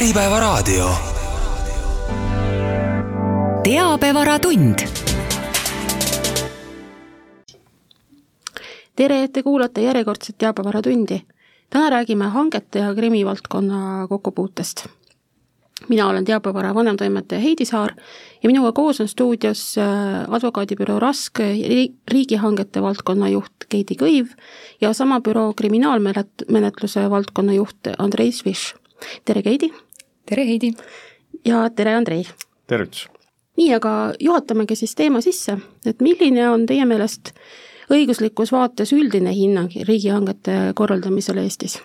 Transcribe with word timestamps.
Äripäevaraadio. 0.00 0.90
teabevaratund. 3.62 4.78
tere, 8.96 9.22
et 9.22 9.32
te 9.32 9.42
kuulate 9.42 9.82
järjekordset 9.82 10.38
teabevaratundi. 10.38 11.20
täna 11.70 11.90
räägime 11.90 12.24
hangete 12.24 12.78
ja 12.78 12.94
krimivaldkonna 12.94 14.06
kokkupuutest 14.08 14.86
mina 15.88 16.08
olen 16.08 16.24
teabevara 16.24 16.74
vanemtoimetaja 16.74 17.40
Heidi 17.40 17.64
Saar 17.64 17.90
ja 18.42 18.46
minuga 18.48 18.72
koos 18.72 19.00
on 19.00 19.08
stuudios 19.08 19.78
äh, 19.78 20.34
advokaadibüroo 20.34 20.98
Rask 21.00 21.38
riigihangete 22.10 22.82
valdkonna 22.82 23.28
juht 23.28 23.68
Keidi 23.68 23.94
Kõiv 23.94 24.26
ja 24.80 24.92
sama 24.92 25.20
büroo 25.20 25.52
kriminaalmenetluse 25.54 27.10
valdkonna 27.10 27.52
juht 27.52 27.92
Andrei 27.98 28.32
Sviš. 28.32 28.74
tere, 29.24 29.42
Keidi! 29.42 29.89
Tere, 30.30 30.46
Heidi! 30.46 30.74
ja 31.44 31.70
tere, 31.74 31.94
Andrei! 31.94 32.24
tervitus! 32.66 33.08
nii, 33.58 33.72
aga 33.74 33.92
juhatamegi 34.20 34.76
siis 34.78 34.94
teema 34.94 35.20
sisse, 35.24 35.56
et 35.86 36.02
milline 36.04 36.46
on 36.52 36.66
teie 36.70 36.86
meelest 36.86 37.32
õiguslikus 37.90 38.52
vaates 38.54 38.94
üldine 38.94 39.32
hinnang 39.34 39.74
riigihangete 39.88 40.58
korraldamisel 40.78 41.42
Eestis? 41.42 41.80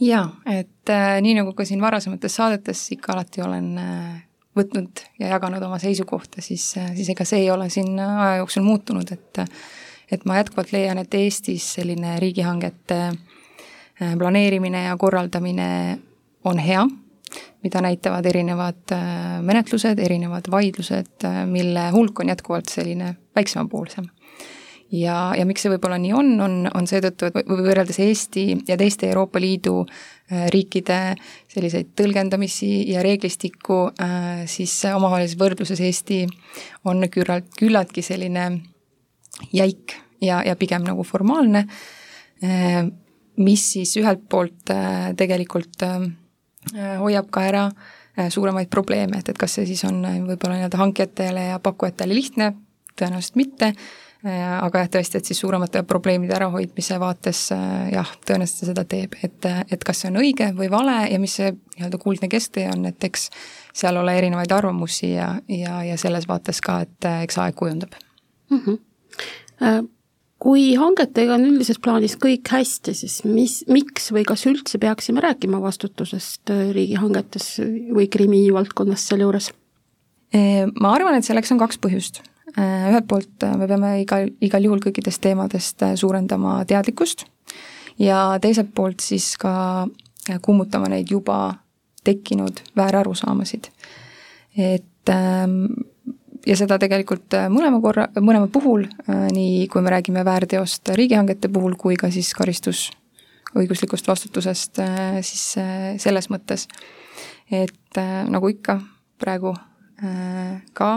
jaa, 0.00 0.28
et 0.46 0.94
äh, 0.94 1.16
nii 1.24 1.40
nagu 1.40 1.56
ka 1.58 1.66
siin 1.66 1.82
varasemates 1.82 2.38
saadetes 2.38 2.84
ikka 2.94 3.16
alati 3.16 3.42
olen 3.42 3.68
äh, 3.82 4.22
võtnud 4.58 5.02
ja 5.18 5.34
jaganud 5.34 5.62
oma 5.66 5.82
seisukohta, 5.82 6.42
siis 6.44 6.72
äh,, 6.78 6.94
siis 6.94 7.10
ega 7.16 7.26
see 7.26 7.42
ei 7.44 7.50
ole 7.50 7.66
siin 7.70 7.98
aja 7.98 8.38
jooksul 8.44 8.66
muutunud, 8.66 9.10
et 9.10 9.44
et 10.12 10.26
ma 10.28 10.36
jätkuvalt 10.36 10.74
leian, 10.74 10.98
et 11.00 11.14
Eestis 11.18 11.66
selline 11.80 12.18
riigihangete 12.22 12.98
äh, 13.10 14.18
planeerimine 14.18 14.86
ja 14.86 14.96
korraldamine 15.00 15.70
on 16.44 16.58
hea, 16.62 16.86
mida 17.62 17.82
näitavad 17.84 18.26
erinevad 18.26 18.94
äh, 18.94 19.38
menetlused, 19.42 19.98
erinevad 19.98 20.50
vaidlused, 20.50 21.14
äh, 21.24 21.44
mille 21.46 21.90
hulk 21.94 22.20
on 22.20 22.34
jätkuvalt 22.34 22.72
selline 22.72 23.14
väiksemapoolsem 23.36 24.10
ja, 24.92 25.16
ja 25.36 25.46
miks 25.48 25.64
see 25.64 25.72
võib-olla 25.72 25.98
nii 26.00 26.12
on, 26.16 26.32
on, 26.44 26.56
on 26.76 26.88
seetõttu, 26.88 27.28
et 27.28 27.48
võrreldes 27.48 27.98
Eesti 28.04 28.44
ja 28.68 28.76
teiste 28.80 29.08
Euroopa 29.08 29.40
Liidu 29.42 29.80
äh, 29.82 30.46
riikide 30.52 31.14
selliseid 31.52 31.92
tõlgendamisi 31.98 32.70
ja 32.92 33.04
reeglistikku, 33.04 33.80
äh, 34.02 34.44
siis 34.50 34.74
omavahelises 34.92 35.38
võrdluses 35.40 35.82
Eesti 35.82 36.22
on 36.88 37.08
küllalt, 37.12 37.48
küllaltki 37.58 38.04
selline 38.04 38.48
jäik 39.52 39.96
ja, 40.22 40.42
ja 40.46 40.56
pigem 40.60 40.84
nagu 40.86 41.06
formaalne, 41.08 41.66
äh, 42.44 42.82
mis 43.42 43.68
siis 43.74 43.94
ühelt 43.96 44.26
poolt 44.28 44.68
tegelikult 45.16 45.80
hoiab 47.00 47.30
ka 47.34 47.42
ära 47.48 47.64
suuremaid 48.30 48.68
probleeme, 48.70 49.18
et, 49.18 49.28
et 49.32 49.38
kas 49.40 49.56
see 49.56 49.66
siis 49.66 49.82
on 49.88 50.02
võib-olla 50.02 50.58
nii-öelda 50.58 50.78
hankijatele 50.78 51.46
ja 51.46 51.58
pakkujatele 51.64 52.14
lihtne, 52.14 52.50
tõenäoliselt 53.00 53.38
mitte, 53.40 53.72
Äh, 54.22 54.42
aga 54.62 54.84
jah, 54.84 54.88
tõesti, 54.94 55.18
et 55.18 55.26
siis 55.26 55.40
suuremate 55.42 55.80
probleemide 55.82 56.36
ärahoidmise 56.36 56.94
vaates 57.02 57.40
äh, 57.56 57.88
jah, 57.90 58.10
tõenäoliselt 58.22 58.60
ta 58.60 58.68
seda 58.68 58.84
teeb, 58.86 59.16
et, 59.26 59.48
et 59.74 59.82
kas 59.82 60.04
see 60.04 60.12
on 60.12 60.20
õige 60.20 60.46
või 60.54 60.68
vale 60.70 60.94
ja 61.10 61.18
mis 61.18 61.34
see 61.40 61.48
nii-öelda 61.50 61.98
kuldne 61.98 62.28
kesktee 62.30 62.68
on, 62.70 62.86
et 62.86 63.02
eks 63.02 63.24
seal 63.74 63.98
ole 63.98 64.14
erinevaid 64.20 64.54
arvamusi 64.54 65.10
ja, 65.16 65.32
ja, 65.50 65.80
ja 65.88 65.96
selles 65.98 66.28
vaates 66.30 66.62
ka, 66.62 66.78
et 66.86 67.10
äh, 67.10 67.24
eks 67.26 67.40
aeg 67.42 67.58
kujundab 67.58 67.98
mm. 68.52 68.62
-hmm. 68.62 69.90
Kui 70.42 70.72
hangetega 70.74 71.36
on 71.36 71.46
üldises 71.52 71.78
plaanis 71.78 72.16
kõik 72.18 72.48
hästi, 72.50 72.96
siis 72.98 73.20
mis, 73.22 73.60
miks 73.70 74.10
või 74.10 74.24
kas 74.26 74.42
üldse 74.50 74.80
peaksime 74.82 75.22
rääkima 75.22 75.60
vastutusest 75.62 76.50
riigihangetes 76.74 77.54
või 77.94 78.08
krimivaldkonnas 78.10 79.06
selle 79.06 79.28
juures? 79.28 79.52
Ma 80.32 80.94
arvan, 80.96 81.14
et 81.14 81.28
selleks 81.28 81.52
on 81.54 81.60
kaks 81.60 81.78
põhjust 81.78 82.22
Äh, 82.58 82.90
ühelt 82.90 83.06
poolt 83.08 83.44
äh, 83.46 83.54
me 83.56 83.64
peame 83.64 83.94
igal, 84.02 84.26
igal 84.44 84.66
juhul 84.66 84.80
kõikidest 84.84 85.22
teemadest 85.24 85.80
äh, 85.86 85.94
suurendama 85.96 86.58
teadlikkust 86.68 87.24
ja 87.96 88.34
teiselt 88.44 88.74
poolt 88.76 89.00
siis 89.00 89.38
ka 89.40 89.86
kummutama 90.44 90.90
neid 90.92 91.08
juba 91.08 91.54
tekkinud 92.04 92.60
väärarusaamasid. 92.76 93.70
et 94.58 95.08
ähm, 95.08 95.64
ja 96.46 96.56
seda 96.58 96.78
tegelikult 96.82 97.36
mõlema 97.52 97.80
korra, 97.82 98.08
mõlema 98.20 98.48
puhul, 98.52 98.86
nii 99.34 99.66
kui 99.72 99.82
me 99.84 99.92
räägime 99.94 100.24
väärteost 100.26 100.94
riigihangete 100.98 101.50
puhul, 101.52 101.76
kui 101.78 101.98
ka 102.00 102.10
siis 102.10 102.32
karistusõiguslikust 102.38 104.08
vastutusest 104.10 104.80
siis 105.22 105.44
selles 106.02 106.30
mõttes, 106.32 106.66
et 107.50 108.02
nagu 108.32 108.50
ikka 108.50 108.80
praegu 109.22 109.54
ka 110.74 110.90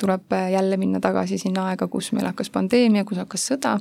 tuleb 0.00 0.32
äh, 0.32 0.50
jälle 0.52 0.76
minna 0.76 1.00
tagasi 1.00 1.38
sinna 1.38 1.66
aega, 1.70 1.88
kus 1.88 2.12
meil 2.16 2.26
hakkas 2.30 2.50
pandeemia, 2.50 3.04
kus 3.04 3.20
hakkas 3.20 3.46
sõda. 3.52 3.76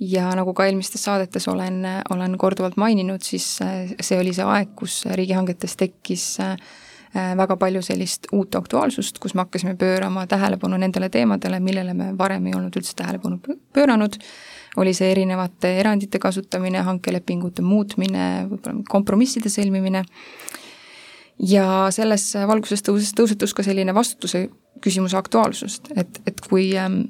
Ja 0.00 0.30
nagu 0.38 0.54
ka 0.54 0.68
eelmistes 0.68 1.04
saadetes 1.08 1.48
olen, 1.50 1.82
olen 2.14 2.36
korduvalt 2.38 2.78
maininud, 2.80 3.24
siis 3.26 3.46
äh, 3.64 3.94
see 4.00 4.20
oli 4.20 4.34
see 4.36 4.46
aeg, 4.46 4.74
kus 4.78 5.02
riigihangetes 5.18 5.76
tekkis 5.80 6.28
äh, 6.44 6.54
väga 7.14 7.56
palju 7.56 7.82
sellist 7.82 8.28
uut 8.36 8.54
aktuaalsust, 8.54 9.18
kus 9.18 9.34
me 9.34 9.44
hakkasime 9.46 9.74
pöörama 9.80 10.26
tähelepanu 10.28 10.76
nendele 10.76 11.08
teemadele, 11.08 11.60
millele 11.60 11.94
me 11.96 12.10
varem 12.18 12.46
ei 12.46 12.56
olnud 12.56 12.76
üldse 12.76 12.92
tähelepanu 12.98 13.40
pööranud, 13.72 14.18
oli 14.76 14.92
see 14.94 15.10
erinevate 15.10 15.72
erandite 15.80 16.20
kasutamine, 16.22 16.82
hankelepingute 16.84 17.64
muutmine, 17.64 18.26
võib-olla 18.50 18.84
kompromisside 18.92 19.48
sõlmimine, 19.52 20.04
ja 21.38 21.66
selles 21.94 22.30
valguses 22.48 22.82
tõuses, 22.84 23.12
tõusetus 23.16 23.54
ka 23.54 23.64
selline 23.66 23.94
vastutuse 23.94 24.48
küsimuse 24.82 25.16
aktuaalsust, 25.18 25.90
et, 25.98 26.20
et 26.26 26.40
kui 26.44 26.70
ähm, 26.78 27.00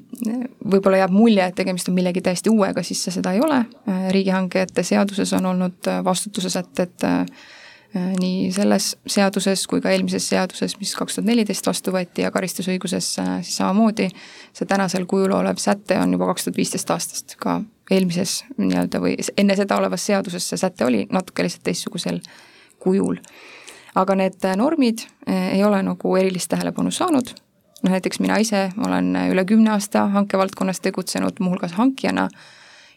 võib-olla 0.65 1.03
jääb 1.03 1.13
mulje, 1.13 1.45
et 1.45 1.57
tegemist 1.59 1.91
on 1.91 1.97
millegi 1.97 2.23
täiesti 2.25 2.53
uuega, 2.53 2.85
siis 2.87 3.03
see 3.05 3.19
seda 3.19 3.35
ei 3.37 3.43
ole, 3.45 3.61
äh, 3.89 4.09
riigihangete 4.15 4.85
seaduses 4.87 5.33
on 5.37 5.51
olnud 5.53 5.91
äh, 5.91 6.01
vastutuse 6.05 6.51
sätted 6.53 7.05
äh, 7.05 7.25
nii 7.95 8.51
selles 8.53 8.91
seaduses 9.09 9.63
kui 9.67 9.81
ka 9.81 9.91
eelmises 9.91 10.27
seaduses, 10.29 10.75
mis 10.81 10.93
kaks 10.97 11.17
tuhat 11.17 11.29
neliteist 11.31 11.67
vastu 11.67 11.93
võeti 11.95 12.25
ja 12.25 12.31
karistusõiguses 12.35 13.15
siis 13.17 13.55
samamoodi, 13.57 14.11
see 14.53 14.69
tänasel 14.69 15.07
kujul 15.09 15.33
olev 15.33 15.61
säte 15.63 15.97
on 16.01 16.13
juba 16.13 16.29
kaks 16.33 16.49
tuhat 16.49 16.61
viisteist 16.61 16.91
aastast, 16.93 17.37
ka 17.41 17.63
eelmises 17.91 18.43
nii-öelda 18.59 19.01
või 19.01 19.17
enne 19.41 19.57
seda 19.57 19.79
olevas 19.81 20.05
seaduses 20.05 20.51
see 20.51 20.61
säte 20.61 20.85
oli 20.85 21.07
natuke 21.13 21.47
lihtsalt 21.47 21.65
teistsugusel 21.71 22.21
kujul. 22.83 23.17
aga 23.95 24.15
need 24.15 24.45
normid 24.57 25.01
ei 25.27 25.65
ole 25.65 25.81
nagu 25.83 26.17
erilist 26.17 26.51
tähelepanu 26.53 26.91
saanud. 26.91 27.33
Noh 27.83 27.93
näiteks 27.95 28.21
mina 28.21 28.37
ise 28.39 28.69
olen 28.87 29.17
üle 29.31 29.45
kümne 29.45 29.71
aasta 29.71 30.07
hankevaldkonnas 30.13 30.81
tegutsenud, 30.81 31.41
muuhulgas 31.41 31.73
hankijana, 31.73 32.29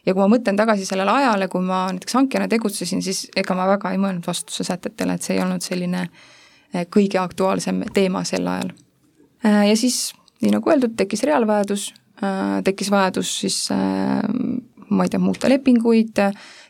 ja 0.05 0.13
kui 0.13 0.21
ma 0.21 0.29
mõtlen 0.31 0.57
tagasi 0.57 0.85
sellele 0.87 1.13
ajale, 1.13 1.47
kui 1.51 1.63
ma 1.65 1.83
näiteks 1.93 2.17
hankijana 2.17 2.49
tegutsesin, 2.51 3.03
siis 3.05 3.25
ega 3.37 3.55
ma 3.57 3.67
väga 3.69 3.93
ei 3.93 3.99
mõelnud 4.01 4.27
vastutuse 4.27 4.65
sätetele, 4.67 5.15
et 5.15 5.25
see 5.25 5.37
ei 5.37 5.43
olnud 5.43 5.65
selline 5.65 6.05
eh, 6.07 6.87
kõige 6.89 7.21
aktuaalsem 7.21 7.83
teema 7.93 8.23
sel 8.27 8.47
ajal. 8.47 8.73
Eh, 9.45 9.61
ja 9.69 9.75
siis, 9.77 10.11
nii 10.41 10.55
nagu 10.55 10.73
öeldud, 10.73 10.95
tekkis 10.97 11.25
reaalvajadus, 11.29 11.91
eh, 12.21 12.57
tekkis 12.65 12.91
vajadus 12.93 13.35
siis 13.43 13.61
ma 14.91 15.05
ei 15.05 15.13
tea, 15.13 15.21
muuta 15.23 15.49
lepinguid, 15.49 16.17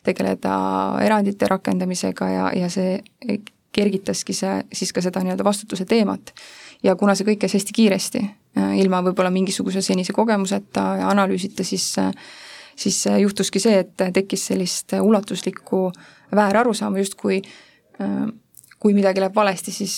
tegeleda 0.05 0.53
erandite 1.01 1.47
rakendamisega 1.49 2.27
ja, 2.29 2.51
ja 2.57 2.69
see 2.69 2.99
kergitaski 3.71 4.35
see 4.35 4.59
siis 4.75 4.91
ka 4.93 5.01
seda 5.01 5.21
nii-öelda 5.23 5.45
vastutuse 5.47 5.85
teemat 5.87 6.33
ja 6.83 6.95
kuna 6.99 7.15
see 7.15 7.25
kõik 7.29 7.39
käis 7.43 7.55
hästi 7.55 7.73
kiiresti, 7.77 8.21
ilma 8.81 8.99
võib-olla 9.05 9.31
mingisuguse 9.33 9.81
senise 9.85 10.13
kogemuseta 10.13 10.83
ja 10.99 11.09
analüüsita, 11.13 11.63
siis 11.63 11.85
äh, 12.01 12.09
siis 12.81 12.99
äh, 13.09 13.19
juhtuski 13.23 13.61
see, 13.61 13.81
et 13.83 14.05
tekkis 14.13 14.47
sellist 14.51 14.95
ulatuslikku 14.99 15.89
väärarusaama, 16.35 17.01
justkui 17.01 17.41
kui 18.81 18.95
midagi 18.97 19.21
läheb 19.21 19.35
valesti, 19.35 19.69
siis 19.69 19.95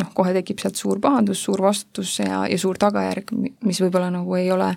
noh, 0.00 0.08
kohe 0.16 0.30
tekib 0.32 0.62
sealt 0.62 0.78
suur 0.80 1.00
pahandus, 1.04 1.42
suur 1.44 1.60
vastutus 1.60 2.14
ja, 2.22 2.46
ja 2.48 2.56
suur 2.58 2.78
tagajärg, 2.80 3.28
mis 3.66 3.80
võib-olla 3.82 4.08
nagu 4.14 4.38
ei 4.38 4.46
ole, 4.54 4.70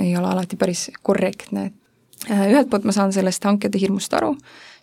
ei 0.00 0.14
ole 0.16 0.30
alati 0.30 0.56
päris 0.56 0.86
korrektne. 1.04 1.66
ühelt 2.30 2.70
poolt 2.70 2.88
ma 2.88 2.94
saan 2.96 3.12
sellest 3.12 3.44
hankede 3.44 3.76
hirmust 3.82 4.16
aru, 4.16 4.32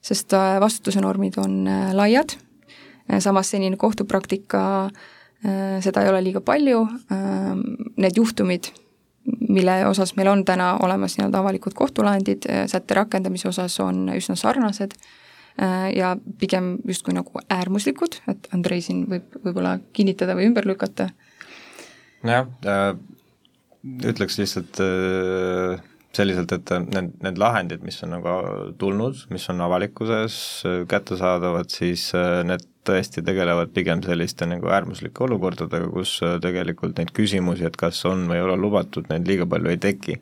sest 0.05 0.35
vastutuse 0.61 1.01
normid 1.01 1.39
on 1.41 1.65
laiad, 1.97 2.37
samas 3.23 3.49
senine 3.55 3.81
kohtupraktika 3.81 4.61
äh, 4.83 5.01
Äh, 5.43 5.81
seda 5.83 6.05
ei 6.05 6.07
ole 6.07 6.21
liiga 6.23 6.39
palju, 6.39 6.85
ähm, 7.11 7.63
need 7.99 8.15
juhtumid, 8.15 8.69
mille 9.25 9.75
osas 9.87 10.15
meil 10.15 10.27
on 10.31 10.45
täna 10.45 10.73
olemas 10.83 11.17
nii-öelda 11.17 11.39
avalikud 11.39 11.75
kohtulahendid 11.77 12.47
äh, 12.49 12.65
sätte 12.67 12.97
rakendamise 12.97 13.47
osas, 13.49 13.79
on 13.79 14.09
üsna 14.15 14.35
sarnased 14.39 14.95
äh, 14.97 15.89
ja 15.95 16.15
pigem 16.39 16.77
justkui 16.87 17.15
nagu 17.15 17.43
äärmuslikud, 17.49 18.19
et 18.31 18.49
Andrei 18.55 18.81
siin 18.81 19.05
võib 19.09 19.39
võib-olla 19.43 19.77
kinnitada 19.93 20.35
või 20.37 20.49
ümber 20.51 20.67
lükata. 20.67 21.09
nojah 22.23 22.51
äh,, 22.67 22.91
ütleks 24.11 24.39
lihtsalt 24.39 24.83
äh, 24.83 25.79
selliselt, 26.13 26.51
et 26.53 26.75
need, 26.93 27.15
need 27.25 27.39
lahendid, 27.41 27.81
mis 27.83 28.03
on 28.05 28.13
nagu 28.13 28.35
tulnud, 28.77 29.25
mis 29.33 29.47
on 29.49 29.63
avalikkuses 29.65 30.35
kättesaadavad, 30.87 31.71
siis 31.73 32.11
need 32.45 32.67
tõesti 32.87 33.23
tegelevad 33.25 33.71
pigem 33.75 34.01
selliste 34.03 34.47
nagu 34.49 34.69
äärmuslike 34.73 35.23
olukordadega, 35.25 35.87
kus 35.93 36.15
äh, 36.25 36.35
tegelikult 36.43 36.99
neid 36.99 37.13
küsimusi, 37.15 37.65
et 37.67 37.77
kas 37.79 38.01
on 38.09 38.27
või 38.29 38.39
ei 38.39 38.45
ole 38.45 38.57
lubatud, 38.59 39.07
neid 39.11 39.27
liiga 39.29 39.47
palju 39.49 39.71
ei 39.71 39.79
teki. 39.81 40.19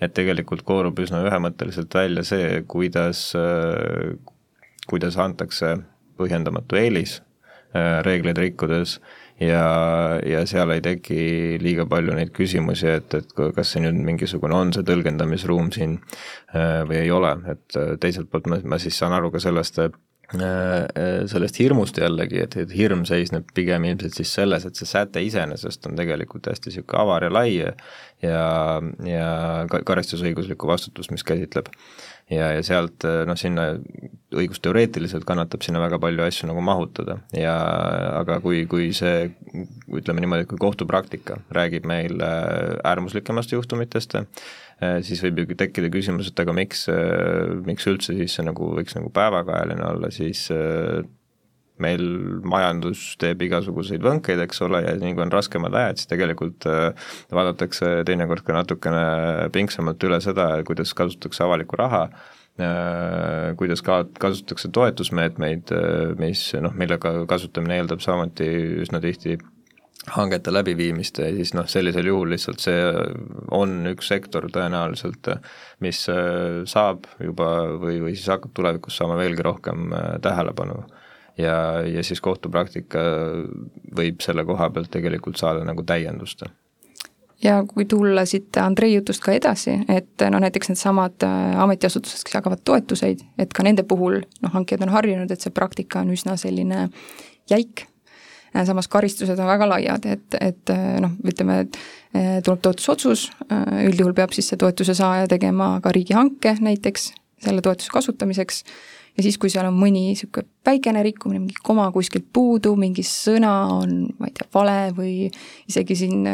et 0.00 0.14
tegelikult 0.14 0.64
koorub 0.68 0.98
üsna 1.02 1.22
ühemõtteliselt 1.26 1.94
välja 1.94 2.24
see, 2.26 2.62
kuidas, 2.68 3.32
äh, 3.38 4.14
kuidas 4.88 5.18
antakse 5.18 5.76
põhjendamatu 6.20 6.78
eelis 6.78 7.20
reegleid 7.72 8.36
rikkudes 8.36 8.98
ja, 9.40 9.62
ja 10.28 10.42
seal 10.44 10.74
ei 10.74 10.82
teki 10.84 11.56
liiga 11.62 11.86
palju 11.88 12.12
neid 12.18 12.28
küsimusi, 12.36 12.90
et, 12.98 13.16
et 13.16 13.32
kas 13.32 13.72
see 13.72 13.80
nüüd 13.80 13.96
mingisugune 13.96 14.52
on 14.52 14.74
see 14.76 14.84
tõlgendamisruum 14.84 15.70
siin 15.72 15.96
või 16.52 16.98
ei 16.98 17.10
ole, 17.16 17.32
et 17.48 17.80
teiselt 18.04 18.28
poolt 18.28 18.52
ma, 18.52 18.60
ma 18.74 18.78
siis 18.82 19.00
saan 19.00 19.16
aru 19.16 19.32
ka 19.32 19.40
sellest, 19.40 19.80
Äh, 19.80 19.88
äh, 19.88 20.11
sellest 20.32 21.58
hirmust 21.60 21.98
jällegi, 22.00 22.40
et, 22.44 22.56
et 22.64 22.70
hirm 22.76 23.04
seisneb 23.08 23.48
pigem 23.54 23.84
ilmselt 23.88 24.16
siis 24.16 24.32
selles, 24.38 24.64
et 24.64 24.78
see 24.78 24.88
säte 24.88 25.22
iseenesest 25.24 25.90
on 25.90 25.98
tegelikult 25.98 26.48
hästi 26.48 26.70
niisugune 26.70 27.02
avar 27.02 27.26
ja 27.26 27.32
lai 27.32 27.50
ja 27.58 27.74
ja 28.22 29.26
karistusõiguslikku 29.68 30.68
vastutust, 30.70 31.10
mis 31.10 31.24
käsitleb. 31.26 31.68
ja, 32.30 32.52
ja 32.54 32.62
sealt 32.64 33.04
noh, 33.26 33.36
sinna 33.36 33.72
õigusteoreetiliselt 34.32 35.26
kannatab 35.28 35.64
sinna 35.66 35.82
väga 35.82 35.98
palju 36.00 36.22
asju 36.24 36.48
nagu 36.48 36.62
mahutada 36.64 37.18
ja 37.36 37.56
aga 38.22 38.38
kui, 38.40 38.62
kui 38.70 38.92
see 38.96 39.26
ütleme 39.92 40.22
niimoodi, 40.22 40.46
kui 40.48 40.60
kohtupraktika 40.62 41.42
räägib 41.52 41.88
meil 41.90 42.22
äh, 42.22 42.78
äärmuslikemast 42.88 43.52
juhtumitest, 43.52 44.16
Äh, 44.16 44.61
siis 45.06 45.22
võib 45.24 45.42
ju 45.42 45.56
tekkida 45.58 45.90
küsimus, 45.92 46.30
et 46.30 46.40
aga 46.42 46.54
miks, 46.56 46.86
äh, 46.90 47.50
miks 47.66 47.88
üldse 47.90 48.16
siis 48.18 48.36
see 48.36 48.46
nagu 48.46 48.72
võiks 48.76 48.96
nagu 48.98 49.12
päevakajaline 49.14 49.84
olla, 49.88 50.10
siis 50.14 50.46
äh, 50.54 51.02
meil 51.82 52.02
majandus 52.46 53.12
teeb 53.20 53.42
igasuguseid 53.46 54.02
võnkeid, 54.04 54.42
eks 54.44 54.62
ole, 54.66 54.82
ja 54.84 54.92
nii 54.98 55.16
kui 55.16 55.24
on 55.24 55.32
raskemad 55.34 55.74
ajad, 55.74 55.98
siis 55.98 56.10
tegelikult 56.12 56.66
vaadatakse 57.32 57.88
teinekord 58.06 58.44
ka 58.46 58.54
natukene 58.54 59.48
pingsamalt 59.54 60.04
üle 60.06 60.20
seda, 60.22 60.46
kuidas 60.68 60.92
kasutatakse 60.94 61.42
avalikku 61.42 61.80
raha, 61.80 62.04
kuidas 63.58 63.82
ka 63.82 64.02
kasutatakse 64.20 64.70
toetusmeetmeid, 64.76 65.74
mis 66.20 66.44
noh, 66.62 66.76
millega 66.78 67.16
kasutamine 67.26 67.80
eeldab 67.80 68.04
samuti 68.04 68.46
üsna 68.84 69.02
tihti 69.02 69.40
hangete 70.10 70.52
läbiviimist 70.52 71.18
ja 71.22 71.28
siis 71.34 71.52
noh, 71.54 71.66
sellisel 71.70 72.06
juhul 72.10 72.32
lihtsalt 72.34 72.62
see 72.62 72.78
on 73.54 73.86
üks 73.92 74.08
sektor 74.10 74.48
tõenäoliselt, 74.50 75.30
mis 75.84 76.02
äh, 76.10 76.62
saab 76.68 77.06
juba 77.22 77.52
või, 77.78 78.00
või 78.02 78.16
siis 78.16 78.26
hakkab 78.32 78.54
tulevikus 78.56 78.98
saama 78.98 79.18
veelgi 79.20 79.46
rohkem 79.46 79.92
äh, 79.94 80.16
tähelepanu. 80.22 80.82
ja, 81.38 81.54
ja 81.86 82.02
siis 82.02 82.20
kohtupraktika 82.20 82.98
võib 83.96 84.20
selle 84.20 84.44
koha 84.44 84.70
pealt 84.70 84.90
tegelikult 84.90 85.38
saada 85.38 85.64
nagu 85.64 85.82
täiendust 85.86 86.44
ja 87.42 87.62
kui 87.66 87.84
tulla 87.84 88.24
siit 88.26 88.56
Andrei 88.58 88.94
jutust 88.94 89.22
ka 89.22 89.32
edasi, 89.32 89.78
et 89.88 90.26
no 90.30 90.42
näiteks 90.42 90.74
needsamad 90.74 91.22
äh, 91.26 91.62
ametiasutused, 91.62 92.26
kes 92.26 92.34
jagavad 92.34 92.62
toetuseid, 92.64 93.22
et 93.38 93.54
ka 93.54 93.62
nende 93.62 93.86
puhul 93.86 94.18
noh, 94.18 94.52
hankijad 94.52 94.82
on 94.82 94.94
harjunud, 94.98 95.30
et 95.30 95.40
see 95.40 95.54
praktika 95.54 96.02
on 96.02 96.10
üsna 96.14 96.36
selline 96.40 96.88
jäik 97.50 97.86
samas 98.66 98.88
karistused 98.92 99.38
on 99.38 99.48
väga 99.48 99.68
laiad, 99.68 100.06
et, 100.06 100.38
et 100.40 100.72
äh, 100.72 100.96
noh, 101.02 101.14
ütleme, 101.28 101.62
et 101.64 101.78
äh, 102.16 102.38
tuleb 102.44 102.62
toetusotsus, 102.64 103.28
üldjuhul 103.86 104.16
peab 104.16 104.34
siis 104.36 104.52
see 104.52 104.60
toetuse 104.60 104.96
saaja 104.98 105.28
tegema 105.30 105.74
ka 105.84 105.94
riigihanke 105.94 106.56
näiteks 106.60 107.12
selle 107.42 107.62
toetuse 107.64 107.90
kasutamiseks, 107.90 108.62
ja 109.16 109.24
siis, 109.24 109.36
kui 109.40 109.50
seal 109.52 109.66
on 109.68 109.76
mõni 109.76 110.06
niisugune 110.12 110.46
väikene 110.66 111.02
rikkumine, 111.04 111.40
mingi 111.42 111.58
koma 111.64 111.88
kuskilt 111.92 112.28
puudu, 112.32 112.76
mingi 112.78 113.02
sõna 113.06 113.52
on, 113.80 113.96
ma 114.20 114.28
ei 114.30 114.36
tea, 114.36 114.46
vale 114.54 114.76
või 114.96 115.14
isegi 115.68 115.96
siin 116.04 116.28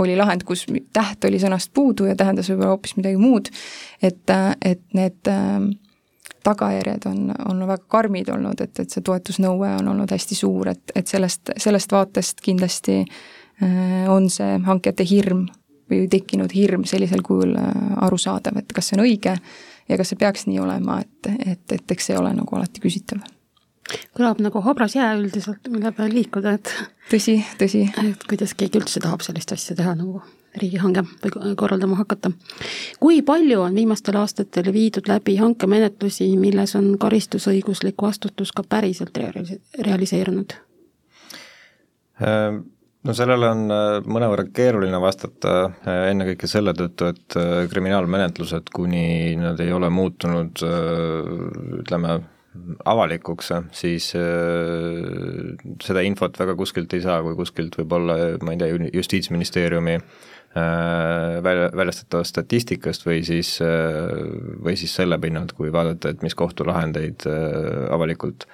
oli 0.00 0.16
lahend, 0.18 0.44
kus 0.48 0.66
täht 0.96 1.24
oli 1.28 1.40
sõnast 1.40 1.72
puudu 1.76 2.08
ja 2.10 2.16
tähendas 2.18 2.50
võib-olla 2.50 2.74
hoopis 2.74 2.96
midagi 2.98 3.20
muud, 3.20 3.52
et, 4.02 4.34
et 4.66 4.82
need 4.96 5.30
äh, 5.30 5.70
tagajärjed 6.46 7.06
on, 7.10 7.32
on 7.48 7.64
väga 7.68 7.84
karmid 7.88 8.28
olnud, 8.32 8.60
et, 8.60 8.78
et 8.80 8.90
see 8.90 9.04
toetusnõue 9.04 9.74
on 9.80 9.90
olnud 9.92 10.10
hästi 10.10 10.38
suur, 10.38 10.72
et, 10.72 10.94
et 10.94 11.10
sellest, 11.10 11.52
sellest 11.60 11.92
vaatest 11.92 12.40
kindlasti 12.44 13.00
äh, 13.02 14.06
on 14.12 14.30
see 14.32 14.58
hankijate 14.66 15.06
hirm 15.08 15.46
või 15.90 16.06
tekkinud 16.10 16.54
hirm 16.54 16.86
sellisel 16.88 17.24
kujul 17.26 17.56
äh, 17.58 17.74
arusaadav, 18.06 18.62
et 18.62 18.72
kas 18.72 18.90
see 18.90 18.98
on 18.98 19.04
õige 19.06 19.36
ja 19.88 20.00
kas 20.00 20.12
see 20.12 20.20
peaks 20.20 20.46
nii 20.48 20.62
olema, 20.62 21.00
et, 21.04 21.30
et, 21.38 21.76
et 21.76 21.96
eks 21.96 22.10
see 22.10 22.18
ole 22.18 22.32
nagu 22.36 22.58
alati 22.58 22.82
küsitav 22.82 23.22
kõlab 24.14 24.38
nagu 24.38 24.60
habras 24.62 24.94
jää 24.94 25.14
üldiselt, 25.18 25.66
mille 25.72 25.90
peal 25.96 26.12
liikuda, 26.14 26.52
et 26.60 26.70
tõsi, 27.10 27.40
tõsi. 27.58 27.88
et 28.04 28.28
kuidas 28.30 28.54
keegi 28.54 28.78
üldse 28.78 29.02
tahab 29.02 29.24
sellist 29.26 29.50
asja 29.56 29.74
teha 29.78 29.96
nagu 29.98 30.22
riigihange 30.56 31.04
või 31.22 31.54
korraldama 31.56 31.96
hakata. 32.00 32.32
kui 33.00 33.22
palju 33.22 33.60
on 33.60 33.74
viimastel 33.74 34.16
aastatel 34.16 34.72
viidud 34.72 35.08
läbi 35.08 35.36
hankemenetlusi, 35.36 36.36
milles 36.36 36.74
on 36.76 36.96
karistusõiguslik 36.98 38.02
vastutus 38.02 38.52
ka 38.52 38.62
päriselt 38.62 39.18
realiseerunud? 39.78 40.58
No 43.00 43.14
sellele 43.16 43.48
on 43.48 43.62
äh, 43.72 43.86
mõnevõrra 44.04 44.44
keeruline 44.52 44.98
vastata, 45.00 45.54
äh, 45.88 46.02
ennekõike 46.10 46.48
selle 46.50 46.74
tõttu, 46.76 47.08
et 47.08 47.36
äh, 47.40 47.62
kriminaalmenetlused, 47.72 48.68
kuni 48.76 49.38
nad 49.40 49.60
ei 49.64 49.72
ole 49.72 49.88
muutunud 49.88 50.60
ütleme, 51.80 52.18
avalikuks, 52.90 53.52
siis 53.78 54.08
seda 54.10 56.02
infot 56.02 56.34
väga 56.36 56.56
kuskilt 56.58 56.92
ei 56.96 57.04
saa, 57.04 57.20
kui 57.22 57.36
kuskilt 57.38 57.78
võib-olla, 57.78 58.16
ma 58.42 58.56
ei 58.56 58.60
tea, 58.60 58.90
Justiitsministeeriumi 58.98 59.94
Äh, 60.00 60.29
välja, 60.54 61.70
väljastatavast 61.76 62.34
statistikast 62.34 63.06
või 63.06 63.20
siis, 63.26 63.56
äh, 63.62 64.10
või 64.64 64.76
siis 64.76 64.94
selle 64.94 65.18
pinnalt, 65.22 65.52
kui 65.58 65.72
vaadata, 65.72 66.10
et 66.10 66.24
mis 66.26 66.34
kohtulahendeid 66.34 67.26
äh, 67.30 67.86
avalikult 67.94 68.48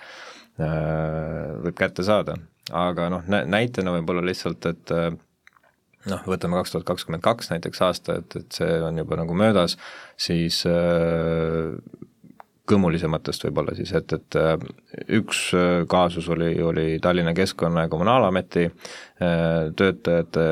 võib 0.56 1.74
kätte 1.76 2.00
saada. 2.00 2.38
aga 2.72 3.10
noh, 3.12 3.26
näitena 3.28 3.92
võib-olla 3.92 4.22
lihtsalt, 4.24 4.64
et 4.70 4.92
noh, 6.08 6.22
võtame 6.24 6.56
kaks 6.56 6.72
tuhat 6.72 6.86
kakskümmend 6.88 7.22
kaks 7.22 7.50
näiteks 7.50 7.82
aasta, 7.84 8.16
et, 8.22 8.36
et 8.40 8.56
see 8.56 8.78
on 8.80 8.96
juba 8.96 9.18
nagu 9.20 9.36
möödas, 9.36 9.76
siis 10.16 10.62
kõmulisematest 12.66 13.46
võib-olla 13.46 13.74
siis, 13.78 13.92
et, 13.96 14.12
et 14.16 14.38
äh, 14.40 14.54
üks 15.20 15.48
äh, 15.56 15.84
kaasus 15.90 16.28
oli, 16.32 16.50
oli 16.62 16.86
Tallinna 17.02 17.34
Keskkonna- 17.36 17.86
ja 17.86 17.92
Kommunaalameti 17.92 18.66
äh, 18.66 18.94
töötajate 19.16 20.42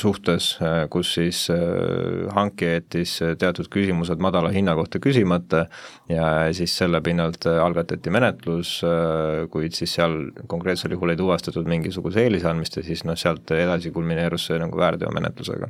suhtes, 0.00 0.54
kus 0.88 1.10
siis 1.18 1.42
hankija 2.32 2.78
jättis 2.78 3.18
teatud 3.40 3.68
küsimused 3.68 4.22
madala 4.24 4.48
hinna 4.54 4.72
kohta 4.78 5.02
küsimata 5.04 5.66
ja 6.08 6.48
siis 6.56 6.72
selle 6.80 7.02
pinnalt 7.04 7.44
algatati 7.44 8.12
menetlus, 8.14 8.78
kuid 9.52 9.76
siis 9.76 9.98
seal 9.98 10.16
konkreetsel 10.48 10.96
juhul 10.96 11.12
ei 11.12 11.20
tuvastatud 11.20 11.68
mingisuguse 11.68 12.24
eelise 12.24 12.48
andmist 12.48 12.80
ja 12.80 12.86
siis 12.88 13.04
noh, 13.04 13.18
sealt 13.20 13.52
edasi 13.52 13.92
kulmineerus 13.92 14.48
see 14.48 14.60
nagu 14.62 14.80
väärteomenetlusega. 14.80 15.68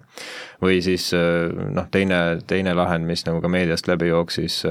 või 0.63 0.79
siis 0.87 1.11
noh, 1.11 1.91
teine, 1.91 2.39
teine 2.47 2.79
lahend, 2.79 3.11
mis 3.11 3.27
nagu 3.27 3.43
ka 3.43 3.51
meediast 3.51 3.91
läbi 3.91 4.13
jooksis, 4.13 4.63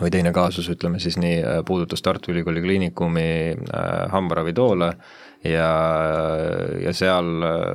või 0.00 0.12
teine 0.12 0.32
kaasus, 0.32 0.68
ütleme 0.72 1.00
siis 1.02 1.18
nii, 1.20 1.40
äh, 1.42 1.60
puudutas 1.66 2.02
Tartu 2.02 2.32
Ülikooli 2.32 2.62
Kliinikumi 2.64 3.26
äh, 3.52 3.90
hambaravitoole 4.12 4.88
ja, 5.44 5.68
ja 6.80 6.94
seal 6.96 7.46
äh, 7.48 7.66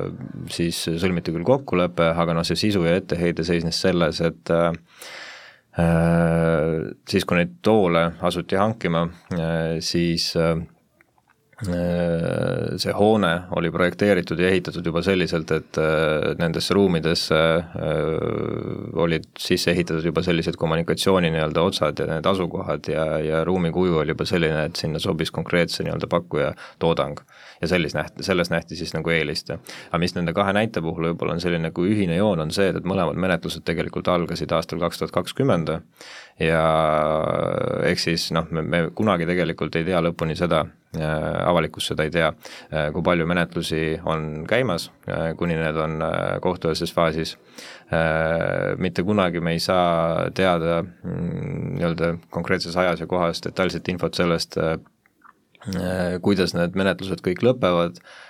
siis 0.50 0.80
sõlmiti 0.88 1.34
küll 1.34 1.46
kokkulepe, 1.46 2.10
aga 2.14 2.38
noh, 2.38 2.46
see 2.46 2.58
sisu 2.58 2.82
ja 2.86 2.96
etteheide 2.98 3.46
seisnes 3.46 3.80
selles, 3.84 4.22
et 4.24 4.54
siis, 7.06 7.22
kui 7.22 7.36
neid 7.38 7.52
toole 7.62 8.00
asuti 8.26 8.56
hankima, 8.58 9.04
siis 9.84 10.32
see 11.58 12.92
hoone 12.94 13.30
oli 13.58 13.70
projekteeritud 13.74 14.38
ja 14.38 14.48
ehitatud 14.48 14.86
juba 14.86 15.00
selliselt, 15.02 15.50
et 15.50 15.78
äh, 15.82 16.36
nendesse 16.38 16.74
ruumidesse 16.74 17.34
äh, 17.34 17.72
olid 19.02 19.26
sisse 19.38 19.72
ehitatud 19.74 20.06
juba 20.06 20.22
sellised 20.22 20.54
kommunikatsiooni 20.60 21.32
nii-öelda 21.34 21.64
otsad 21.66 21.98
ja 21.98 22.06
need 22.12 22.30
asukohad 22.30 22.86
ja, 22.92 23.08
ja 23.24 23.42
ruumi 23.44 23.72
kuju 23.74 23.98
oli 24.04 24.14
juba 24.14 24.28
selline, 24.30 24.68
et 24.70 24.78
sinna 24.78 25.02
sobis 25.02 25.34
konkreetse 25.34 25.82
nii-öelda 25.82 26.06
pakkuja 26.06 26.54
toodang. 26.78 27.18
ja 27.60 27.68
sellis 27.68 27.94
nähti, 27.94 28.22
selles 28.22 28.50
nähti 28.54 28.76
siis 28.78 28.94
nagu 28.94 29.10
eelist. 29.10 29.50
aga 29.50 29.98
mis 29.98 30.14
nende 30.14 30.32
kahe 30.32 30.54
näite 30.54 30.80
puhul 30.80 31.10
võib-olla 31.10 31.34
on 31.34 31.42
selline 31.42 31.72
nagu 31.72 31.90
ühine 31.90 32.22
joon, 32.22 32.38
on 32.38 32.54
see, 32.54 32.70
et 32.70 32.86
mõlemad 32.86 33.18
menetlused 33.18 33.66
tegelikult 33.66 34.08
algasid 34.08 34.52
aastal 34.54 34.78
kaks 34.78 35.02
tuhat 35.02 35.10
kakskümmend 35.10 35.80
ja 36.38 36.66
ehk 37.82 37.98
siis 37.98 38.30
noh, 38.30 38.46
me, 38.50 38.62
me 38.62 38.88
kunagi 38.94 39.26
tegelikult 39.26 39.74
ei 39.74 39.90
tea 39.90 40.06
lõpuni 40.06 40.38
seda, 40.38 40.68
Äh, 40.68 40.77
avalikkus 40.96 41.90
seda 41.90 42.06
ei 42.06 42.12
tea, 42.12 42.28
äh, 42.72 42.88
kui 42.94 43.02
palju 43.04 43.26
menetlusi 43.28 43.98
on 44.08 44.46
käimas, 44.48 44.88
äh, 45.08 45.34
kuni 45.36 45.58
need 45.58 45.76
on 45.76 46.00
kohtueelses 46.42 46.94
faasis. 46.94 47.36
mitte 48.78 49.02
kunagi 49.02 49.40
me 49.40 49.52
ei 49.56 49.58
saa 49.58 50.30
teada 50.34 50.82
mm, 50.82 51.78
nii-öelda 51.78 52.10
konkreetses 52.30 52.76
ajas 52.76 53.00
ja 53.00 53.06
kohas 53.06 53.40
detailset 53.44 53.88
infot 53.88 54.14
sellest, 54.14 54.58
kuidas 56.22 56.52
need 56.54 56.76
menetlused 56.76 57.24
kõik 57.24 57.42
lõpevad 57.42 57.96
Äh, 57.98 58.27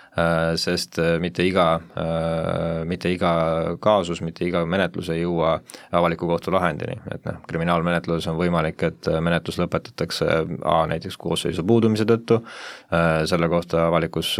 sest 0.58 0.98
äh, 0.98 1.16
mitte 1.20 1.44
iga, 1.46 1.80
äh, 1.98 2.84
mitte 2.88 3.10
iga 3.12 3.32
kaasus, 3.80 4.22
mitte 4.24 4.46
iga 4.46 4.64
menetlus 4.66 5.10
ei 5.14 5.22
jõua 5.22 5.58
avaliku 5.92 6.28
kohtu 6.30 6.52
lahendini, 6.54 6.98
et 7.14 7.26
noh, 7.28 7.40
kriminaalmenetluses 7.48 8.30
on 8.32 8.38
võimalik, 8.40 8.82
et 8.88 9.10
menetlus 9.20 9.60
lõpetatakse 9.62 10.26
A 10.68 10.78
näiteks 10.88 11.16
koosseisu 11.20 11.62
puudumise 11.66 12.04
tõttu, 12.08 12.38
selle 13.28 13.48
kohta 13.48 13.86
avalikkus 13.86 14.34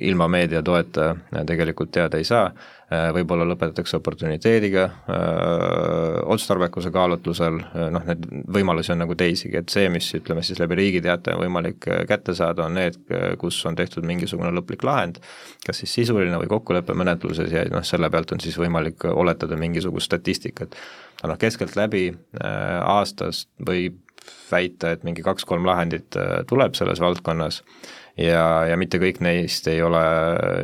ilma 0.00 0.28
meedia 0.30 0.62
toeta 0.62 1.14
tegelikult 1.46 1.90
teada 1.94 2.18
ei 2.18 2.26
saa 2.28 2.50
Äh, 2.50 2.77
võib-olla 2.88 3.44
lõpetatakse 3.44 3.98
oportuniteediga, 3.98 4.84
äh, 5.12 6.30
otstarbekuse 6.32 6.88
kaalutlusel, 6.94 7.58
äh, 7.60 7.90
noh, 7.92 8.04
neid 8.08 8.24
võimalusi 8.56 8.94
on 8.94 9.02
nagu 9.02 9.16
teisigi, 9.18 9.58
et 9.60 9.68
see, 9.72 9.90
mis 9.92 10.08
ütleme 10.16 10.40
siis 10.46 10.60
läbi 10.62 10.78
Riigi 10.78 11.02
Teataja 11.04 11.36
on 11.36 11.44
võimalik 11.44 11.84
kätte 12.08 12.32
saada, 12.38 12.64
on 12.64 12.78
need, 12.78 12.96
kus 13.40 13.60
on 13.68 13.76
tehtud 13.76 14.08
mingisugune 14.08 14.54
lõplik 14.56 14.86
lahend, 14.88 15.20
kas 15.66 15.82
siis 15.82 15.98
sisuline 16.00 16.40
või 16.40 16.48
kokkuleppemenetluses 16.54 17.52
ja 17.52 17.66
noh, 17.68 17.84
selle 17.84 18.08
pealt 18.10 18.32
on 18.32 18.40
siis 18.40 18.56
võimalik 18.56 19.04
oletada 19.12 19.60
mingisugust 19.60 20.08
statistikat. 20.08 20.76
aga 21.20 21.34
noh, 21.34 21.38
keskeltläbi 21.38 22.08
aastas 22.40 23.46
võib 23.60 24.00
väita, 24.50 24.92
et 24.92 25.04
mingi 25.04 25.22
kaks-kolm 25.24 25.66
lahendit 25.66 26.16
tuleb 26.48 26.74
selles 26.76 27.00
valdkonnas 27.00 27.62
ja, 28.18 28.44
ja 28.68 28.76
mitte 28.80 29.00
kõik 29.02 29.20
neist 29.24 29.68
ei 29.70 29.80
ole 29.84 30.02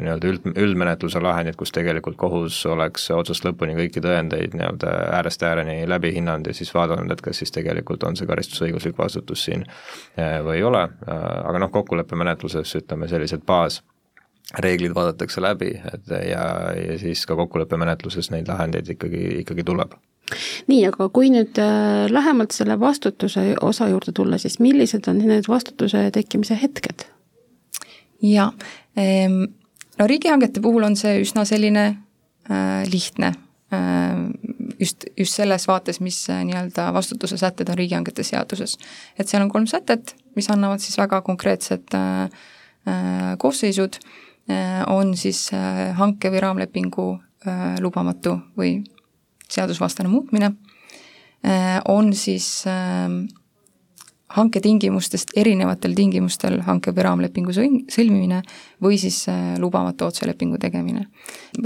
nii-öelda 0.03 0.31
üld, 0.31 0.49
üldmenetluse 0.53 1.23
lahendid, 1.23 1.57
kus 1.61 1.73
tegelikult 1.75 2.19
kohus 2.21 2.59
oleks 2.71 3.09
otsast 3.15 3.47
lõpuni 3.47 3.77
kõiki 3.79 4.03
tõendeid 4.05 4.57
nii-öelda 4.59 4.93
äärest 5.21 5.43
ääreni 5.47 5.83
läbi 5.89 6.15
hinnanud 6.17 6.51
ja 6.51 6.57
siis 6.57 6.75
vaadanud, 6.75 7.11
et 7.15 7.25
kas 7.25 7.43
siis 7.43 7.55
tegelikult 7.55 8.05
on 8.09 8.19
see 8.19 8.29
karistusõiguslik 8.31 8.99
vastutus 8.99 9.47
siin 9.47 9.65
eh, 9.65 10.41
või 10.45 10.59
ei 10.61 10.67
ole, 10.67 10.87
aga 11.07 11.61
noh, 11.63 11.73
kokkuleppemenetluses 11.75 12.75
ütleme, 12.81 13.09
sellised 13.11 13.45
baas 13.47 13.83
reeglid 14.61 14.93
vaadatakse 14.95 15.41
läbi, 15.41 15.71
et 15.93 16.11
ja, 16.29 16.43
ja 16.77 16.99
siis 17.01 17.25
ka 17.27 17.37
kokkuleppemenetluses 17.39 18.29
neid 18.35 18.51
lahendeid 18.51 18.91
ikkagi, 18.97 19.23
ikkagi 19.45 19.65
tuleb 19.65 19.95
nii, 20.71 20.81
aga 20.89 21.09
kui 21.13 21.29
nüüd 21.33 21.59
äh, 21.61 22.07
lähemalt 22.09 22.55
selle 22.57 22.79
vastutuse 22.81 23.51
osa 23.61 23.91
juurde 23.91 24.15
tulla, 24.17 24.39
siis 24.41 24.57
millised 24.63 25.05
on 25.11 25.21
need 25.21 25.49
vastutuse 25.49 26.07
tekkimise 26.17 26.57
hetked? 26.63 27.05
Jaa, 28.25 28.51
ehm, 28.97 29.43
no 29.99 30.07
riigihangete 30.09 30.63
puhul 30.65 30.87
on 30.87 30.97
see 30.99 31.21
üsna 31.23 31.45
selline 31.49 31.85
äh, 32.51 32.83
lihtne. 32.91 33.35
Äh,, 33.75 34.65
just, 34.81 35.07
just 35.19 35.37
selles 35.37 35.69
vaates, 35.69 36.01
mis 36.05 36.19
äh, 36.31 36.43
nii-öelda 36.47 36.91
vastutuse 36.95 37.39
sätted 37.41 37.69
on 37.69 37.79
riigihangete 37.79 38.25
seaduses. 38.27 38.79
et 39.19 39.29
seal 39.29 39.43
on 39.43 39.53
kolm 39.53 39.67
sätet, 39.67 40.17
mis 40.37 40.51
annavad 40.51 40.83
siis 40.83 40.99
väga 40.99 41.23
konkreetsed 41.23 41.95
äh, 41.95 42.25
äh, 42.89 43.37
koosseisud. 43.39 44.01
Äh,, 44.51 44.83
on 44.93 45.17
siis 45.17 45.49
äh, 45.53 45.95
hanke 45.97 46.31
või 46.31 46.43
raamlepingu 46.45 47.07
äh, 47.47 47.79
lubamatu 47.81 48.39
või 48.59 48.83
seadusvastane 49.49 50.09
muutmine. 50.09 50.53
Äh,, 51.45 51.81
on 51.89 52.13
siis 52.13 52.67
äh, 52.69 53.09
hanketingimustest 54.35 55.31
erinevatel 55.39 55.95
tingimustel 55.95 56.59
hanke 56.67 56.93
või 56.95 57.07
raamlepingu 57.07 57.55
sõlmimine 57.55 58.41
või 58.83 58.99
siis 58.99 59.21
äh, 59.31 59.55
lubamatu 59.63 60.09
otselepingu 60.09 60.59
tegemine. 60.63 61.07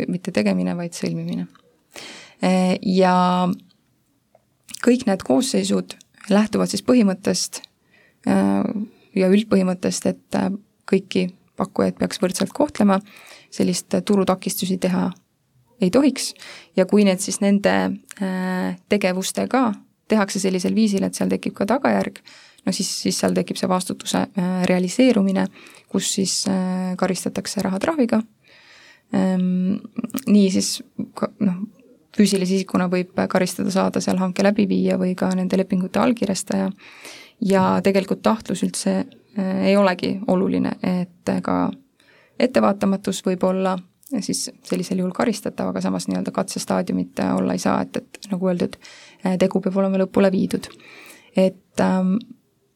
mitte 0.09 0.33
tegemine, 0.33 0.77
vaid 0.77 0.97
sõlmimine. 0.97 1.47
Äh, 2.45 2.77
ja 2.83 3.49
kõik 4.85 5.07
need 5.09 5.25
koosseisud 5.25 5.97
lähtuvad 6.29 6.69
siis 6.69 6.85
põhimõttest 6.85 7.63
äh, 8.29 8.69
ja 9.17 9.31
üldpõhimõttest, 9.33 10.07
et 10.07 10.39
kõiki 10.89 11.29
pakkujaid 11.57 11.97
peaks 11.99 12.21
võrdselt 12.23 12.53
kohtlema, 12.55 13.01
sellist 13.51 13.97
turutakistusi 14.05 14.77
teha 14.79 15.09
ei 15.81 15.91
tohiks 15.91 16.35
ja 16.77 16.85
kui 16.87 17.07
need 17.07 17.23
siis 17.23 17.41
nende 17.41 17.73
tegevustega 18.91 19.63
tehakse 20.09 20.41
sellisel 20.43 20.75
viisil, 20.75 21.05
et 21.07 21.17
seal 21.17 21.31
tekib 21.33 21.55
ka 21.57 21.67
tagajärg, 21.69 22.21
no 22.69 22.75
siis, 22.77 22.91
siis 23.03 23.19
seal 23.23 23.37
tekib 23.37 23.59
see 23.59 23.71
vastutuse 23.71 24.27
äh, 24.29 24.61
realiseerumine, 24.69 25.47
kus 25.89 26.13
siis 26.19 26.43
äh, 26.51 26.93
karistatakse 27.01 27.65
rahatrahviga. 27.65 28.21
Ehm, 29.17 29.79
nii 30.29 30.49
siis 30.53 30.75
noh, 31.41 31.63
füüsilise 32.17 32.59
isikuna 32.59 32.91
võib 32.93 33.17
karistada 33.33 33.73
saada 33.73 34.03
seal 34.05 34.21
hanke 34.21 34.45
läbiviija 34.45 34.99
või 35.01 35.15
ka 35.17 35.31
nende 35.37 35.57
lepingute 35.57 36.03
allkirjastaja 36.03 36.69
ja 37.49 37.67
tegelikult 37.85 38.21
tahtlus 38.27 38.67
üldse 38.67 38.99
äh, 39.01 39.69
ei 39.71 39.77
olegi 39.81 40.19
oluline, 40.29 40.77
et 40.85 41.33
ka 41.45 41.61
ettevaatamatus 42.39 43.25
võib 43.27 43.49
olla 43.49 43.79
siis 44.25 44.47
sellisel 44.65 45.01
juhul 45.03 45.13
karistatav, 45.17 45.69
aga 45.73 45.81
samas 45.85 46.07
nii-öelda 46.09 46.33
katsestaadiumit 46.33 47.21
olla 47.35 47.57
ei 47.57 47.61
saa, 47.61 47.83
et, 47.85 47.97
et 47.97 48.29
nagu 48.33 48.49
öeldud, 48.49 48.79
tegu 49.41 49.61
peab 49.61 49.77
olema 49.77 50.01
lõpule 50.01 50.31
viidud. 50.33 50.69
et 51.37 51.81
ähm, 51.85 52.15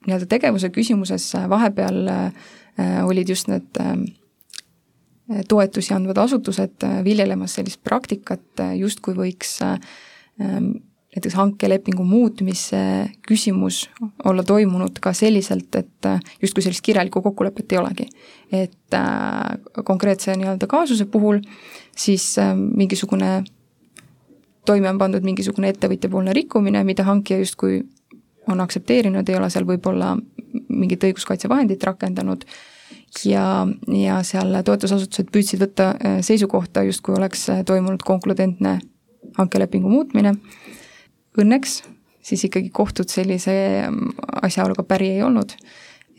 nii-öelda 0.06 0.28
tegevuse 0.30 0.71
küsimuses 0.75 1.32
vahepeal 1.49 2.09
äh, 2.09 3.02
olid 3.06 3.28
just 3.28 3.50
need 3.50 3.80
äh, 3.80 3.97
toetusi 5.49 5.94
andvad 5.94 6.23
asutused 6.25 6.87
äh, 6.87 7.02
viljelemas 7.04 7.59
sellist 7.59 7.82
praktikat, 7.85 8.64
justkui 8.78 9.14
võiks 9.16 9.59
ähm, 9.64 10.73
näiteks 11.12 11.37
hankelepingu 11.37 12.04
muutmise 12.09 12.82
küsimus 13.28 13.85
olla 14.25 14.44
toimunud 14.49 14.97
ka 15.00 15.12
selliselt, 15.12 15.75
et 15.76 16.09
justkui 16.40 16.64
sellist 16.64 16.85
kirjalikku 16.85 17.21
kokkulepet 17.23 17.73
ei 17.73 17.78
olegi. 17.78 18.06
et 18.52 18.97
konkreetse 19.85 20.32
nii-öelda 20.37 20.66
kaasuse 20.66 21.04
puhul 21.04 21.42
siis 21.97 22.37
mingisugune 22.56 23.42
toime 24.64 24.90
on 24.90 24.99
pandud 24.99 25.25
mingisugune 25.26 25.73
ettevõtjapoolne 25.73 26.35
rikkumine, 26.37 26.85
mida 26.85 27.04
hankija 27.06 27.40
justkui 27.42 27.82
on 28.51 28.61
aktsepteerinud, 28.61 29.29
ei 29.29 29.39
ole 29.39 29.51
seal 29.53 29.67
võib-olla 29.69 30.15
mingit 30.69 31.05
õiguskaitsevahendit 31.07 31.85
rakendanud 31.87 32.45
ja, 33.25 33.45
ja 33.95 34.19
seal 34.27 34.57
toetusasutused 34.67 35.31
püüdsid 35.33 35.63
võtta 35.63 35.93
äh, 35.95 36.19
seisukohta, 36.25 36.85
justkui 36.89 37.17
oleks 37.17 37.49
äh, 37.53 37.63
toimunud 37.69 38.03
konkludentne 38.07 38.79
hankelepingu 39.39 39.89
muutmine. 39.89 40.35
Õnneks 41.39 41.81
siis 42.23 42.45
ikkagi 42.49 42.71
kohtud 42.75 43.11
sellise 43.11 43.55
ähm, 43.87 44.13
asjaoluga 44.43 44.85
päri 44.87 45.15
ei 45.17 45.23
olnud, 45.25 45.55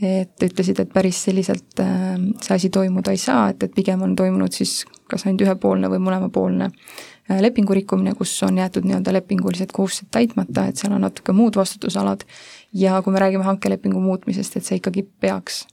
et 0.04 0.44
ütlesid, 0.44 0.80
et 0.82 0.92
päris 0.94 1.22
selliselt 1.28 1.80
äh, 1.84 2.16
see 2.42 2.56
asi 2.56 2.72
toimuda 2.74 3.14
ei 3.14 3.22
saa, 3.22 3.50
et, 3.54 3.64
et 3.64 3.76
pigem 3.76 4.02
on 4.06 4.16
toimunud 4.18 4.56
siis 4.56 4.84
kas 5.12 5.28
ainult 5.28 5.46
ühepoolne 5.46 5.92
või 5.92 6.02
mõlemapoolne 6.02 6.72
Äh, 6.72 7.13
lepingu 7.30 7.74
rikkumine, 7.74 8.14
kus 8.16 8.44
on 8.44 8.58
jäetud 8.58 8.86
nii-öelda 8.88 9.14
lepingulised 9.14 9.72
kohustused 9.74 10.12
täitmata, 10.12 10.66
et 10.68 10.78
seal 10.78 10.94
on 10.94 11.02
natuke 11.06 11.32
muud 11.32 11.56
vastutusalad 11.56 12.26
ja 12.74 13.02
kui 13.02 13.14
me 13.14 13.20
räägime 13.20 13.44
hankelepingu 13.44 14.00
muutmisest, 14.00 14.58
et 14.58 14.66
see 14.66 14.80
ikkagi 14.82 15.06
peaks 15.20 15.64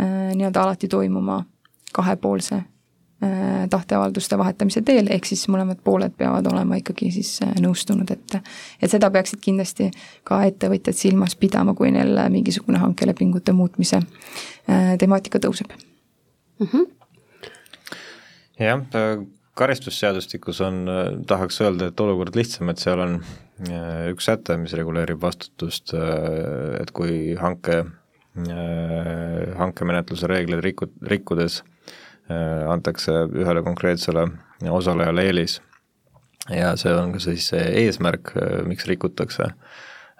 äh, 0.00 0.32
nii-öelda 0.34 0.62
alati 0.62 0.88
toimuma 0.88 1.44
kahepoolse 1.92 2.54
äh, 2.54 3.68
tahteavalduste 3.70 4.38
vahetamise 4.38 4.82
teel, 4.82 5.10
ehk 5.12 5.28
siis 5.28 5.44
mõlemad 5.52 5.84
pooled 5.84 6.16
peavad 6.16 6.48
olema 6.52 6.80
ikkagi 6.80 7.10
siis 7.12 7.36
nõustunud, 7.60 8.10
et 8.10 8.40
et 8.80 8.90
seda 8.90 9.10
peaksid 9.10 9.44
kindlasti 9.44 9.90
ka 10.24 10.40
ettevõtjad 10.48 10.96
silmas 10.96 11.36
pidama, 11.36 11.74
kui 11.74 11.92
neil 11.92 12.16
mingisugune 12.32 12.80
hankelepingute 12.80 13.52
muutmise 13.52 14.00
temaatika 14.98 15.38
tõuseb 15.38 15.76
mm. 16.58 16.66
-hmm. 16.66 16.86
jah, 18.58 18.80
karistusseadustikus 19.54 20.60
on, 20.64 20.84
tahaks 21.26 21.60
öelda, 21.62 21.90
et 21.90 22.00
olukord 22.00 22.34
lihtsam, 22.36 22.70
et 22.72 22.82
seal 22.82 23.02
on 23.04 23.18
äh, 23.20 24.08
üks 24.12 24.26
säte, 24.28 24.56
mis 24.60 24.74
reguleerib 24.76 25.20
vastutust, 25.22 25.94
äh, 25.94 26.80
et 26.80 26.90
kui 26.96 27.36
hanke, 27.38 27.84
äh, 28.42 29.54
hankemenetluse 29.60 30.30
reegleid 30.30 30.64
riku-, 30.66 30.90
rikkudes 31.10 31.62
antakse 32.24 33.12
ühele 33.36 33.60
konkreetsele 33.60 34.22
osalejale 34.72 35.26
eelis. 35.28 35.58
Ja 36.48 36.70
see 36.80 36.94
on 36.96 37.10
ka 37.12 37.20
siis 37.20 37.50
see 37.50 37.66
eesmärk, 37.82 38.30
miks 38.64 38.86
rikutakse, 38.88 39.50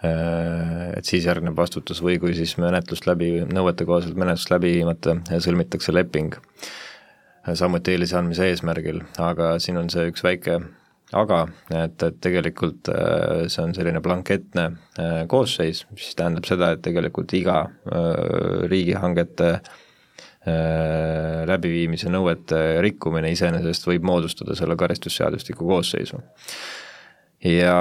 et 0.04 1.08
siis 1.08 1.24
järgneb 1.24 1.56
vastutus 1.56 2.02
või 2.04 2.18
kui 2.20 2.36
siis 2.36 2.58
menetlust 2.60 3.08
läbi, 3.08 3.30
nõuete 3.48 3.88
kohaselt 3.88 4.20
menetlust 4.20 4.52
läbi 4.52 4.74
viimata 4.74 5.16
sõlmitakse 5.32 5.96
leping 5.96 6.36
samuti 7.52 7.92
eelise 7.92 8.16
andmise 8.16 8.48
eesmärgil, 8.48 9.02
aga 9.20 9.58
siin 9.60 9.76
on 9.76 9.90
see 9.92 10.08
üks 10.08 10.24
väike 10.24 10.60
aga, 11.12 11.44
et, 11.70 12.02
et 12.02 12.18
tegelikult 12.22 12.88
äh, 12.92 13.44
see 13.52 13.62
on 13.64 13.74
selline 13.76 14.00
blanketne 14.04 14.66
äh, 15.00 15.22
koosseis, 15.30 15.84
mis 15.92 16.12
tähendab 16.18 16.46
seda, 16.48 16.72
et 16.74 16.84
tegelikult 16.84 17.34
iga 17.36 17.64
äh, 17.64 18.68
riigihangete 18.70 19.56
läbiviimise 20.44 22.10
nõuete 22.12 22.58
rikkumine 22.84 23.30
iseenesest 23.32 23.86
võib 23.88 24.04
moodustada 24.04 24.52
selle 24.58 24.74
karistusseadustiku 24.76 25.64
koosseisu. 25.64 26.18
ja 27.48 27.78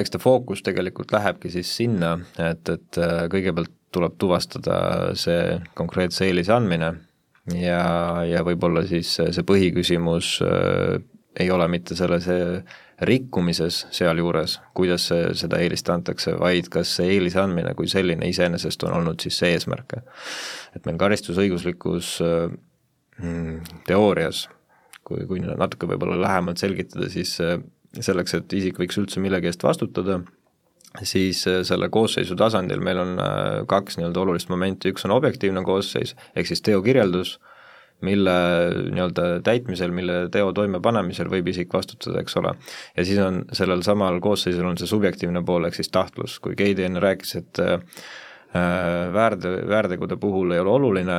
eks 0.00 0.14
ta 0.14 0.22
fookus 0.22 0.64
tegelikult 0.64 1.12
lähebki 1.12 1.52
siis 1.52 1.68
sinna, 1.76 2.14
et, 2.40 2.64
et 2.72 3.00
kõigepealt 3.34 3.76
tuleb 3.92 4.16
tuvastada 4.16 4.78
see 5.20 5.58
konkreetse 5.76 6.30
eelise 6.30 6.56
andmine 6.56 6.94
ja, 7.52 7.82
ja 8.28 8.44
võib-olla 8.46 8.84
siis 8.88 9.10
see 9.18 9.44
põhiküsimus 9.46 10.38
äh, 10.44 10.96
ei 11.40 11.50
ole 11.50 11.66
mitte 11.68 11.96
selles 11.98 12.28
rikkumises 13.04 13.80
sealjuures, 13.94 14.60
kuidas 14.74 15.08
see, 15.10 15.32
seda 15.34 15.58
eelist 15.62 15.88
antakse, 15.90 16.36
vaid 16.38 16.68
kas 16.72 16.92
see 16.98 17.16
eelise 17.16 17.40
andmine 17.42 17.74
kui 17.74 17.90
selline 17.90 18.28
iseenesest 18.30 18.86
on 18.86 18.94
olnud 19.00 19.22
siis 19.24 19.40
see 19.42 19.50
eesmärk. 19.56 19.96
et 20.76 20.86
meil 20.86 20.98
karistusõiguslikus 21.02 22.12
mm, 22.22 23.80
teoorias, 23.88 24.46
kui, 25.02 25.26
kui 25.26 25.42
natuke 25.42 25.90
võib-olla 25.90 26.20
lähemalt 26.22 26.62
selgitada, 26.62 27.10
siis 27.10 27.34
selleks, 28.00 28.38
et 28.38 28.56
isik 28.58 28.78
võiks 28.78 28.98
üldse 28.98 29.22
millegi 29.22 29.50
eest 29.50 29.66
vastutada, 29.66 30.20
siis 31.02 31.46
äh, 31.48 31.62
selle 31.66 31.88
koosseisu 31.92 32.36
tasandil 32.38 32.82
meil 32.84 33.00
on 33.02 33.18
äh, 33.18 33.64
kaks 33.70 33.98
nii-öelda 33.98 34.22
olulist 34.22 34.52
momenti, 34.52 34.92
üks 34.94 35.06
on 35.08 35.14
objektiivne 35.16 35.64
koosseis, 35.66 36.14
ehk 36.36 36.50
siis 36.50 36.62
teokirjeldus, 36.66 37.38
mille 38.04 38.34
nii-öelda 38.92 39.28
täitmisel, 39.46 39.94
mille 39.94 40.26
teo 40.32 40.50
toimepanemisel 40.54 41.30
võib 41.32 41.48
isik 41.50 41.72
vastutada, 41.72 42.20
eks 42.20 42.36
ole. 42.40 42.54
ja 42.96 43.06
siis 43.06 43.22
on 43.22 43.44
sellel 43.54 43.82
samal 43.86 44.20
koosseisul 44.22 44.66
on 44.68 44.78
see 44.78 44.90
subjektiivne 44.90 45.44
pool, 45.46 45.66
ehk 45.68 45.78
siis 45.78 45.90
tahtlus, 45.94 46.38
kui 46.42 46.58
Keidi 46.58 46.86
enne 46.86 47.02
rääkis, 47.02 47.36
et 47.40 47.62
äh, 47.64 47.78
väärde, 49.14 49.56
väärtegude 49.66 50.18
puhul 50.20 50.52
ei 50.54 50.60
ole 50.62 50.70
oluline, 50.70 51.16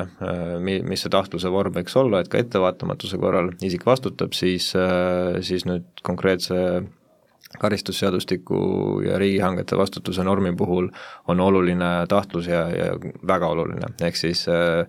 mi-, 0.63 0.83
mis 0.87 1.01
see 1.03 1.11
tahtluse 1.11 1.49
vorm 1.51 1.73
võiks 1.75 1.97
olla, 1.99 2.21
et 2.23 2.29
ka 2.31 2.39
ettevaatamatuse 2.39 3.19
korral 3.19 3.51
isik 3.59 3.83
vastutab, 3.87 4.31
siis, 4.37 4.69
siis 5.43 5.65
nüüd 5.67 6.05
konkreetse 6.07 6.61
karistusseadustiku 7.59 8.59
ja 9.05 9.19
riigihangete 9.19 9.77
vastutuse 9.77 10.23
normi 10.23 10.55
puhul 10.55 10.89
on 11.27 11.39
oluline 11.39 11.91
tahtlus 12.09 12.47
ja, 12.47 12.67
ja 12.69 12.93
väga 13.27 13.47
oluline, 13.47 13.91
ehk 14.01 14.15
siis 14.19 14.45
äh, 14.49 14.85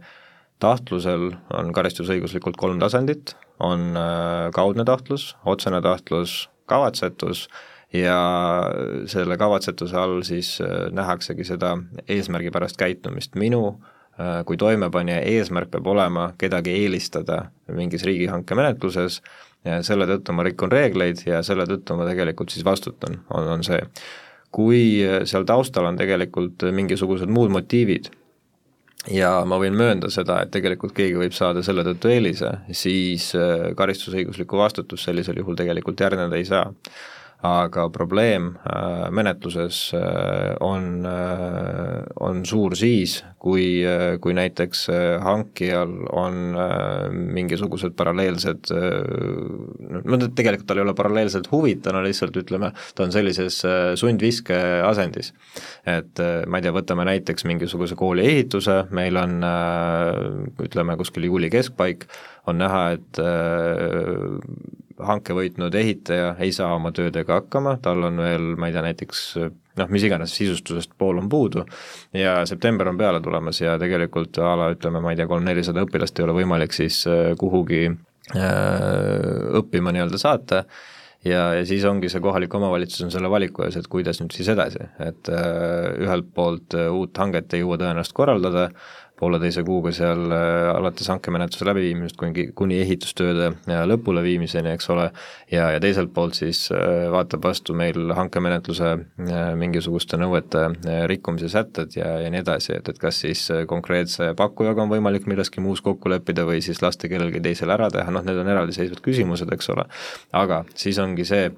tahtlusel 0.63 1.31
on 1.55 1.73
karistusõiguslikult 1.77 2.57
kolm 2.61 2.81
tasandit, 2.83 3.37
on 3.61 3.97
äh, 3.97 4.51
kaudne 4.55 4.85
tahtlus, 4.85 5.35
otsene 5.45 5.83
tahtlus, 5.83 6.47
kavatsetus 6.67 7.47
ja 7.95 8.21
selle 9.07 9.37
kavatsetuse 9.39 9.97
all 9.97 10.23
siis 10.27 10.57
äh, 10.61 10.89
nähaksegi 10.93 11.45
seda 11.45 11.77
eesmärgipärast 12.09 12.81
käitumist, 12.81 13.35
minu 13.35 13.79
kui 14.49 14.57
toimepanija 14.57 15.19
eesmärk 15.29 15.69
peab 15.75 15.91
olema 15.93 16.31
kedagi 16.41 16.73
eelistada 16.73 17.51
mingis 17.69 18.01
riigihanke 18.09 18.57
menetluses 18.57 19.19
ja 19.67 19.81
selle 19.87 20.07
tõttu 20.09 20.35
ma 20.37 20.47
rikun 20.47 20.73
reegleid 20.73 21.25
ja 21.27 21.43
selle 21.47 21.67
tõttu 21.69 21.99
ma 21.99 22.07
tegelikult 22.09 22.55
siis 22.55 22.65
vastutan, 22.67 23.21
on, 23.35 23.51
on 23.57 23.67
see. 23.67 23.81
kui 24.55 25.03
seal 25.29 25.45
taustal 25.45 25.91
on 25.91 25.99
tegelikult 25.99 26.63
mingisugused 26.73 27.29
muud 27.29 27.51
motiivid 27.53 28.09
ja 29.13 29.31
ma 29.49 29.59
võin 29.61 29.77
möönda 29.77 30.11
seda, 30.13 30.41
et 30.43 30.53
tegelikult 30.55 30.95
keegi 30.97 31.19
võib 31.19 31.35
saada 31.37 31.63
selle 31.67 31.85
tõttu 31.87 32.11
eelise, 32.11 32.53
siis 32.75 33.31
äh, 33.39 33.69
karistusõiguslikku 33.79 34.59
vastutust 34.59 35.07
sellisel 35.07 35.39
juhul 35.43 35.59
tegelikult 35.59 36.01
järgneda 36.01 36.39
ei 36.39 36.49
saa 36.49 36.67
aga 37.45 37.89
probleem 37.93 38.55
äh, 38.65 39.11
menetluses 39.13 39.93
äh, 39.95 40.57
on, 40.61 41.05
äh, 41.07 42.05
on 42.21 42.45
suur 42.49 42.77
siis, 42.77 43.19
kui, 43.39 43.85
kui 44.21 44.35
näiteks 44.35 44.87
hankijal 45.23 45.93
on 46.17 46.57
mingisugused 47.37 47.93
paralleelsed, 47.95 48.73
no 48.73 50.19
tegelikult 50.35 50.67
tal 50.67 50.81
ei 50.81 50.83
ole 50.83 50.95
paralleelselt 50.99 51.47
huvid, 51.53 51.85
tal 51.85 52.01
on 52.01 52.09
lihtsalt 52.09 52.35
ütleme, 52.41 52.73
ta 52.97 53.05
on 53.07 53.15
sellises 53.15 53.61
sundviske 54.01 54.57
asendis. 54.89 55.31
et 55.87 56.19
ma 56.51 56.59
ei 56.59 56.67
tea, 56.67 56.75
võtame 56.75 57.07
näiteks 57.07 57.47
mingisuguse 57.47 57.95
kooli 57.95 58.27
ehituse, 58.33 58.81
meil 58.91 59.21
on 59.21 59.39
ütleme, 60.67 60.99
kuskil 60.99 61.29
juuli 61.31 61.53
keskpaik, 61.53 62.09
on 62.47 62.59
näha, 62.63 62.83
et 62.95 63.21
hanke 65.03 65.35
võitnud 65.37 65.75
ehitaja 65.77 66.35
ei 66.41 66.53
saa 66.55 66.75
oma 66.77 66.93
töödega 66.95 67.41
hakkama, 67.41 67.77
tal 67.83 68.05
on 68.09 68.21
veel, 68.23 68.53
ma 68.61 68.71
ei 68.71 68.77
tea, 68.77 68.85
näiteks 68.87 69.23
noh, 69.77 69.93
mis 69.93 70.07
iganes 70.09 70.35
sisustusest 70.37 70.95
pool 70.99 71.21
on 71.21 71.29
puudu 71.33 71.65
ja 72.17 72.39
september 72.49 72.89
on 72.91 72.99
peale 72.99 73.21
tulemas 73.25 73.61
ja 73.61 73.77
tegelikult 73.81 74.39
a 74.41 74.55
la 74.59 74.71
ütleme, 74.75 75.03
ma 75.05 75.13
ei 75.13 75.21
tea, 75.21 75.29
kolm-nelisada 75.31 75.85
õpilast 75.87 76.21
ei 76.21 76.27
ole 76.27 76.37
võimalik 76.41 76.77
siis 76.77 77.03
äh, 77.11 77.33
kuhugi 77.41 77.85
äh, 77.91 78.45
õppima 79.61 79.93
nii-öelda 79.95 80.21
saata 80.23 80.65
ja, 81.27 81.43
ja 81.59 81.65
siis 81.69 81.85
ongi 81.89 82.11
see 82.13 82.23
kohalik 82.25 82.55
omavalitsus 82.57 83.05
on 83.07 83.13
selle 83.15 83.31
valiku 83.33 83.67
ees, 83.67 83.79
et 83.79 83.89
kuidas 83.93 84.21
nüüd 84.23 84.37
siis 84.37 84.51
edasi, 84.53 84.87
et 85.03 85.33
äh, 85.33 85.91
ühelt 86.05 86.31
poolt 86.37 86.77
äh, 86.79 86.89
uut 86.93 87.17
hanget 87.21 87.55
ei 87.57 87.65
jõua 87.65 87.81
tõenäoliselt 87.81 88.17
korraldada, 88.17 88.69
pooleteise 89.21 89.63
kuuga 89.65 89.93
seal 89.97 90.31
äh, 90.35 90.71
alates 90.75 91.09
hankemenetluse 91.09 91.67
läbiviimisest 91.69 92.19
kuni, 92.21 92.47
kuni 92.59 92.79
ehitustööde 92.83 93.49
äh, 93.55 93.83
lõpuleviimiseni, 93.89 94.75
eks 94.77 94.91
ole, 94.93 95.07
ja, 95.53 95.71
ja 95.75 95.81
teiselt 95.83 96.13
poolt 96.17 96.37
siis 96.39 96.67
äh, 96.75 97.07
vaatab 97.13 97.47
vastu 97.49 97.77
meil 97.77 98.13
hankemenetluse 98.17 98.93
mingisuguste 99.57 100.19
nõuete 100.21 100.67
rikkumise 101.09 101.49
sätted 101.53 101.97
ja, 101.97 102.17
ja 102.23 102.33
nii 102.33 102.43
edasi, 102.45 102.75
et, 102.77 102.91
et 102.93 103.01
kas 103.01 103.23
siis 103.25 103.47
konkreetse 103.69 104.33
pakkujaga 104.37 104.85
on 104.85 104.93
võimalik 104.93 105.29
milleski 105.31 105.65
muus 105.65 105.83
kokku 105.85 106.13
leppida 106.13 106.45
või 106.49 106.61
siis 106.65 106.83
lasta 106.85 107.09
kellelgi 107.11 107.41
teisel 107.45 107.73
ära 107.73 107.89
teha, 107.93 108.13
noh, 108.13 108.25
need 108.27 108.43
on 108.43 108.53
eraldiseisvad 108.53 109.01
küsimused, 109.05 109.53
eks 109.57 109.73
ole, 109.73 109.87
aga 110.37 110.65
siis 110.77 111.01
ongi 111.03 111.25
see, 111.29 111.49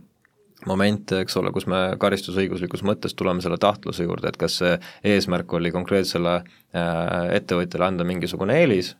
moment, 0.67 1.13
eks 1.21 1.37
ole, 1.39 1.53
kus 1.55 1.69
me 1.71 1.81
karistusõiguslikus 2.01 2.83
mõttes 2.87 3.15
tuleme 3.15 3.43
selle 3.45 3.59
tahtluse 3.63 4.07
juurde, 4.07 4.33
et 4.33 4.41
kas 4.41 4.59
see 4.63 4.79
eesmärk 5.07 5.53
oli 5.59 5.71
konkreetsele 5.75 6.39
äh, 6.39 7.37
ettevõtjale 7.39 7.93
anda 7.93 8.07
mingisugune 8.09 8.59
eelis 8.63 8.95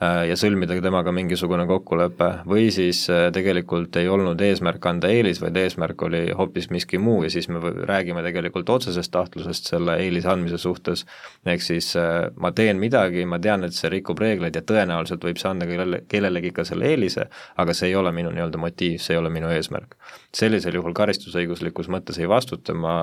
ja 0.00 0.36
sõlmida 0.38 0.78
temaga 0.80 1.12
mingisugune 1.12 1.66
kokkulepe 1.68 2.28
või 2.48 2.70
siis 2.72 3.02
äh, 3.12 3.26
tegelikult 3.36 3.96
ei 4.00 4.08
olnud 4.08 4.40
eesmärk 4.40 4.86
anda 4.88 5.10
eelis, 5.12 5.42
vaid 5.42 5.56
eesmärk 5.60 6.02
oli 6.06 6.22
hoopis 6.36 6.70
miski 6.72 6.98
muu 6.98 7.18
ja 7.26 7.30
siis 7.32 7.50
me 7.52 7.60
räägime 7.60 8.22
tegelikult 8.24 8.70
otsesest 8.72 9.12
tahtlusest 9.12 9.68
selle 9.74 9.98
eelise 10.00 10.30
andmise 10.32 10.56
suhtes, 10.58 11.04
ehk 11.44 11.64
siis 11.64 11.90
äh, 12.00 12.30
ma 12.40 12.52
teen 12.56 12.80
midagi, 12.80 13.26
ma 13.28 13.38
tean, 13.38 13.66
et 13.68 13.76
see 13.76 13.90
rikub 13.92 14.22
reegleid 14.24 14.56
ja 14.56 14.62
tõenäoliselt 14.64 15.26
võib 15.26 15.40
see 15.40 15.50
anda 15.50 15.68
kellele, 15.68 16.00
kellelegi 16.08 16.54
ka 16.56 16.64
selle 16.68 16.88
eelise, 16.88 17.26
aga 17.60 17.74
see 17.76 17.90
ei 17.90 17.98
ole 18.00 18.12
minu 18.16 18.32
nii-öelda 18.32 18.60
motiiv, 18.62 19.02
see 19.04 19.18
ei 19.18 19.20
ole 19.20 19.32
minu 19.34 19.50
eesmärk. 19.52 19.98
sellisel 20.36 20.78
juhul 20.78 20.94
karistusõiguslikus 20.96 21.90
mõttes 21.92 22.16
ei 22.20 22.28
vastuta, 22.28 22.72
ma 22.72 23.02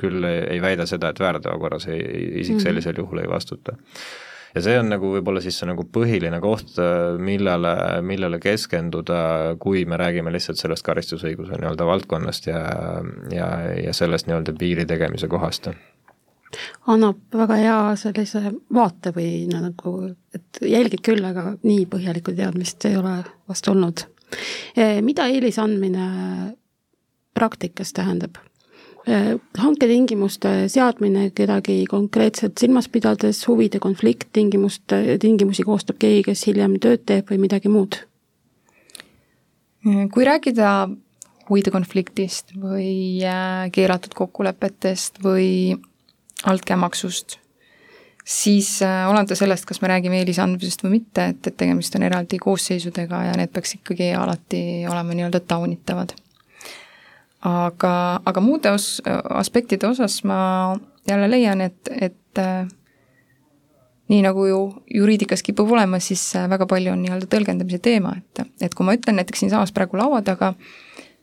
küll 0.00 0.24
ei, 0.24 0.42
ei 0.56 0.62
väida 0.62 0.88
seda, 0.90 1.12
et 1.14 1.22
väärteo 1.22 1.54
korras 1.62 1.86
ei, 1.86 2.02
isik 2.42 2.56
mhm. 2.56 2.64
sellisel 2.66 2.98
juhul 2.98 3.22
ei 3.22 3.30
vastuta 3.30 3.76
ja 4.54 4.62
see 4.64 4.78
on 4.80 4.90
nagu 4.92 5.12
võib-olla 5.14 5.42
siis 5.44 5.60
see 5.60 5.68
nagu 5.70 5.84
põhiline 5.92 6.40
koht, 6.42 6.74
millele, 7.22 7.74
millele 8.06 8.40
keskenduda, 8.42 9.20
kui 9.62 9.84
me 9.88 9.98
räägime 10.00 10.32
lihtsalt 10.34 10.60
sellest 10.60 10.86
karistusõiguse 10.86 11.58
nii-öelda 11.60 11.86
valdkonnast 11.86 12.50
ja, 12.50 12.64
ja, 13.34 13.48
ja 13.78 13.94
sellest 13.96 14.28
nii-öelda 14.28 14.56
piiri 14.58 14.86
tegemise 14.90 15.30
kohast 15.30 15.70
annab 16.90 17.36
väga 17.36 17.56
hea 17.60 17.78
sellise 17.98 18.40
vaate 18.74 19.12
või 19.14 19.46
nagu, 19.52 19.92
et 20.34 20.58
jälgid 20.66 21.02
küll, 21.06 21.22
aga 21.24 21.52
nii 21.62 21.84
põhjalikku 21.90 22.34
teadmist 22.34 22.84
ei 22.88 22.96
ole 22.98 23.20
vast 23.48 23.68
olnud. 23.70 24.02
mida 25.06 25.26
eelise 25.30 25.62
andmine 25.62 26.06
praktikas 27.34 27.92
tähendab? 27.92 28.38
Äh, 29.10 29.38
hanketingimuste 29.58 30.68
seadmine 30.70 31.30
kedagi 31.34 31.82
konkreetselt 31.90 32.60
silmas 32.60 32.86
pidades, 32.92 33.40
huvide 33.48 33.80
konflikt 33.82 34.28
tingimuste, 34.36 35.16
tingimusi 35.18 35.64
koostab 35.66 35.98
keegi, 35.98 36.22
kes 36.28 36.44
hiljem 36.46 36.76
tööd 36.82 37.02
teeb 37.10 37.32
või 37.32 37.40
midagi 37.48 37.72
muud? 37.72 38.04
kui 40.12 40.26
rääkida 40.28 40.70
huvide 41.48 41.72
konfliktist 41.72 42.52
või 42.52 43.24
äh, 43.24 43.70
keelatud 43.72 44.12
kokkulepetest 44.14 45.22
või 45.24 45.72
altkäemaksust, 46.44 47.38
siis 48.20 48.74
äh, 48.84 49.08
olenevalt 49.08 49.40
sellest, 49.40 49.64
kas 49.66 49.80
me 49.80 49.88
räägime 49.88 50.20
eelisandmisest 50.20 50.84
või 50.84 50.98
mitte, 51.00 51.30
et, 51.32 51.40
et 51.48 51.56
tegemist 51.64 51.96
on 51.96 52.04
eraldi 52.06 52.38
koosseisudega 52.38 53.24
ja 53.30 53.38
need 53.40 53.56
peaks 53.56 53.78
ikkagi 53.80 54.12
alati 54.20 54.60
olema 54.84 55.16
nii-öelda 55.16 55.40
taunitavad 55.48 56.12
aga, 57.46 57.94
aga 58.24 58.42
muude 58.44 58.72
os-, 58.74 59.00
aspektide 59.04 59.88
osas 59.88 60.20
ma 60.28 60.40
jälle 61.08 61.30
leian, 61.30 61.60
et, 61.64 61.88
et 61.90 62.38
äh, 62.38 62.68
nii 64.10 64.20
nagu 64.26 64.44
ju 64.46 64.60
juriidikas 64.94 65.42
kipub 65.46 65.70
olema, 65.72 66.00
siis 66.02 66.22
äh, 66.36 66.48
väga 66.50 66.68
palju 66.70 66.92
on 66.92 67.02
nii-öelda 67.04 67.30
tõlgendamise 67.30 67.80
teema, 67.82 68.16
et, 68.18 68.44
et 68.60 68.76
kui 68.76 68.86
ma 68.86 68.94
ütlen 68.98 69.20
näiteks 69.20 69.44
siinsamas 69.44 69.72
praegu 69.76 70.00
laua 70.00 70.20
taga, 70.26 70.52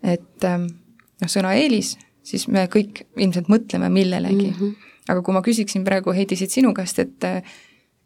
et 0.04 0.48
äh, 0.48 0.60
noh, 0.66 1.32
sõna 1.32 1.54
eelis, 1.60 1.96
siis 2.26 2.48
me 2.52 2.66
kõik 2.72 3.06
ilmselt 3.16 3.52
mõtleme 3.52 3.90
millelegi 3.94 4.50
mm. 4.50 4.60
-hmm. 4.60 4.92
aga 5.14 5.22
kui 5.22 5.38
ma 5.38 5.46
küsiksin 5.46 5.86
praegu, 5.86 6.12
Heidi, 6.16 6.36
siit 6.36 6.52
sinu 6.52 6.74
käest, 6.74 7.00
et 7.00 7.32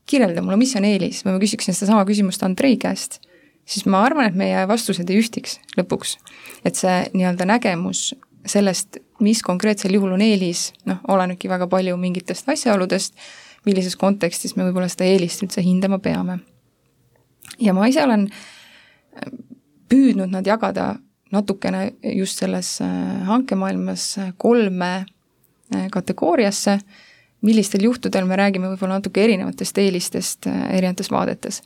kirjelda 0.06 0.42
mulle, 0.42 0.60
mis 0.60 0.76
on 0.76 0.86
eelis, 0.86 1.24
või 1.26 1.38
ma 1.38 1.42
küsiksin 1.42 1.74
sedasama 1.74 2.06
küsimust 2.06 2.44
Andrei 2.44 2.78
käest 2.78 3.22
siis 3.66 3.86
ma 3.86 4.04
arvan, 4.06 4.28
et 4.30 4.38
meie 4.38 4.66
vastused 4.68 5.10
ei 5.10 5.22
ühtiks 5.22 5.60
lõpuks. 5.78 6.18
et 6.66 6.76
see 6.76 6.98
nii-öelda 7.14 7.46
nägemus 7.46 8.12
sellest, 8.46 8.98
mis 9.22 9.42
konkreetsel 9.46 9.94
juhul 9.94 10.16
on 10.16 10.22
eelis, 10.26 10.72
noh, 10.90 11.02
olenebki 11.08 11.50
väga 11.50 11.68
palju 11.70 11.98
mingitest 11.98 12.50
asjaoludest, 12.50 13.14
millises 13.66 13.96
kontekstis 13.96 14.56
me 14.58 14.66
võib-olla 14.66 14.90
seda 14.90 15.06
eelist 15.06 15.44
üldse 15.46 15.62
hindama 15.66 16.00
peame. 16.00 16.40
ja 17.60 17.74
ma 17.74 17.88
ise 17.88 18.04
olen 18.04 18.28
püüdnud 19.92 20.32
nad 20.32 20.48
jagada 20.48 20.96
natukene 21.32 21.92
just 22.16 22.40
selles 22.42 22.80
hankemaailmas 23.28 24.16
kolme 24.38 25.06
kategooriasse, 25.92 26.80
millistel 27.42 27.86
juhtudel 27.88 28.26
me 28.28 28.36
räägime 28.38 28.70
võib-olla 28.74 29.00
natuke 29.00 29.24
erinevatest 29.24 29.78
eelistest 29.82 30.48
erinevates 30.50 31.12
vaadetes 31.12 31.62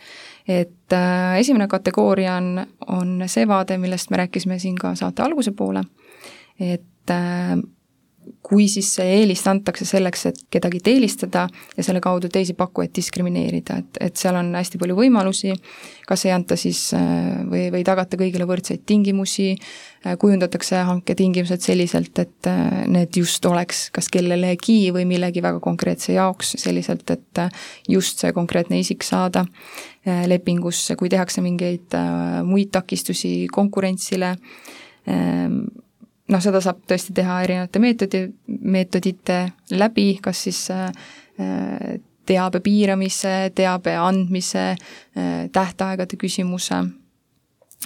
et 0.47 0.93
äh, 0.93 1.39
esimene 1.39 1.67
kategooria 1.67 2.35
on, 2.35 2.65
on 2.87 3.23
see 3.27 3.47
vaade, 3.47 3.77
millest 3.77 4.09
me 4.09 4.17
rääkisime 4.17 4.59
siin 4.59 4.75
ka 4.77 4.95
saate 4.95 5.23
alguse 5.23 5.51
poole, 5.51 5.83
et 6.59 7.11
äh, 7.11 7.57
kui 8.45 8.67
siis 8.69 8.91
see 8.97 9.05
eelist 9.21 9.47
antakse 9.49 9.87
selleks, 9.87 10.25
et 10.29 10.39
kedagi 10.53 10.79
eelistada 10.91 11.45
ja 11.75 11.85
selle 11.85 12.01
kaudu 12.03 12.29
teisi 12.31 12.53
pakkujaid 12.57 12.93
diskrimineerida, 12.95 13.79
et, 13.81 13.99
et 14.07 14.21
seal 14.21 14.37
on 14.37 14.51
hästi 14.55 14.79
palju 14.81 14.97
võimalusi, 14.99 15.53
kas 16.07 16.25
ei 16.27 16.33
anta 16.35 16.57
siis 16.59 16.81
äh, 16.97 17.41
või, 17.49 17.67
või 17.73 17.83
tagata 17.87 18.19
kõigile 18.19 18.47
võrdseid 18.49 18.83
tingimusi, 18.85 19.47
äh, 19.55 20.17
kujundatakse 20.21 20.83
hanketingimused 20.91 21.65
selliselt, 21.65 22.21
et 22.21 22.49
äh, 22.51 22.83
need 22.91 23.17
just 23.17 23.45
oleks 23.49 23.87
kas 23.95 24.11
kellelegi 24.13 24.91
või 24.95 25.07
millegi 25.09 25.43
väga 25.45 25.61
konkreetse 25.63 26.13
jaoks 26.17 26.55
selliselt, 26.61 27.09
et 27.15 27.43
just 27.89 28.21
see 28.21 28.33
konkreetne 28.35 28.79
isik 28.79 29.03
saada 29.05 29.45
lepingusse, 30.05 30.93
kui 30.99 31.09
tehakse 31.09 31.41
mingeid 31.41 31.95
muid 32.45 32.69
takistusi 32.75 33.47
konkurentsile, 33.53 34.35
ähm, 35.09 35.63
noh, 36.31 36.41
seda 36.41 36.61
saab 36.63 36.81
tõesti 36.89 37.13
teha 37.15 37.39
erinevate 37.45 37.81
meetodi, 37.81 38.23
meetodite 38.47 39.39
läbi, 39.75 40.07
kas 40.23 40.45
siis 40.47 40.61
äh, 40.73 40.89
teabe 42.25 42.61
piiramise, 42.65 43.35
teabe 43.55 43.95
andmise, 44.01 44.71
äh, 44.73 45.45
tähtaegade 45.53 46.17
küsimuse, 46.21 46.81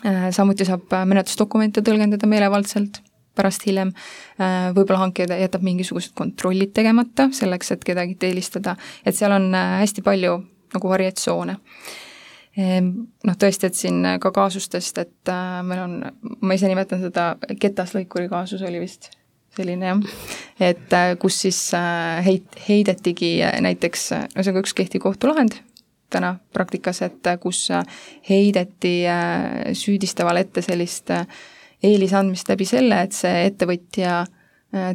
äh, 0.06 0.28
samuti 0.36 0.68
saab 0.68 0.88
menetlusdokumente 1.12 1.84
tõlgendada 1.86 2.30
meelevaldselt 2.30 3.04
pärast 3.40 3.64
hiljem, 3.64 3.94
võib-olla 4.76 4.98
hankija 5.06 5.38
jätab 5.40 5.62
mingisugused 5.64 6.12
kontrollid 6.18 6.74
tegemata 6.76 7.30
selleks, 7.32 7.70
et 7.72 7.86
kedagi 7.88 8.18
eelistada, 8.28 8.74
et 9.08 9.16
seal 9.16 9.32
on 9.32 9.54
hästi 9.54 10.04
palju 10.04 10.34
nagu 10.74 10.92
variatsioone 10.92 11.56
noh, 12.60 13.38
tõesti, 13.40 13.70
et 13.70 13.78
siin 13.78 14.04
ka 14.22 14.32
kaasustest, 14.36 15.00
et 15.02 15.32
äh, 15.32 15.60
meil 15.66 15.84
on, 15.84 15.96
ma 16.42 16.58
ise 16.58 16.70
nimetan 16.70 17.02
seda 17.04 17.32
ketaslõikuri 17.62 18.30
kaasus 18.32 18.64
oli 18.68 18.82
vist 18.84 19.12
selline 19.56 19.90
jah, 19.90 20.02
et 20.70 20.96
äh, 20.96 21.14
kus 21.22 21.40
siis 21.46 21.60
äh, 21.78 22.20
heit-, 22.26 22.60
heidetigi 22.68 23.38
näiteks, 23.66 24.10
no 24.36 24.44
see 24.44 24.52
on 24.52 24.60
ka 24.60 24.66
üks 24.66 24.76
kehtiv 24.78 25.04
kohtulahend 25.06 25.60
täna 26.10 26.40
praktikas, 26.54 27.04
et 27.06 27.28
kus 27.38 27.68
heideti 28.26 28.96
süüdistavale 29.78 30.42
ette 30.42 30.64
sellist 30.66 31.12
eelise 31.86 32.18
andmist 32.18 32.50
läbi 32.50 32.66
selle, 32.66 33.04
et 33.06 33.14
see 33.14 33.44
ettevõtja 33.46 34.24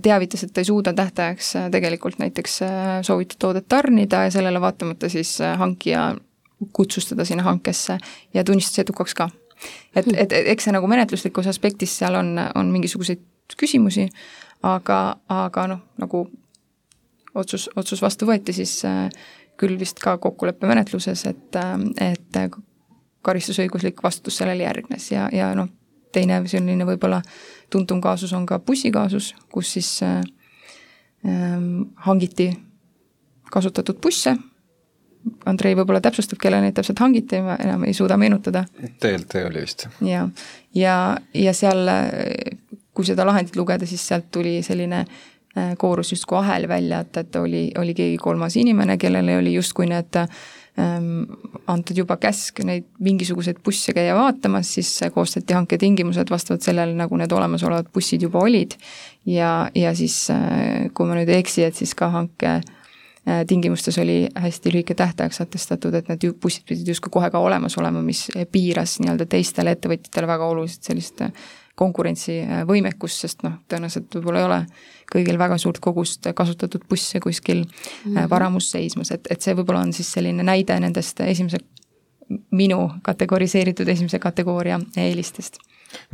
teavitas, 0.03 0.42
et 0.42 0.50
ta 0.50 0.62
ei 0.62 0.66
suuda 0.66 0.90
tähtajaks 0.94 1.53
tegelikult 1.70 2.18
näiteks 2.18 2.59
soovitud 3.07 3.38
toodet 3.46 3.68
tarnida 3.70 4.24
ja 4.27 4.35
sellele 4.35 4.59
vaatamata 4.62 5.07
siis 5.11 5.37
hankija 5.38 6.09
kutsus 6.72 7.09
teda 7.11 7.24
sinna 7.24 7.42
hankesse 7.42 7.98
ja 8.35 8.44
tunnistas 8.44 8.79
edukaks 8.85 9.14
ka. 9.14 9.29
et, 9.96 10.07
et, 10.16 10.33
et 10.33 10.48
eks 10.55 10.64
see 10.64 10.74
nagu 10.74 10.88
menetluslikus 10.90 11.46
aspektis 11.46 11.98
seal 11.98 12.14
on, 12.18 12.35
on 12.55 12.72
mingisuguseid 12.72 13.22
küsimusi, 13.61 14.09
aga, 14.62 15.16
aga 15.29 15.66
noh, 15.70 15.81
nagu 16.00 16.24
otsus, 17.35 17.68
otsus 17.77 18.03
vastu 18.03 18.27
võeti, 18.29 18.55
siis 18.57 18.79
äh, 18.88 19.09
küll 19.61 19.79
vist 19.79 20.00
ka 20.03 20.16
kokkuleppemenetluses, 20.18 21.27
et, 21.31 21.59
äh, 21.61 22.11
et 22.11 22.38
karistusõiguslik 23.24 24.03
vastutus 24.03 24.38
sellele 24.40 24.66
järgnes 24.66 25.11
ja, 25.12 25.29
ja 25.33 25.53
noh, 25.57 25.70
teine 26.14 26.40
selline 26.50 26.87
võib-olla 26.87 27.20
tuntum 27.72 28.00
kaasus 28.05 28.33
on 28.37 28.46
ka 28.46 28.61
bussikaasus, 28.62 29.33
kus 29.53 29.74
siis 29.77 29.90
äh, 30.07 30.20
äh, 31.27 31.61
hangiti 32.07 32.53
kasutatud 33.53 34.00
busse 34.03 34.37
Andrei 35.48 35.76
võib-olla 35.76 36.00
täpsustab, 36.04 36.38
kellele 36.40 36.66
neid 36.66 36.76
täpselt 36.76 37.00
hangiti, 37.00 37.40
ma 37.44 37.56
enam 37.60 37.87
ei 37.88 37.94
suuda 37.96 38.16
meenutada. 38.20 38.64
TLT 39.00 39.44
oli 39.48 39.62
vist. 39.64 39.87
ja, 40.04 40.26
ja, 40.76 40.96
ja 41.34 41.54
seal, 41.56 41.88
kui 42.94 43.08
seda 43.08 43.26
lahendit 43.28 43.56
lugeda, 43.56 43.88
siis 43.88 44.04
sealt 44.08 44.30
tuli 44.34 44.58
selline 44.66 45.04
äh, 45.04 45.72
koorus 45.80 46.12
justkui 46.12 46.38
ahel 46.40 46.68
välja, 46.68 47.00
et, 47.04 47.22
et 47.24 47.40
oli, 47.40 47.64
oli 47.80 47.96
keegi 47.96 48.18
kolmas 48.20 48.58
inimene, 48.60 48.98
kellele 49.00 49.38
oli 49.40 49.54
justkui 49.56 49.88
need 49.90 50.20
ähm, 50.20 51.10
antud 51.70 51.96
juba 52.04 52.18
käsk 52.20 52.60
neid 52.66 52.90
mingisuguseid 53.04 53.64
busse 53.64 53.96
käia 53.96 54.16
vaatamas, 54.18 54.74
siis 54.76 54.92
koostati 55.14 55.56
hanketingimused 55.56 56.30
vastavalt 56.30 56.66
sellele, 56.66 56.96
nagu 57.00 57.16
need 57.20 57.32
olemasolevad 57.32 57.92
bussid 57.94 58.28
juba 58.28 58.44
olid. 58.44 58.76
ja, 59.24 59.70
ja 59.74 59.96
siis, 59.96 60.26
äh, 60.34 60.88
kui 60.94 61.08
ma 61.08 61.16
nüüd 61.16 61.32
ei 61.32 61.40
eksi, 61.40 61.64
et 61.64 61.80
siis 61.80 61.96
ka 61.96 62.12
hanke 62.12 62.58
äh, 62.58 62.64
Äh, 62.64 62.84
tingimustes 63.48 63.98
oli 63.98 64.28
hästi 64.37 64.72
lühike 64.72 64.94
tähtaeg 64.94 65.32
sätestatud, 65.32 65.94
et 65.94 66.08
need 66.08 66.26
bussid 66.40 66.66
pidid 66.68 66.88
justkui 66.92 67.10
kohe 67.10 67.30
ka 67.32 67.40
olemas 67.40 67.78
olema, 67.80 68.02
mis 68.04 68.26
piiras 68.52 68.98
nii-öelda 69.00 69.26
teistele 69.26 69.72
ettevõtjatele 69.72 70.28
väga 70.28 70.48
oluliselt 70.52 70.90
sellist 70.90 71.22
äh, 71.24 71.32
konkurentsivõimekust, 71.78 73.24
sest 73.24 73.42
noh, 73.46 73.58
tõenäoliselt 73.70 74.14
võib-olla 74.14 74.40
ei 74.42 74.46
ole 74.46 74.58
kõigil 75.10 75.38
väga 75.38 75.58
suurt 75.58 75.80
kogust 75.82 76.28
kasutatud 76.37 76.84
busse 76.88 77.20
kuskil 77.20 77.64
mm 77.64 77.70
-hmm. 78.14 78.30
varamus 78.30 78.70
seismas, 78.70 79.10
et, 79.10 79.26
et 79.30 79.42
see 79.42 79.54
võib-olla 79.54 79.82
on 79.82 79.92
siis 79.92 80.12
selline 80.12 80.42
näide 80.42 80.78
nendest 80.80 81.20
esimese, 81.20 81.58
minu 82.50 82.90
kategoriseeritud 83.02 83.88
esimese 83.88 84.18
kategooria 84.18 84.80
eelistest 84.96 85.58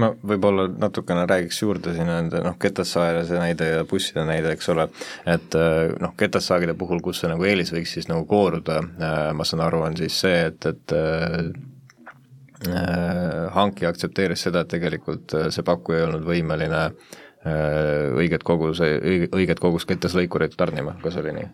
ma 0.01 0.11
võib-olla 0.33 0.66
natukene 0.71 1.27
räägiks 1.31 1.62
juurde 1.62 1.95
siin 1.97 2.09
nende 2.11 2.43
noh, 2.45 2.57
Ketassaare 2.61 3.25
see 3.29 3.40
näide 3.40 3.71
ja 3.71 3.85
busside 3.88 4.25
näide, 4.29 4.55
eks 4.57 4.71
ole, 4.75 4.88
et 5.29 5.57
äh, 5.59 5.95
noh, 6.03 6.14
Ketassaagide 6.19 6.75
puhul, 6.79 7.03
kus 7.05 7.23
see 7.23 7.31
nagu 7.33 7.47
eelis 7.49 7.73
võiks 7.75 7.97
siis 7.97 8.11
nagu 8.11 8.27
kooruda, 8.31 8.81
äh, 8.81 9.19
ma 9.37 9.47
saan 9.49 9.64
aru, 9.66 9.85
on 9.88 9.99
siis 10.01 10.21
see, 10.25 10.38
et, 10.51 10.71
et 10.71 10.97
äh, 10.97 11.51
hankija 13.55 13.88
aktsepteeris 13.88 14.43
seda, 14.47 14.64
et 14.64 14.73
tegelikult 14.75 15.33
see 15.55 15.64
pakkuja 15.64 16.03
ei 16.03 16.07
olnud 16.11 16.27
võimeline 16.29 16.83
õiget 17.40 18.42
koguse, 18.44 18.87
õiget 19.33 19.61
kogust 19.62 19.88
kettaslõikureid 19.88 20.57
tarnima, 20.61 20.98
kas 21.00 21.16
oli 21.16 21.33
nii? 21.38 21.48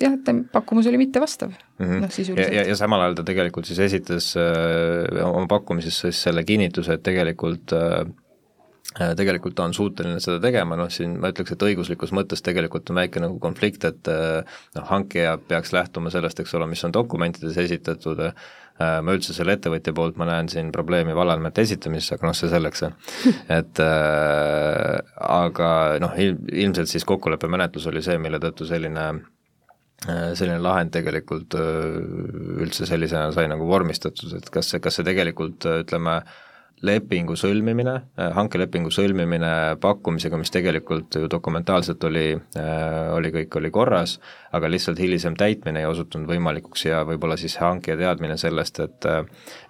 jah, 0.00 0.12
et 0.12 0.30
pakkumus 0.52 0.86
oli 0.90 0.98
mittevastav 1.00 1.52
mm 1.52 1.86
-hmm. 1.86 2.00
noh 2.04 2.10
sisuliselt. 2.10 2.54
ja, 2.54 2.64
ja, 2.68 2.76
samal 2.76 3.00
ajal 3.00 3.14
ta 3.14 3.24
tegelikult 3.24 3.66
siis 3.66 3.78
esitas 3.78 4.34
äh, 4.36 5.26
oma 5.26 5.46
pakkumises 5.46 6.00
siis 6.00 6.22
selle 6.22 6.44
kinnituse, 6.44 6.92
et 6.92 7.02
tegelikult 7.02 7.72
äh, 7.72 8.06
äh, 9.00 9.14
tegelikult 9.16 9.54
ta 9.54 9.64
on 9.64 9.74
suuteline 9.74 10.20
seda 10.20 10.40
tegema, 10.40 10.76
noh 10.76 10.90
siin 10.90 11.18
ma 11.20 11.32
ütleks, 11.32 11.52
et 11.52 11.62
õiguslikus 11.62 12.12
mõttes 12.12 12.42
tegelikult 12.42 12.90
on 12.90 12.96
väike 12.96 13.20
nagu 13.20 13.38
konflikt, 13.38 13.84
et 13.84 14.08
äh, 14.08 14.44
noh, 14.74 14.84
hankija 14.84 15.38
peaks 15.48 15.72
lähtuma 15.72 16.10
sellest, 16.10 16.40
eks 16.40 16.54
ole, 16.54 16.66
mis 16.66 16.84
on 16.84 16.92
dokumentides 16.92 17.58
esitatud 17.58 18.20
äh,, 18.20 18.34
ma 18.80 19.12
üldse 19.14 19.34
selle 19.36 19.56
ettevõtja 19.58 19.92
poolt, 19.94 20.16
ma 20.18 20.26
näen 20.26 20.48
siin 20.50 20.72
probleemi 20.74 21.14
valeandmete 21.14 21.62
esitamises, 21.66 22.14
aga 22.16 22.26
noh, 22.26 22.36
see 22.36 22.48
selleks, 22.50 22.86
et 23.58 23.82
äh, 23.84 24.96
aga 25.28 25.68
noh, 26.02 26.16
ilmselt 26.18 26.90
siis 26.90 27.06
kokkuleppemenetlus 27.06 27.86
oli 27.92 28.02
see, 28.02 28.18
mille 28.22 28.40
tõttu 28.42 28.66
selline 28.66 29.06
Äh, 30.02 30.32
selline 30.34 30.58
lahend 30.58 30.90
tegelikult 30.90 31.54
äh, 31.54 31.92
üldse 32.64 32.88
sellisena 32.88 33.28
sai 33.34 33.44
nagu 33.50 33.68
vormistatud, 33.68 34.32
et 34.34 34.48
kas 34.50 34.72
see, 34.72 34.80
kas 34.82 34.96
see 34.98 35.06
tegelikult 35.06 35.62
äh, 35.70 35.82
ütleme, 35.84 36.16
lepingu 36.82 37.36
sõlmimine, 37.38 37.94
hankelepingu 38.36 38.90
sõlmimine 38.92 39.50
pakkumisega, 39.82 40.38
mis 40.40 40.50
tegelikult 40.50 41.14
ju 41.20 41.28
dokumentaalselt 41.30 42.04
oli, 42.08 42.26
oli 43.14 43.32
kõik, 43.36 43.56
oli 43.60 43.70
korras, 43.74 44.16
aga 44.52 44.70
lihtsalt 44.70 44.98
hilisem 45.02 45.36
täitmine 45.38 45.82
ei 45.82 45.88
osutunud 45.88 46.30
võimalikuks 46.30 46.86
ja 46.88 47.02
võib-olla 47.06 47.38
siis 47.40 47.56
hankija 47.62 47.96
teadmine 48.00 48.36
sellest, 48.40 48.82
et 48.82 49.08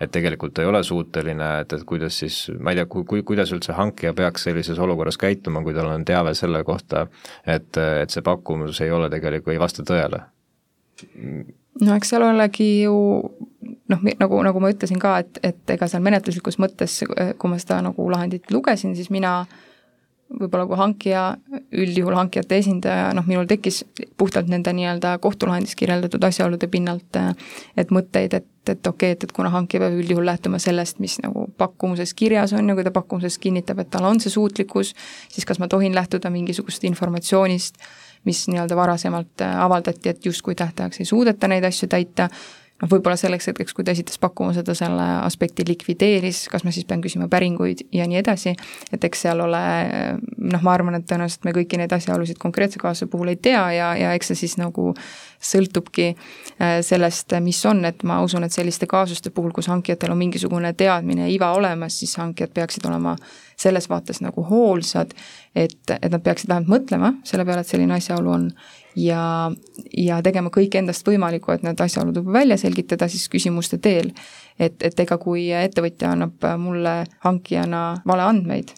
et 0.01 0.11
tegelikult 0.13 0.59
ei 0.59 0.69
ole 0.69 0.83
suuteline, 0.85 1.49
et, 1.63 1.73
et 1.77 1.85
kuidas 1.89 2.19
siis, 2.25 2.39
ma 2.59 2.73
ei 2.73 2.81
tea, 2.81 2.89
kui, 2.91 3.05
kui, 3.09 3.23
kuidas 3.27 3.53
üldse 3.53 3.77
hankija 3.77 4.15
peaks 4.17 4.49
sellises 4.49 4.81
olukorras 4.81 5.21
käituma, 5.21 5.63
kui 5.63 5.77
tal 5.77 5.93
on 5.93 6.05
teave 6.09 6.35
selle 6.39 6.65
kohta, 6.65 7.07
et, 7.47 7.77
et 7.77 8.11
see 8.11 8.25
pakkumus 8.25 8.81
ei 8.81 8.93
ole 8.93 9.11
tegelikult, 9.13 9.53
ei 9.55 9.63
vasta 9.63 9.85
tõele 9.87 10.25
no 11.81 11.97
eks 11.97 12.13
seal 12.13 12.27
olegi 12.27 12.69
ju 12.83 12.95
noh, 13.89 14.07
nagu, 14.21 14.41
nagu 14.45 14.63
ma 14.63 14.71
ütlesin 14.73 15.01
ka, 15.03 15.19
et, 15.23 15.43
et 15.43 15.75
ega 15.77 15.89
seal 15.89 16.05
menetluslikus 16.05 16.59
mõttes, 16.63 17.03
kui 17.09 17.51
ma 17.51 17.61
seda 17.61 17.81
nagu 17.85 18.09
lahendit 18.13 18.51
lugesin, 18.53 18.97
siis 18.99 19.11
mina 19.15 19.43
võib-olla 20.33 20.67
kui 20.69 20.79
hankija, 20.81 21.23
üldjuhul 21.77 22.17
hankijate 22.17 22.57
esindaja, 22.63 23.11
noh, 23.17 23.27
minul 23.29 23.45
tekkis 23.51 23.83
puhtalt 24.17 24.49
nende 24.49 24.73
nii-öelda 24.77 25.17
kohtulahendis 25.21 25.77
kirjeldatud 25.77 26.25
asjaolude 26.25 26.69
pinnalt 26.73 27.19
et 27.77 27.93
mõtteid, 27.93 28.37
et, 28.39 28.49
et 28.65 28.87
okei 28.87 29.13
okay,, 29.13 29.19
et, 29.19 29.27
et 29.27 29.35
kuna 29.37 29.51
hankija 29.53 29.83
peab 29.85 29.99
üldjuhul 30.01 30.27
lähtuma 30.27 30.61
sellest, 30.63 31.03
mis 31.05 31.19
nagu 31.21 31.45
pakkumuses 31.61 32.15
kirjas 32.17 32.55
on 32.57 32.69
ja 32.69 32.79
kui 32.79 32.87
ta 32.87 32.95
pakkumuses 32.95 33.37
kinnitab, 33.43 33.83
et 33.85 33.93
tal 33.93 34.09
on 34.09 34.23
see 34.25 34.33
suutlikkus, 34.33 34.95
siis 35.33 35.49
kas 35.49 35.61
ma 35.61 35.69
tohin 35.69 35.95
lähtuda 35.97 36.33
mingisugusest 36.33 36.89
informatsioonist, 36.89 37.81
mis 38.25 38.47
nii-öelda 38.49 38.77
varasemalt 38.79 39.45
avaldati, 39.45 40.09
et 40.13 40.27
justkui 40.27 40.55
tähtajaks 40.59 41.03
ei 41.03 41.09
suudeta 41.09 41.49
neid 41.51 41.65
asju 41.69 41.89
täita. 41.91 42.29
Noh, 42.83 42.91
võib-olla 42.91 43.15
selleks 43.15 43.47
hetkeks, 43.47 43.75
kui 43.77 43.85
ta 43.87 43.93
esitas 43.95 44.19
pakkuma, 44.19 44.51
ta 44.67 44.75
selle 44.75 45.05
aspekti 45.23 45.63
likvideeris, 45.69 46.49
kas 46.51 46.65
ma 46.67 46.73
siis 46.75 46.87
pean 46.89 47.03
küsima 47.05 47.29
päringuid 47.31 47.85
ja 47.95 48.09
nii 48.11 48.19
edasi, 48.19 48.57
et 48.91 49.05
eks 49.07 49.23
seal 49.23 49.39
ole 49.45 49.61
noh, 50.35 50.65
ma 50.67 50.73
arvan, 50.75 50.97
et 50.99 51.07
tõenäoliselt 51.07 51.47
me 51.47 51.55
kõiki 51.55 51.79
neid 51.79 51.95
asjaolusid 51.95 52.41
konkreetse 52.43 52.83
kaasuse 52.83 53.07
puhul 53.13 53.31
ei 53.31 53.39
tea 53.39 53.63
ja, 53.77 53.93
ja 54.01 54.11
eks 54.19 54.33
see 54.33 54.41
siis 54.41 54.59
nagu 54.59 54.97
sõltubki 55.39 56.09
äh, 56.11 56.81
sellest, 56.83 57.37
mis 57.47 57.63
on, 57.71 57.85
et 57.87 58.03
ma 58.03 58.19
usun, 58.27 58.43
et 58.49 58.55
selliste 58.55 58.91
kaasuste 58.91 59.31
puhul, 59.31 59.55
kus 59.55 59.71
hankijatel 59.71 60.17
on 60.17 60.19
mingisugune 60.19 60.75
teadmine 60.75 61.29
ja 61.29 61.33
iva 61.37 61.53
olemas, 61.55 62.03
siis 62.03 62.17
hankijad 62.19 62.51
peaksid 62.51 62.91
olema 62.91 63.15
selles 63.63 63.89
vaates 63.91 64.21
nagu 64.25 64.45
hoolsad, 64.49 65.15
et, 65.55 65.79
et 65.95 66.11
nad 66.11 66.23
peaksid 66.23 66.51
vähemalt 66.51 66.73
mõtlema 66.73 67.13
selle 67.29 67.47
peale, 67.49 67.65
et 67.65 67.71
selline 67.71 67.97
asjaolu 67.97 68.35
on 68.35 68.51
ja, 68.99 69.25
ja 69.97 70.21
tegema 70.25 70.53
kõik 70.55 70.77
endast 70.81 71.07
võimalikku, 71.07 71.55
et 71.55 71.65
need 71.67 71.81
asjaolud 71.81 72.21
juba 72.21 72.39
välja 72.41 72.59
selgitada 72.61 73.09
siis 73.09 73.29
küsimuste 73.33 73.79
teel. 73.79 74.13
et, 74.59 74.83
et 74.83 75.01
ega 75.01 75.19
kui 75.19 75.49
ettevõtja 75.57 76.13
annab 76.13 76.45
mulle 76.61 77.03
hankijana 77.25 78.03
valeandmeid 78.07 78.75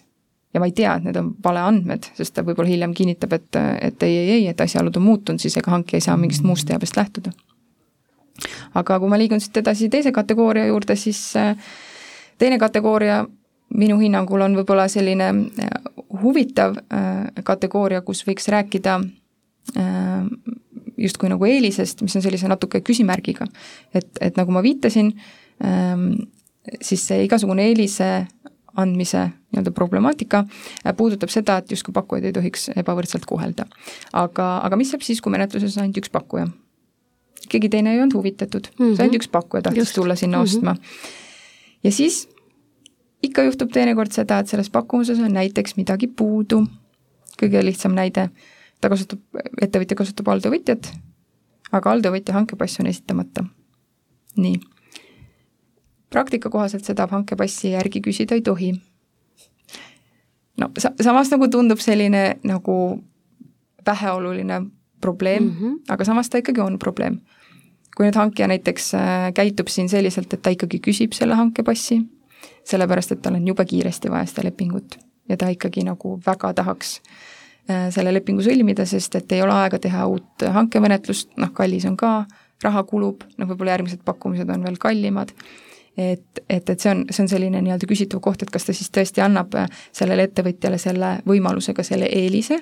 ja 0.55 0.59
ma 0.59 0.69
ei 0.69 0.71
tea, 0.71 0.93
et 0.95 1.03
need 1.03 1.17
on 1.19 1.33
valeandmed, 1.43 2.07
sest 2.15 2.37
ta 2.37 2.43
võib-olla 2.47 2.71
hiljem 2.71 2.93
kinnitab, 2.95 3.33
et, 3.35 3.57
et 3.83 4.03
ei, 4.07 4.13
ei, 4.17 4.29
ei, 4.37 4.45
et 4.47 4.61
asjaolud 4.63 4.95
on 4.95 5.03
muutunud, 5.03 5.41
siis 5.43 5.57
ega 5.59 5.73
hankija 5.73 5.99
ei 5.99 6.05
saa 6.05 6.15
mingist 6.17 6.45
muust 6.47 6.67
teabest 6.69 6.95
lähtuda. 6.95 7.33
aga 8.75 8.99
kui 8.99 9.11
ma 9.11 9.19
liigun 9.19 9.43
siit 9.43 9.57
edasi 9.59 9.89
teise 9.91 10.11
kategooria 10.15 10.65
juurde, 10.69 10.95
siis 10.95 11.19
äh, 11.39 11.59
teine 12.39 12.59
kategooria 12.59 13.25
minu 13.75 13.97
hinnangul 13.99 14.41
on 14.45 14.55
võib-olla 14.59 14.87
selline 14.91 15.29
äh, 15.29 15.69
huvitav 16.21 16.77
äh, 16.77 17.43
kategooria, 17.43 18.01
kus 18.01 18.25
võiks 18.27 18.47
rääkida 18.51 18.99
justkui 20.97 21.29
nagu 21.31 21.45
eelisest, 21.49 22.03
mis 22.05 22.15
on 22.15 22.23
sellise 22.23 22.47
natuke 22.47 22.79
küsimärgiga. 22.85 23.47
et, 23.93 24.07
et 24.21 24.37
nagu 24.37 24.53
ma 24.53 24.61
viitasin, 24.63 25.09
ähm, 25.65 26.11
siis 26.81 27.07
see 27.07 27.23
igasugune 27.25 27.65
eelise 27.65 28.27
andmise 28.75 29.23
nii-öelda 29.53 29.71
problemaatika 29.71 30.43
äh, 30.45 30.93
puudutab 30.97 31.31
seda, 31.33 31.57
et 31.57 31.71
justkui 31.71 31.95
pakkujaid 31.95 32.29
ei 32.29 32.35
tohiks 32.35 32.69
ebavõrdselt 32.75 33.25
kohelda. 33.25 33.67
aga, 34.13 34.47
aga 34.67 34.79
mis 34.79 34.91
saab 34.93 35.03
siis, 35.05 35.21
kui 35.21 35.33
menetluses 35.33 35.77
on 35.77 35.85
ainult 35.85 36.03
üks 36.03 36.13
pakkuja? 36.13 36.47
keegi 37.49 37.69
teine 37.69 37.93
ei 37.93 38.01
olnud 38.01 38.15
huvitatud 38.17 38.67
mm, 38.71 38.85
-hmm. 38.85 38.95
see 38.95 39.03
ainult 39.05 39.21
üks 39.21 39.29
pakkuja 39.31 39.67
tahtis 39.67 39.87
Just. 39.89 39.95
tulla 39.95 40.15
sinna 40.15 40.37
mm 40.37 40.43
-hmm. 40.43 40.57
ostma. 40.57 40.75
ja 41.83 41.91
siis 41.91 42.27
ikka 43.25 43.45
juhtub 43.47 43.73
teinekord 43.73 44.13
seda, 44.15 44.39
et 44.39 44.51
selles 44.51 44.69
pakkumuses 44.73 45.19
on 45.19 45.33
näiteks 45.35 45.75
midagi 45.79 46.07
puudu, 46.07 46.63
kõige 47.41 47.63
lihtsam 47.65 47.95
näide, 47.97 48.29
ta 48.81 48.91
kasutab, 48.91 49.21
ettevõtja 49.61 49.97
kasutab 49.97 50.31
alltöövõtjat, 50.33 50.91
aga 51.71 51.91
alltöövõtja 51.91 52.37
hankepass 52.37 52.79
on 52.79 52.91
esitamata. 52.91 53.45
nii 54.35 54.59
praktika 56.15 56.49
kohaselt 56.49 56.87
seda 56.87 57.07
hankepassi 57.11 57.73
järgi 57.73 58.01
küsida 58.07 58.37
ei 58.37 58.43
tohi. 58.45 58.73
no 60.57 60.69
sa-, 60.79 60.93
samas 61.03 61.31
nagu 61.33 61.49
tundub 61.51 61.81
selline 61.83 62.23
nagu 62.47 62.75
väheoluline 63.85 64.61
probleem 65.01 65.43
mm, 65.43 65.55
-hmm. 65.59 65.79
aga 65.89 66.05
samas 66.05 66.29
ta 66.29 66.37
ikkagi 66.37 66.61
on 66.61 66.79
probleem. 66.79 67.19
kui 67.95 68.05
nüüd 68.05 68.17
hankija 68.19 68.47
näiteks 68.51 68.93
äh, 68.95 69.33
käitub 69.33 69.67
siin 69.71 69.89
selliselt, 69.89 70.33
et 70.33 70.41
ta 70.41 70.51
ikkagi 70.51 70.81
küsib 70.87 71.13
selle 71.15 71.35
hankepassi, 71.35 72.01
sellepärast 72.65 73.15
et 73.15 73.21
tal 73.21 73.37
on 73.37 73.47
jube 73.47 73.65
kiiresti 73.65 74.11
vaja 74.11 74.29
seda 74.29 74.47
lepingut 74.47 74.97
ja 75.29 75.37
ta 75.37 75.49
ikkagi 75.53 75.83
nagu 75.85 76.15
väga 76.25 76.53
tahaks 76.53 76.97
äh, 77.69 77.89
selle 77.93 78.13
lepingu 78.13 78.45
sõlmida, 78.45 78.85
sest 78.85 79.15
et 79.15 79.31
ei 79.31 79.43
ole 79.45 79.53
aega 79.53 79.79
teha 79.81 80.07
uut 80.11 80.47
hankemenetlust, 80.57 81.35
noh 81.41 81.53
kallis 81.53 81.85
on 81.89 81.97
ka, 81.97 82.25
raha 82.63 82.83
kulub, 82.87 83.23
noh 83.37 83.49
võib-olla 83.49 83.75
järgmised 83.75 84.05
pakkumised 84.05 84.49
on 84.49 84.63
veel 84.63 84.77
kallimad 84.81 85.33
et, 85.97 86.43
et, 86.49 86.69
et 86.69 86.79
see 86.79 86.91
on, 86.91 87.03
see 87.09 87.23
on 87.23 87.29
selline 87.31 87.61
nii-öelda 87.63 87.87
küsitav 87.89 88.21
koht, 88.23 88.43
et 88.43 88.51
kas 88.51 88.67
ta 88.67 88.75
siis 88.75 88.91
tõesti 88.93 89.23
annab 89.23 89.55
äh, 89.59 89.69
sellele 89.95 90.27
ettevõtjale 90.27 90.79
selle 90.81 91.17
võimalusega 91.27 91.85
selle 91.87 92.09
eelise, 92.11 92.59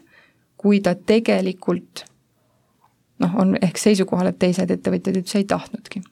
kui 0.58 0.82
ta 0.86 0.94
tegelikult 0.96 2.06
noh, 3.24 3.38
on 3.42 3.56
ehk 3.62 3.80
seisukohal, 3.82 4.32
et 4.32 4.40
teised 4.42 4.72
ettevõtjad 4.72 5.22
üldse 5.22 5.42
ei 5.42 5.48
tahtnudki. 5.50 6.04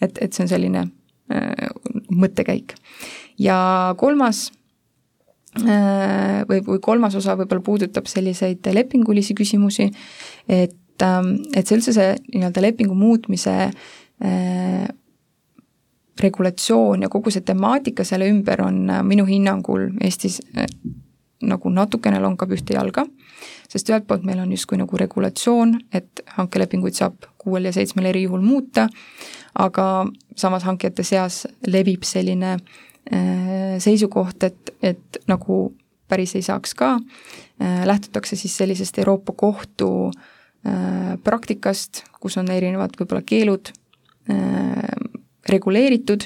et, 0.00 0.18
et 0.20 0.32
see 0.32 0.44
on 0.44 0.52
selline 0.52 0.84
äh, 1.32 1.70
mõttekäik. 2.10 2.74
ja 3.38 3.94
kolmas 3.98 4.50
äh, 5.60 6.42
või, 6.48 6.60
või 6.66 6.80
kolmas 6.82 7.14
osa 7.14 7.36
võib-olla 7.38 7.64
puudutab 7.64 8.06
selliseid 8.06 8.66
lepingulisi 8.74 9.34
küsimusi, 9.34 9.90
et, 10.48 11.02
ähm, 11.02 11.36
et 11.54 11.66
see 11.66 11.78
üldse 11.78 11.96
see 11.96 12.14
nii-öelda 12.34 12.64
lepingu 12.64 12.94
muutmise 12.94 13.56
äh, 13.70 14.88
regulatsioon 16.20 17.02
ja 17.02 17.08
kogu 17.08 17.32
see 17.32 17.44
temaatika 17.46 18.04
selle 18.04 18.28
ümber 18.30 18.62
on 18.66 18.82
äh, 18.90 19.04
minu 19.06 19.24
hinnangul 19.28 19.88
Eestis 20.04 20.40
äh, 20.56 20.68
nagu 21.40 21.72
natukene 21.72 22.20
lonkab 22.20 22.52
ühte 22.52 22.76
jalga, 22.76 23.06
sest 23.70 23.88
ühelt 23.90 24.06
poolt 24.08 24.26
meil 24.28 24.42
on 24.42 24.50
justkui 24.52 24.78
nagu 24.80 24.98
regulatsioon, 25.00 25.78
et 25.92 26.22
hankelepinguid 26.36 26.98
saab 26.98 27.28
kuuel 27.40 27.70
ja 27.70 27.72
seitsmel 27.72 28.10
erijuhul 28.10 28.42
muuta, 28.44 28.88
aga 29.58 30.06
samas 30.36 30.64
hankijate 30.66 31.04
seas 31.06 31.44
levib 31.66 32.04
selline 32.06 32.54
äh, 32.56 33.76
seisukoht, 33.82 34.42
et, 34.46 34.74
et 34.82 35.20
nagu 35.30 35.62
päris 36.10 36.34
ei 36.38 36.44
saaks 36.46 36.74
ka. 36.78 36.96
Äh,, 37.62 37.82
lähtutakse 37.86 38.36
siis 38.36 38.56
sellisest 38.56 38.98
Euroopa 38.98 39.32
Kohtu 39.36 39.90
äh, 40.10 41.18
praktikast, 41.24 42.04
kus 42.20 42.38
on 42.38 42.50
erinevad 42.50 42.96
võib-olla 42.98 43.24
keelud 43.26 43.74
reguleeritud, 45.50 46.22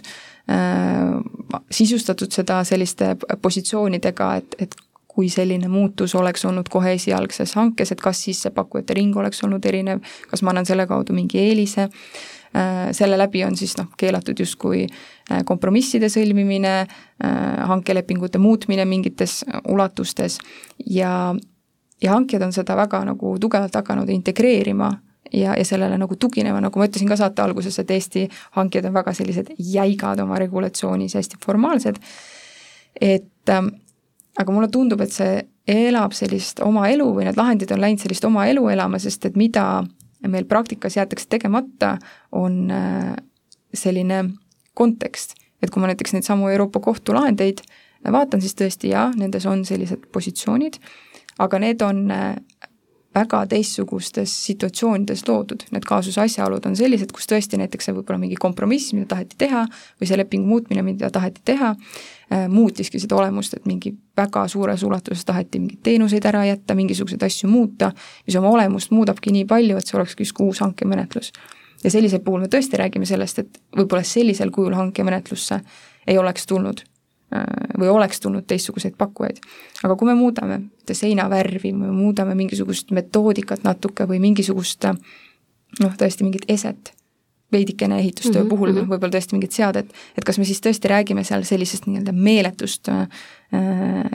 sisustatud 1.72 2.34
seda 2.34 2.58
selliste 2.68 3.14
positsioonidega, 3.40 4.26
et, 4.42 4.56
et 4.60 4.74
kui 5.14 5.30
selline 5.32 5.70
muutus 5.70 6.14
oleks 6.18 6.44
olnud 6.44 6.68
kohe 6.68 6.96
esialgses 6.98 7.54
hankes, 7.56 7.94
et 7.94 8.02
kas 8.02 8.20
siis 8.26 8.42
see 8.44 8.52
pakkujate 8.52 8.96
ring 8.98 9.16
oleks 9.16 9.40
olnud 9.46 9.64
erinev, 9.70 10.02
kas 10.28 10.42
ma 10.42 10.52
annan 10.52 10.66
selle 10.68 10.88
kaudu 10.90 11.14
mingi 11.16 11.38
eelise, 11.40 11.87
äh, 11.87 12.34
selle 12.93 13.19
läbi 13.19 13.45
on 13.45 13.57
siis 13.57 13.77
noh, 13.79 13.88
keelatud 13.99 14.38
justkui 14.38 14.85
äh, 14.87 15.40
kompromisside 15.45 16.11
sõlmimine, 16.12 16.75
hankelepingute 17.71 18.38
muutmine 18.38 18.85
mingites 18.85 19.45
ulatustes. 19.71 20.38
Ja 20.87 21.35
ja 22.03 22.12
hankijad 22.12 22.43
on 22.43 22.53
seda 22.53 22.77
väga 22.77 23.05
nagu 23.07 23.37
tugevalt 23.40 23.75
hakanud 23.75 24.09
integreerima 24.12 24.90
ja, 25.33 25.55
ja 25.57 25.64
sellele 25.64 25.99
nagu 25.99 26.17
tuginema, 26.21 26.61
nagu 26.61 26.79
ma 26.79 26.88
ütlesin 26.88 27.09
ka 27.09 27.17
saate 27.17 27.43
alguses, 27.43 27.79
et 27.81 27.90
Eesti 27.90 28.27
hankijad 28.59 28.90
on 28.90 28.95
väga 28.95 29.14
sellised 29.17 29.55
jäigad 29.59 30.21
oma 30.21 30.38
regulatsioonis, 30.43 31.17
hästi 31.19 31.40
formaalsed, 31.45 31.99
et 33.01 33.51
ähm, 33.51 33.73
aga 34.38 34.53
mulle 34.53 34.69
tundub, 34.69 35.01
et 35.01 35.14
see 35.14 35.43
elab 35.67 36.12
sellist 36.12 36.61
oma 36.64 36.88
elu 36.93 37.07
või 37.17 37.29
need 37.29 37.38
lahendid 37.40 37.73
on 37.73 37.81
läinud 37.81 38.03
sellist 38.03 38.25
oma 38.29 38.47
elu 38.51 38.67
elama, 38.75 39.01
sest 39.01 39.31
et 39.31 39.38
mida 39.40 39.85
meil 40.30 40.46
praktikas 40.48 40.96
jäetakse 40.96 41.28
tegemata, 41.30 41.96
on 42.32 42.70
äh, 42.70 43.14
selline 43.74 44.24
kontekst. 44.74 45.34
et 45.62 45.70
kui 45.72 45.80
ma 45.80 45.88
näiteks 45.88 46.12
neid 46.12 46.26
samu 46.26 46.50
Euroopa 46.52 46.80
Kohtu 46.80 47.14
lahendeid 47.16 47.62
vaatan, 48.12 48.40
siis 48.44 48.52
tõesti 48.58 48.90
jaa, 48.92 49.06
nendes 49.16 49.46
on 49.48 49.62
sellised 49.64 50.10
positsioonid, 50.12 50.76
aga 51.40 51.58
need 51.62 51.82
on 51.82 52.10
äh, 52.12 52.34
väga 53.14 53.44
teistsugustes 53.50 54.33
situatsioonides 54.46 55.22
loodud, 55.29 55.62
need 55.74 55.87
kaasuse 55.87 56.20
asjaolud 56.24 56.66
on 56.66 56.77
sellised, 56.77 57.12
kus 57.14 57.29
tõesti 57.31 57.59
näiteks 57.61 57.88
see 57.88 57.94
võib-olla 57.94 58.18
mingi 58.22 58.38
kompromiss, 58.40 58.92
mida 58.96 59.12
taheti 59.14 59.38
teha, 59.38 59.64
või 60.00 60.09
see 60.11 60.18
lepingu 60.18 60.50
muutmine, 60.50 60.83
mida 60.87 61.11
taheti 61.14 61.42
teha, 61.46 61.72
äh, 61.74 62.46
muutiski 62.50 62.98
seda 63.03 63.18
olemust, 63.20 63.55
et 63.55 63.68
mingi 63.70 63.94
väga 64.16 64.46
suures 64.50 64.83
ulatuses 64.83 65.24
taheti 65.24 65.62
mingeid 65.62 65.83
teenuseid 65.87 66.27
ära 66.31 66.44
jätta, 66.48 66.74
mingisuguseid 66.79 67.22
asju 67.22 67.50
muuta, 67.50 67.92
mis 68.27 68.38
oma 68.40 68.50
olemust 68.55 68.94
muudabki 68.94 69.35
nii 69.35 69.46
palju, 69.50 69.79
et 69.79 69.87
see 69.87 69.98
olekski 69.98 70.27
justkui 70.27 70.50
uus 70.50 70.64
hankemenetlus. 70.64 71.33
ja 71.85 71.90
sellisel 71.90 72.20
puhul 72.24 72.40
me 72.40 72.48
tõesti 72.48 72.81
räägime 72.81 73.07
sellest, 73.07 73.38
et 73.38 73.61
võib-olla 73.77 74.03
sellisel 74.03 74.50
kujul 74.50 74.74
hankemenetlusse 74.74 75.61
ei 76.07 76.18
oleks 76.18 76.46
tulnud 76.46 76.81
või 77.78 77.88
oleks 77.90 78.20
tulnud 78.20 78.46
teistsuguseid 78.46 78.94
pakkujaid. 78.98 79.40
aga 79.82 79.96
kui 79.96 80.06
me 80.06 80.14
muudame 80.14 80.60
seinavärvi, 80.92 81.72
me 81.72 81.90
muudame 81.90 82.34
mingisugust 82.34 82.90
metoodikat 82.90 83.64
natuke 83.64 84.06
või 84.08 84.20
mingisugust 84.22 84.84
noh, 85.80 85.96
tõesti 85.98 86.26
mingit 86.26 86.44
eset, 86.48 86.92
veidikene 87.52 87.98
ehitustöö 87.98 88.42
mm 88.42 88.44
-hmm, 88.44 88.48
puhul 88.48 88.72
mm 88.72 88.78
-hmm. 88.78 88.92
võib-olla 88.92 89.16
tõesti 89.16 89.32
mingit 89.38 89.52
seadet, 89.52 89.92
et 90.18 90.24
kas 90.24 90.38
me 90.38 90.44
siis 90.44 90.60
tõesti 90.60 90.90
räägime 90.90 91.24
seal 91.24 91.42
sellisest 91.42 91.87
nii-öelda 91.87 92.12
meeletust 92.12 92.88
äh, 92.88 93.08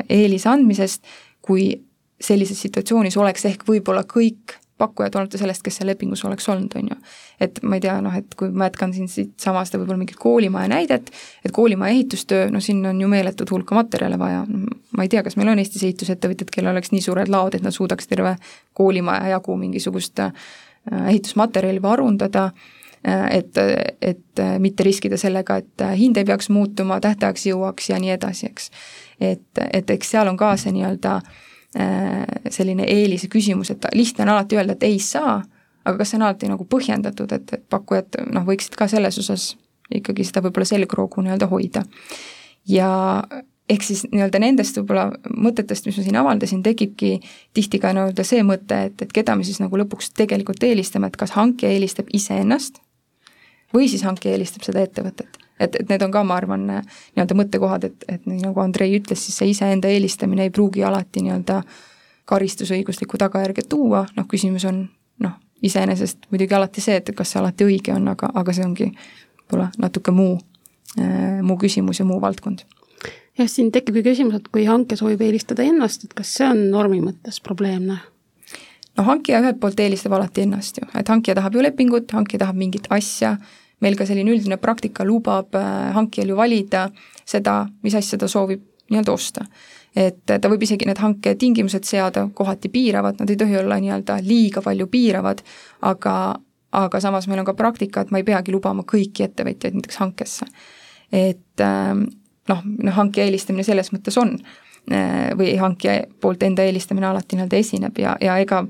eelise 0.09 0.49
andmisest, 0.49 1.03
kui 1.41 1.81
sellises 2.21 2.61
situatsioonis 2.61 3.17
oleks 3.17 3.45
ehk 3.45 3.63
võib-olla 3.67 4.03
kõik 4.03 4.58
pakkujad, 4.79 5.15
olenemata 5.15 5.37
sellest, 5.37 5.63
kes 5.65 5.79
seal 5.79 5.89
lepingus 5.91 6.23
oleks 6.25 6.47
olnud, 6.49 6.73
on 6.79 6.87
ju. 6.91 6.97
et 7.43 7.59
ma 7.63 7.77
ei 7.77 7.83
tea, 7.83 7.97
noh, 8.03 8.15
et 8.15 8.35
kui 8.39 8.49
ma 8.55 8.69
jätkan 8.69 8.93
siin 8.95 9.09
siitsamast 9.11 9.75
võib-olla 9.75 9.99
mingit 9.99 10.19
koolimaja 10.19 10.71
näidet, 10.71 11.11
et 11.45 11.53
koolimaja 11.55 11.95
ehitustöö, 11.95 12.47
no 12.53 12.61
siin 12.63 12.81
on 12.87 13.01
ju 13.01 13.07
meeletut 13.11 13.51
hulka 13.51 13.75
materjale 13.75 14.19
vaja, 14.19 14.45
ma 14.97 15.05
ei 15.05 15.11
tea, 15.11 15.23
kas 15.25 15.37
meil 15.39 15.51
on 15.51 15.61
Eestis 15.61 15.83
ehitusettevõtjad, 15.87 16.51
kellel 16.55 16.73
oleks 16.73 16.93
nii 16.95 17.03
suured 17.05 17.31
laod, 17.31 17.57
et 17.57 17.65
nad 17.65 17.75
suudaks 17.75 18.07
terve 18.07 18.35
koolimaja 18.79 19.35
jagu 19.35 19.57
mingisugust 19.59 20.23
äh, 20.23 20.31
ehitusmaterjali 21.01 21.81
varundada 21.83 22.49
äh, 22.49 23.27
et, 23.41 23.59
et 24.01 24.45
mitte 24.63 24.87
riskida 24.87 25.19
sellega, 25.19 25.59
et 25.59 25.85
hind 25.99 26.17
ei 26.17 26.27
peaks 26.27 26.49
muutuma, 26.55 27.01
tähtajaks 27.03 27.49
jõuaks 27.51 27.91
ja 27.91 27.99
nii 27.99 28.15
edasi, 28.15 28.47
eks. 28.47 28.71
et, 29.19 29.63
et 29.73 29.95
eks 29.97 30.15
seal 30.15 30.31
on 30.31 30.39
ka 30.39 30.55
see 30.59 30.75
nii-öelda 30.75 31.19
äh, 31.19 31.37
Äh, 31.39 31.45
selline 31.73 32.85
eelise 32.89 33.27
küsimus, 33.29 33.69
et 33.69 33.85
lihtne 33.93 34.25
on 34.25 34.33
alati 34.33 34.57
öelda, 34.57 34.73
et 34.73 34.83
ei 34.87 34.97
saa, 35.03 35.37
aga 35.85 35.97
kas 35.99 36.11
see 36.11 36.17
on 36.17 36.25
alati 36.25 36.49
nagu 36.49 36.65
põhjendatud, 36.65 37.31
et, 37.35 37.53
et 37.53 37.65
pakkujad 37.69 38.17
noh, 38.33 38.45
võiksid 38.47 38.77
ka 38.79 38.87
selles 38.89 39.19
osas 39.21 39.51
ikkagi 39.93 40.25
seda 40.25 40.41
võib-olla 40.45 40.67
selgroogu 40.69 41.23
nii-öelda 41.25 41.49
hoida. 41.49 41.83
ja 42.69 42.89
ehk 43.69 43.85
siis 43.85 44.03
nii-öelda 44.09 44.41
nendest 44.41 44.77
võib-olla 44.79 45.09
mõtetest, 45.29 45.85
mis 45.85 45.97
ma 45.97 46.05
siin 46.05 46.19
avaldasin, 46.21 46.63
tekibki 46.65 47.19
tihti 47.53 47.81
ka 47.81 47.93
nii-öelda 47.93 48.25
see 48.25 48.43
mõte, 48.45 48.83
et, 48.89 49.01
et 49.05 49.13
keda 49.13 49.37
me 49.37 49.45
siis 49.47 49.61
nagu 49.61 49.77
lõpuks 49.81 50.13
tegelikult 50.17 50.63
eelistame, 50.65 51.09
et 51.09 51.17
kas 51.17 51.35
hankija 51.37 51.71
eelistab 51.75 52.09
iseennast 52.13 52.81
või 53.73 53.89
siis 53.91 54.05
hankija 54.05 54.33
eelistab 54.33 54.65
seda 54.65 54.81
ettevõtet 54.85 55.37
et, 55.59 55.75
et 55.75 55.89
need 55.89 56.03
on 56.05 56.11
ka, 56.13 56.23
ma 56.23 56.39
arvan, 56.39 56.65
nii-öelda 56.69 57.37
mõttekohad, 57.37 57.87
et, 57.89 58.07
et 58.07 58.25
nii 58.29 58.41
nagu 58.45 58.63
Andrei 58.63 58.95
ütles, 58.97 59.21
siis 59.25 59.37
see 59.41 59.51
iseenda 59.53 59.91
eelistamine 59.91 60.47
ei 60.47 60.53
pruugi 60.55 60.83
alati 60.87 61.23
nii-öelda 61.25 61.61
karistusõiguslikku 62.29 63.19
tagajärge 63.19 63.65
tuua, 63.69 64.05
noh 64.15 64.27
küsimus 64.29 64.65
on 64.69 64.83
noh, 65.23 65.37
iseenesest 65.65 66.29
muidugi 66.31 66.55
alati 66.55 66.83
see, 66.83 66.99
et 67.01 67.13
kas 67.15 67.33
see 67.33 67.41
alati 67.41 67.67
õige 67.67 67.95
on, 67.95 68.07
aga, 68.13 68.31
aga 68.41 68.55
see 68.55 68.65
ongi 68.65 68.91
võib-olla 68.91 69.69
natuke 69.81 70.13
muu, 70.15 70.37
äh, 70.99 71.39
muu 71.45 71.57
küsimus 71.61 72.01
ja 72.01 72.07
muu 72.07 72.21
valdkond. 72.21 72.65
Jah, 73.39 73.47
siin 73.47 73.71
tekibki 73.71 74.03
küsimus, 74.03 74.35
et 74.35 74.47
kui 74.51 74.65
hankija 74.67 74.99
soovib 74.99 75.21
eelistada 75.23 75.63
ennast, 75.63 76.03
et 76.05 76.15
kas 76.17 76.31
see 76.37 76.47
on 76.47 76.69
normi 76.73 77.01
mõttes 77.03 77.41
probleemne? 77.43 77.99
no 78.99 79.05
hankija 79.07 79.39
ühelt 79.39 79.61
poolt 79.61 79.79
eelistab 79.79 80.11
alati 80.17 80.43
ennast 80.43 80.81
ju, 80.81 80.87
et 80.99 81.07
hankija 81.07 81.37
tahab 81.37 81.55
ju 81.55 81.63
lepingut, 81.63 82.11
hankija 82.11 82.41
tahab 82.43 82.57
mingit 82.59 82.89
asja, 82.91 83.37
meil 83.83 83.95
ka 83.95 84.07
selline 84.07 84.31
üldine 84.33 84.57
praktika 84.61 85.05
lubab 85.07 85.55
äh, 85.55 85.91
hankijal 85.95 86.33
ju 86.33 86.37
valida 86.39 86.87
seda, 87.27 87.61
mis 87.83 87.95
asja 87.95 88.19
ta 88.19 88.27
soovib 88.27 88.65
nii-öelda 88.89 89.13
osta. 89.13 89.45
et 89.95 90.21
ta 90.25 90.49
võib 90.49 90.61
isegi 90.63 90.85
need 90.85 90.99
hanketingimused 91.01 91.83
seada, 91.83 92.27
kohati 92.33 92.69
piiravad, 92.69 93.17
nad 93.19 93.29
ei 93.29 93.37
tohi 93.37 93.57
olla 93.57 93.79
nii-öelda 93.81 94.19
liiga 94.21 94.61
palju 94.61 94.85
piiravad, 94.87 95.41
aga, 95.81 96.13
aga 96.77 97.01
samas 97.01 97.27
meil 97.27 97.41
on 97.41 97.47
ka 97.47 97.55
praktika, 97.57 98.01
et 98.01 98.11
ma 98.13 98.21
ei 98.21 98.27
peagi 98.27 98.53
lubama 98.53 98.85
kõiki 98.85 99.25
ettevõtjaid 99.25 99.79
näiteks 99.79 99.97
hankesse. 99.97 100.45
et 101.11 101.65
ähm, 101.65 102.05
noh, 102.47 102.61
noh 102.63 102.93
hankija 102.93 103.25
eelistamine 103.25 103.65
selles 103.65 103.89
mõttes 103.95 104.17
on 104.21 104.35
äh, 104.37 105.33
või 105.37 105.55
hankija 105.57 106.03
poolt 106.21 106.43
enda 106.43 106.63
eelistamine 106.63 107.09
alati 107.09 107.35
nii-öelda 107.35 107.57
esineb 107.57 107.97
ja, 107.97 108.15
ja 108.21 108.37
ega 108.37 108.65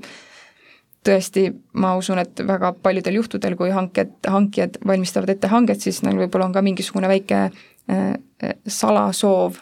tõesti, 1.06 1.46
ma 1.80 1.94
usun, 1.96 2.20
et 2.20 2.42
väga 2.46 2.74
paljudel 2.82 3.20
juhtudel, 3.20 3.56
kui 3.56 3.72
hanked, 3.72 4.12
hankijad 4.28 4.78
valmistavad 4.86 5.32
ette 5.32 5.48
hanget, 5.48 5.80
siis 5.80 6.02
neil 6.04 6.18
võib-olla 6.20 6.50
on 6.50 6.56
ka 6.56 6.62
mingisugune 6.64 7.08
väike 7.08 7.40
äh, 7.46 8.52
salasoov 8.68 9.58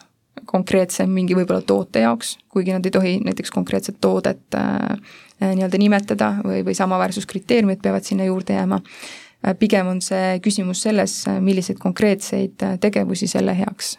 konkreetse 0.49 1.07
mingi 1.07 1.37
võib-olla 1.37 1.63
toote 1.67 2.03
jaoks, 2.03 2.37
kuigi 2.53 2.75
nad 2.75 2.87
ei 2.87 2.95
tohi 2.95 3.15
näiteks 3.25 3.53
konkreetset 3.55 3.99
toodet 4.01 4.59
äh, 4.59 4.99
nii-öelda 5.41 5.79
nimetada 5.79 6.33
või, 6.45 6.63
või 6.67 6.75
samaväärsuskriteeriumid 6.79 7.83
peavad 7.83 8.07
sinna 8.07 8.27
juurde 8.29 8.59
jääma 8.59 8.81
äh,. 8.83 9.55
pigem 9.59 9.91
on 9.95 10.03
see 10.03 10.39
küsimus 10.45 10.83
selles, 10.83 11.21
milliseid 11.41 11.79
konkreetseid 11.83 12.67
äh, 12.67 12.79
tegevusi 12.81 13.31
selle 13.31 13.55
heaks, 13.59 13.97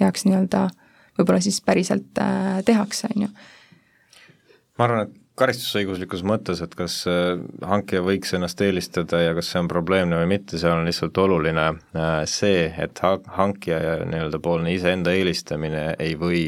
heaks 0.00 0.28
nii-öelda 0.28 0.68
võib-olla 1.18 1.40
siis 1.44 1.60
päriselt 1.64 2.20
äh, 2.20 2.62
tehakse, 2.64 3.08
on 3.14 3.28
ju. 3.28 3.34
ma 4.78 4.88
arvan, 4.88 5.06
et 5.08 5.23
karistusõiguslikus 5.38 6.22
mõttes, 6.26 6.60
et 6.62 6.74
kas 6.78 7.00
äh, 7.10 7.34
hankija 7.66 8.04
võiks 8.06 8.34
ennast 8.36 8.60
eelistada 8.62 9.18
ja 9.22 9.34
kas 9.34 9.50
see 9.50 9.62
on 9.64 9.70
probleemne 9.70 10.20
või 10.20 10.30
mitte, 10.36 10.60
seal 10.60 10.76
on 10.78 10.86
lihtsalt 10.86 11.18
oluline 11.18 11.66
äh, 11.72 12.14
see, 12.30 12.68
et 12.70 13.02
hankija 13.38 13.80
ja 13.82 13.96
nii-öelda 14.06 14.38
poolne 14.42 14.74
iseenda 14.76 15.14
eelistamine 15.14 15.88
ei 15.98 16.14
või 16.20 16.44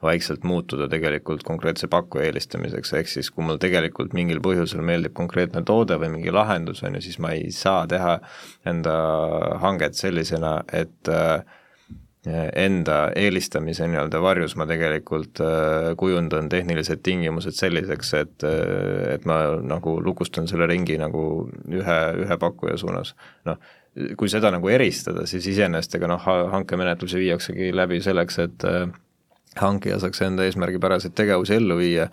vaikselt 0.00 0.46
muutuda 0.48 0.88
tegelikult 0.88 1.44
konkreetse 1.44 1.90
pakkuja 1.92 2.30
eelistamiseks, 2.30 2.94
ehk 2.96 3.12
siis 3.12 3.28
kui 3.28 3.44
mul 3.44 3.60
tegelikult 3.60 4.14
mingil 4.16 4.40
põhjusel 4.40 4.80
meeldib 4.88 5.12
konkreetne 5.18 5.60
toode 5.68 6.00
või 6.00 6.14
mingi 6.16 6.32
lahendus, 6.32 6.80
on 6.86 6.96
ju, 6.96 7.04
siis 7.04 7.20
ma 7.20 7.34
ei 7.36 7.52
saa 7.52 7.84
teha 7.90 8.16
enda 8.72 8.94
hanget 9.60 10.00
sellisena, 10.00 10.62
et 10.72 11.12
äh, 11.12 11.44
enda 12.28 12.96
eelistamise 13.16 13.86
nii-öelda 13.88 14.20
varjus 14.20 14.52
ma 14.60 14.66
tegelikult 14.68 15.40
äh, 15.40 15.90
kujundan 15.96 16.50
tehnilised 16.52 17.00
tingimused 17.02 17.56
selliseks, 17.56 18.12
et, 18.18 18.44
äh, 18.44 19.14
et 19.14 19.24
ma 19.24 19.40
nagu 19.64 19.96
lukustan 20.04 20.48
selle 20.50 20.68
ringi 20.68 20.98
nagu 21.00 21.22
ühe, 21.72 22.00
ühe 22.24 22.38
pakkuja 22.40 22.76
suunas. 22.80 23.14
noh, 23.48 23.56
kui 24.20 24.28
seda 24.28 24.52
nagu 24.52 24.68
eristada, 24.68 25.24
siis 25.26 25.46
iseenesest 25.48 25.96
ega 25.96 26.10
noh, 26.12 26.26
hankemenetlusi 26.52 27.22
viiaksegi 27.24 27.72
läbi 27.74 28.02
selleks, 28.04 28.38
et 28.44 28.68
äh, 28.68 28.84
hankija 29.56 29.98
saaks 30.02 30.20
enda 30.28 30.44
eesmärgipäraseid 30.44 31.16
tegevusi 31.16 31.56
ellu 31.56 31.80
viia 31.80 32.10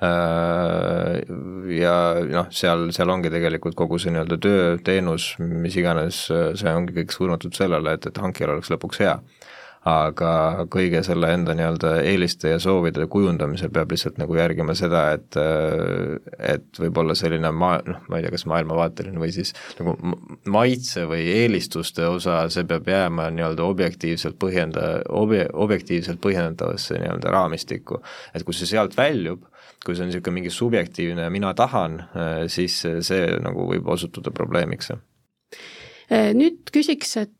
ja 0.00 1.94
noh, 2.24 2.46
seal, 2.56 2.86
seal 2.96 3.10
ongi 3.12 3.28
tegelikult 3.32 3.76
kogu 3.76 3.98
see 4.00 4.14
nii-öelda 4.14 4.38
töö, 4.40 4.78
teenus, 4.84 5.34
mis 5.38 5.76
iganes, 5.76 6.22
see 6.30 6.72
ongi 6.72 6.96
kõik 7.02 7.12
suunatud 7.12 7.52
sellele, 7.56 7.98
et, 7.98 8.08
et 8.08 8.20
hankijal 8.22 8.54
oleks 8.56 8.72
lõpuks 8.72 9.02
hea 9.04 9.18
aga 9.88 10.66
kõige 10.68 11.00
selle 11.04 11.30
enda 11.32 11.54
nii-öelda 11.56 11.94
eeliste 12.04 12.50
ja 12.52 12.58
soovide 12.60 13.06
kujundamisel 13.08 13.70
peab 13.72 13.94
lihtsalt 13.94 14.18
nagu 14.20 14.36
järgima 14.36 14.74
seda, 14.76 15.06
et 15.16 15.38
et 16.36 16.80
võib-olla 16.82 17.16
selline 17.16 17.48
maa, 17.56 17.78
noh, 17.86 18.02
ma 18.12 18.18
ei 18.18 18.26
tea, 18.26 18.34
kas 18.34 18.44
maailmavaateline 18.50 19.22
või 19.22 19.32
siis 19.32 19.54
nagu 19.78 19.96
maitse 20.52 21.06
või 21.08 21.24
eelistuste 21.32 22.04
osa, 22.10 22.42
see 22.52 22.68
peab 22.68 22.92
jääma 22.92 23.30
nii-öelda 23.32 23.64
objektiivselt 23.64 24.36
põhjenda-, 24.42 25.00
obje-, 25.16 25.48
objektiivselt 25.52 26.20
põhjendatavasse 26.20 27.00
nii-öelda 27.00 27.32
raamistikku. 27.32 28.02
et 28.34 28.44
kui 28.44 28.56
see 28.56 28.68
sealt 28.68 28.96
väljub, 29.00 29.48
kui 29.84 29.96
see 29.96 30.04
on 30.04 30.12
niisugune 30.12 30.42
mingi 30.42 30.52
subjektiivne 30.52 31.30
mina 31.32 31.54
tahan, 31.56 32.02
siis 32.52 32.82
see 32.84 33.26
nagu 33.40 33.64
võib 33.72 33.88
osutuda 33.88 34.32
probleemiks. 34.36 34.92
Nüüd 36.10 36.68
küsiks, 36.74 37.16
et 37.16 37.32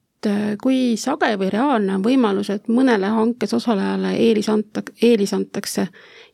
kui 0.63 0.97
sage 1.01 1.31
või 1.41 1.51
reaalne 1.53 1.97
on 1.97 2.05
võimalus, 2.05 2.51
et 2.53 2.69
mõnele 2.69 3.09
hankes 3.15 3.55
osalejale 3.57 4.15
eelis 4.21 4.51
anta, 4.53 4.83
eelis 5.03 5.33
antakse 5.37 5.87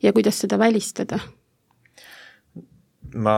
ja 0.03 0.13
kuidas 0.15 0.39
seda 0.43 0.59
välistada? 0.59 1.19
ma, 3.15 3.37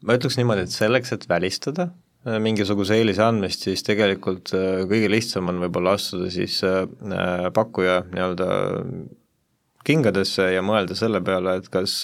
ma 0.00 0.16
ütleks 0.16 0.38
niimoodi, 0.40 0.64
et 0.64 0.72
selleks, 0.72 1.12
et 1.12 1.26
välistada 1.28 1.90
äh, 2.26 2.38
mingisuguse 2.40 2.96
eelise 2.96 3.26
andmist, 3.26 3.66
siis 3.68 3.84
tegelikult 3.86 4.54
äh, 4.56 4.84
kõige 4.88 5.10
lihtsam 5.12 5.52
on 5.52 5.60
võib-olla 5.66 5.98
astuda 5.98 6.30
siis 6.32 6.62
pakkuja 7.54 8.00
nii-öelda 8.08 8.48
kingadesse 9.84 10.50
ja 10.54 10.64
mõelda 10.64 10.96
selle 10.96 11.20
peale, 11.24 11.58
et 11.60 11.68
kas 11.72 12.00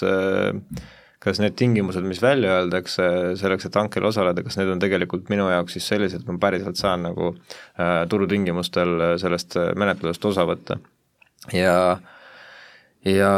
kas 1.27 1.41
need 1.43 1.57
tingimused, 1.59 2.05
mis 2.07 2.21
välja 2.23 2.57
öeldakse 2.57 3.07
selleks, 3.39 3.67
et 3.67 3.79
hankel 3.79 4.07
osaleda, 4.07 4.43
kas 4.45 4.59
need 4.59 4.73
on 4.73 4.83
tegelikult 4.83 5.31
minu 5.33 5.49
jaoks 5.51 5.77
siis 5.77 5.87
sellised, 5.93 6.23
et 6.23 6.29
ma 6.31 6.39
päriselt 6.41 6.79
saan 6.79 7.05
nagu 7.09 7.33
äh, 7.35 8.03
turutingimustel 8.09 9.19
sellest 9.21 9.59
menetlusest 9.75 10.31
osa 10.31 10.47
võtta. 10.47 10.79
ja 11.53 11.75
ja 13.07 13.29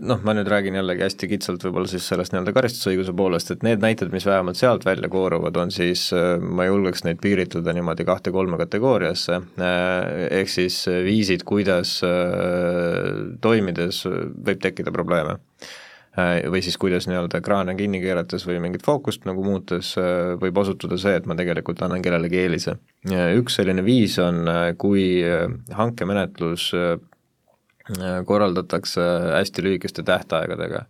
noh, 0.00 0.20
ma 0.24 0.34
nüüd 0.36 0.48
räägin 0.50 0.76
jällegi 0.78 1.04
hästi 1.04 1.28
kitsalt 1.32 1.64
võib-olla 1.64 1.90
siis 1.90 2.06
sellest 2.08 2.32
nii-öelda 2.32 2.54
karistusõiguse 2.56 3.14
poolest, 3.16 3.52
et 3.52 3.64
need 3.66 3.82
näited, 3.82 4.12
mis 4.14 4.26
vähemalt 4.28 4.58
sealt 4.60 4.86
välja 4.86 5.10
kooruvad, 5.12 5.56
on 5.60 5.74
siis, 5.74 6.06
äh, 6.16 6.38
ma 6.40 6.66
julgeks 6.68 7.04
neid 7.06 7.20
piiritleda 7.22 7.74
niimoodi 7.76 8.06
kahte-kolme 8.08 8.60
kategooriasse, 8.60 9.40
äh, 9.60 10.24
ehk 10.40 10.52
siis 10.52 10.82
viisid, 11.06 11.44
kuidas 11.48 11.98
äh, 12.06 13.36
toimides 13.44 14.04
võib 14.06 14.62
tekkida 14.62 14.94
probleeme 14.94 15.40
või 16.50 16.62
siis 16.64 16.76
kuidas 16.80 17.06
nii-öelda 17.10 17.40
kraane 17.44 17.74
kinni 17.78 18.00
keerates 18.02 18.46
või 18.48 18.60
mingit 18.62 18.84
fookust 18.86 19.26
nagu 19.28 19.44
muutes 19.44 19.92
äh, 20.00 20.34
võib 20.40 20.58
osutuda 20.62 20.98
see, 21.00 21.14
et 21.18 21.28
ma 21.28 21.36
tegelikult 21.38 21.82
annan 21.86 22.02
kellelegi 22.04 22.42
eelise. 22.42 22.76
üks 23.36 23.60
selline 23.60 23.84
viis 23.86 24.18
on, 24.22 24.42
äh, 24.48 24.66
kui 24.78 25.22
hankemenetlus 25.76 26.70
korraldatakse 28.26 29.02
hästi 29.34 29.64
lühikeste 29.66 30.04
tähtaegadega 30.06 30.84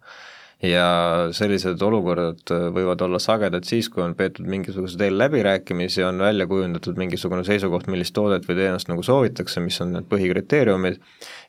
ja 0.63 0.87
sellised 1.33 1.81
olukorrad 1.83 2.51
võivad 2.75 3.01
olla 3.05 3.19
sagedad 3.23 3.65
siis, 3.65 3.89
kui 3.89 4.03
on 4.05 4.13
peetud 4.17 4.49
mingisuguseid 4.51 5.01
eelläbirääkimisi, 5.07 6.03
on 6.05 6.21
välja 6.21 6.45
kujundatud 6.51 7.01
mingisugune 7.01 7.45
seisukoht, 7.49 7.89
millist 7.89 8.13
toodet 8.17 8.45
või 8.49 8.59
teenust 8.59 8.91
nagu 8.93 9.05
soovitakse, 9.05 9.63
mis 9.65 9.81
on 9.81 9.95
need 9.97 10.09
põhikriteeriumid, 10.11 11.01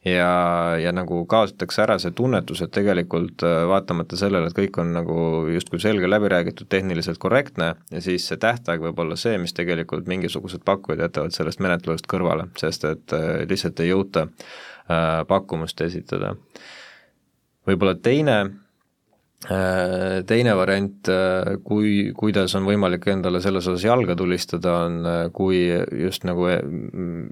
ja, 0.08 0.30
ja 0.80 0.96
nagu 0.96 1.26
kaotatakse 1.28 1.84
ära 1.84 2.00
see 2.00 2.16
tunnetus, 2.16 2.64
et 2.64 2.72
tegelikult 2.78 3.44
äh, 3.48 3.66
vaatamata 3.68 4.20
sellele, 4.20 4.48
et 4.48 4.58
kõik 4.62 4.80
on 4.80 4.96
nagu 4.96 5.20
justkui 5.52 5.84
selge 5.84 6.08
läbi 6.08 6.32
räägitud, 6.32 6.72
tehniliselt 6.72 7.20
korrektne, 7.20 7.74
ja 7.92 8.04
siis 8.04 8.30
see 8.32 8.40
tähtaeg 8.40 8.88
võib 8.88 9.04
olla 9.04 9.20
see, 9.20 9.36
mis 9.44 9.56
tegelikult 9.58 10.08
mingisugused 10.08 10.64
pakkujad 10.64 11.04
jätavad 11.10 11.36
sellest 11.36 11.60
menetlusest 11.60 12.08
kõrvale, 12.08 12.48
sest 12.64 12.88
et 12.88 13.20
äh, 13.20 13.44
lihtsalt 13.44 13.84
ei 13.84 13.92
jõuta 13.92 14.30
äh, 14.32 15.22
pakkumust 15.28 15.84
esitada. 15.84 16.38
võib-olla 17.68 18.00
teine 18.00 18.42
Äh, 18.42 18.61
teine 19.42 20.54
variant, 20.54 21.10
äh, 21.10 21.56
kui, 21.66 22.12
kuidas 22.14 22.54
on 22.60 22.68
võimalik 22.68 23.08
endale 23.10 23.40
selles 23.42 23.66
osas 23.66 23.82
jalga 23.88 24.14
tulistada, 24.18 24.76
on 24.86 25.00
äh, 25.10 25.22
kui 25.34 25.64
just 25.98 26.28
nagu 26.30 26.46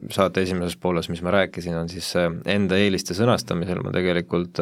saate 0.10 0.42
esimeses 0.42 0.74
pooles, 0.82 1.10
mis 1.14 1.22
ma 1.26 1.36
rääkisin, 1.36 1.78
on 1.78 1.92
siis 1.92 2.08
enda 2.50 2.80
eeliste 2.82 3.14
sõnastamisel 3.18 3.84
ma 3.86 3.94
tegelikult 3.94 4.58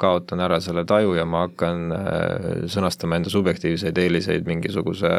kaotan 0.00 0.40
ära 0.46 0.62
selle 0.64 0.86
taju 0.88 1.12
ja 1.18 1.26
ma 1.28 1.44
hakkan 1.44 1.84
sõnastama 2.72 3.18
enda 3.20 3.32
subjektiivseid 3.32 4.00
eeliseid 4.00 4.48
mingisuguse 4.48 5.12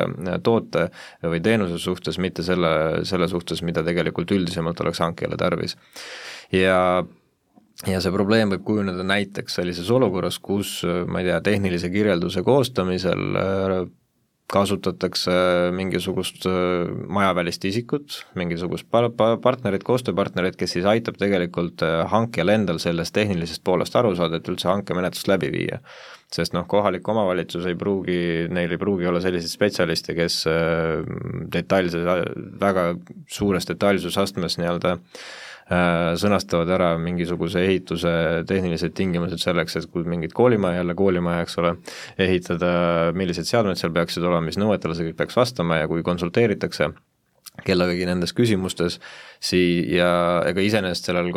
toote 0.44 0.88
või 1.22 1.44
teenuse 1.46 1.78
suhtes, 1.82 2.18
mitte 2.18 2.46
selle, 2.46 3.06
selle 3.06 3.30
suhtes, 3.30 3.62
mida 3.62 3.86
tegelikult 3.86 4.34
üldisemalt 4.34 4.82
oleks 4.82 5.06
hankijale 5.06 5.38
tarvis. 5.38 5.78
ja 6.52 7.06
ja 7.88 8.02
see 8.04 8.12
probleem 8.12 8.52
võib 8.56 8.66
kujuneda 8.68 9.06
näiteks 9.08 9.60
sellises 9.60 9.90
olukorras, 9.94 10.40
kus 10.44 10.82
ma 11.08 11.22
ei 11.22 11.30
tea, 11.30 11.40
tehnilise 11.46 11.92
kirjelduse 11.94 12.44
koostamisel 12.44 13.40
äh, 13.40 13.80
kasutatakse 14.50 15.32
mingisugust 15.78 16.48
äh, 16.50 16.90
majavälist 17.08 17.64
isikut, 17.70 18.20
mingisugust 18.40 18.90
par-, 18.92 19.12
pa-, 19.16 19.38
partnerit, 19.40 19.86
koostööpartnerit, 19.88 20.58
kes 20.60 20.76
siis 20.76 20.90
aitab 20.90 21.20
tegelikult 21.22 21.86
äh, 21.86 22.02
hankijal 22.12 22.52
endal 22.58 22.82
sellest 22.84 23.16
tehnilisest 23.16 23.64
poolest 23.64 23.96
aru 23.96 24.16
saada, 24.18 24.42
et 24.42 24.52
üldse 24.52 24.72
hankemenetlust 24.72 25.32
läbi 25.32 25.54
viia. 25.56 25.84
sest 26.30 26.54
noh, 26.54 26.68
kohalik 26.70 27.08
omavalitsus 27.10 27.64
ei 27.66 27.74
pruugi, 27.74 28.48
neil 28.54 28.76
ei 28.76 28.78
pruugi 28.78 29.08
olla 29.10 29.18
selliseid 29.22 29.50
spetsialiste, 29.50 30.14
kes 30.14 30.44
detailses, 31.56 32.06
väga 32.62 32.84
suures 33.34 33.66
detailsusastmes 33.66 34.60
nii-öelda 34.60 35.00
Äh, 35.00 35.49
sõnastavad 35.70 36.70
ära 36.74 36.90
mingisuguse 37.02 37.62
ehituse 37.68 38.12
tehnilised 38.50 38.96
tingimused 38.98 39.42
selleks, 39.42 39.78
et 39.78 39.90
kui 39.94 40.06
mingit 40.08 40.34
koolimaja, 40.34 40.82
jälle 40.82 40.96
koolimaja, 40.98 41.46
eks 41.46 41.60
ole, 41.62 41.76
ehitada, 42.18 42.72
millised 43.18 43.46
seadmed 43.50 43.78
seal 43.78 43.94
peaksid 43.94 44.26
olema, 44.26 44.48
mis 44.50 44.58
nõuetele 44.58 44.98
see 44.98 45.10
kõik 45.12 45.20
peaks 45.22 45.38
vastama 45.38 45.82
ja 45.82 45.90
kui 45.92 46.04
konsulteeritakse 46.06 46.90
kellegagi 47.66 48.06
nendes 48.08 48.34
küsimustes, 48.34 49.00
sii- 49.44 49.98
ja 49.98 50.12
ega 50.48 50.64
iseenesest 50.64 51.10
sellel 51.10 51.32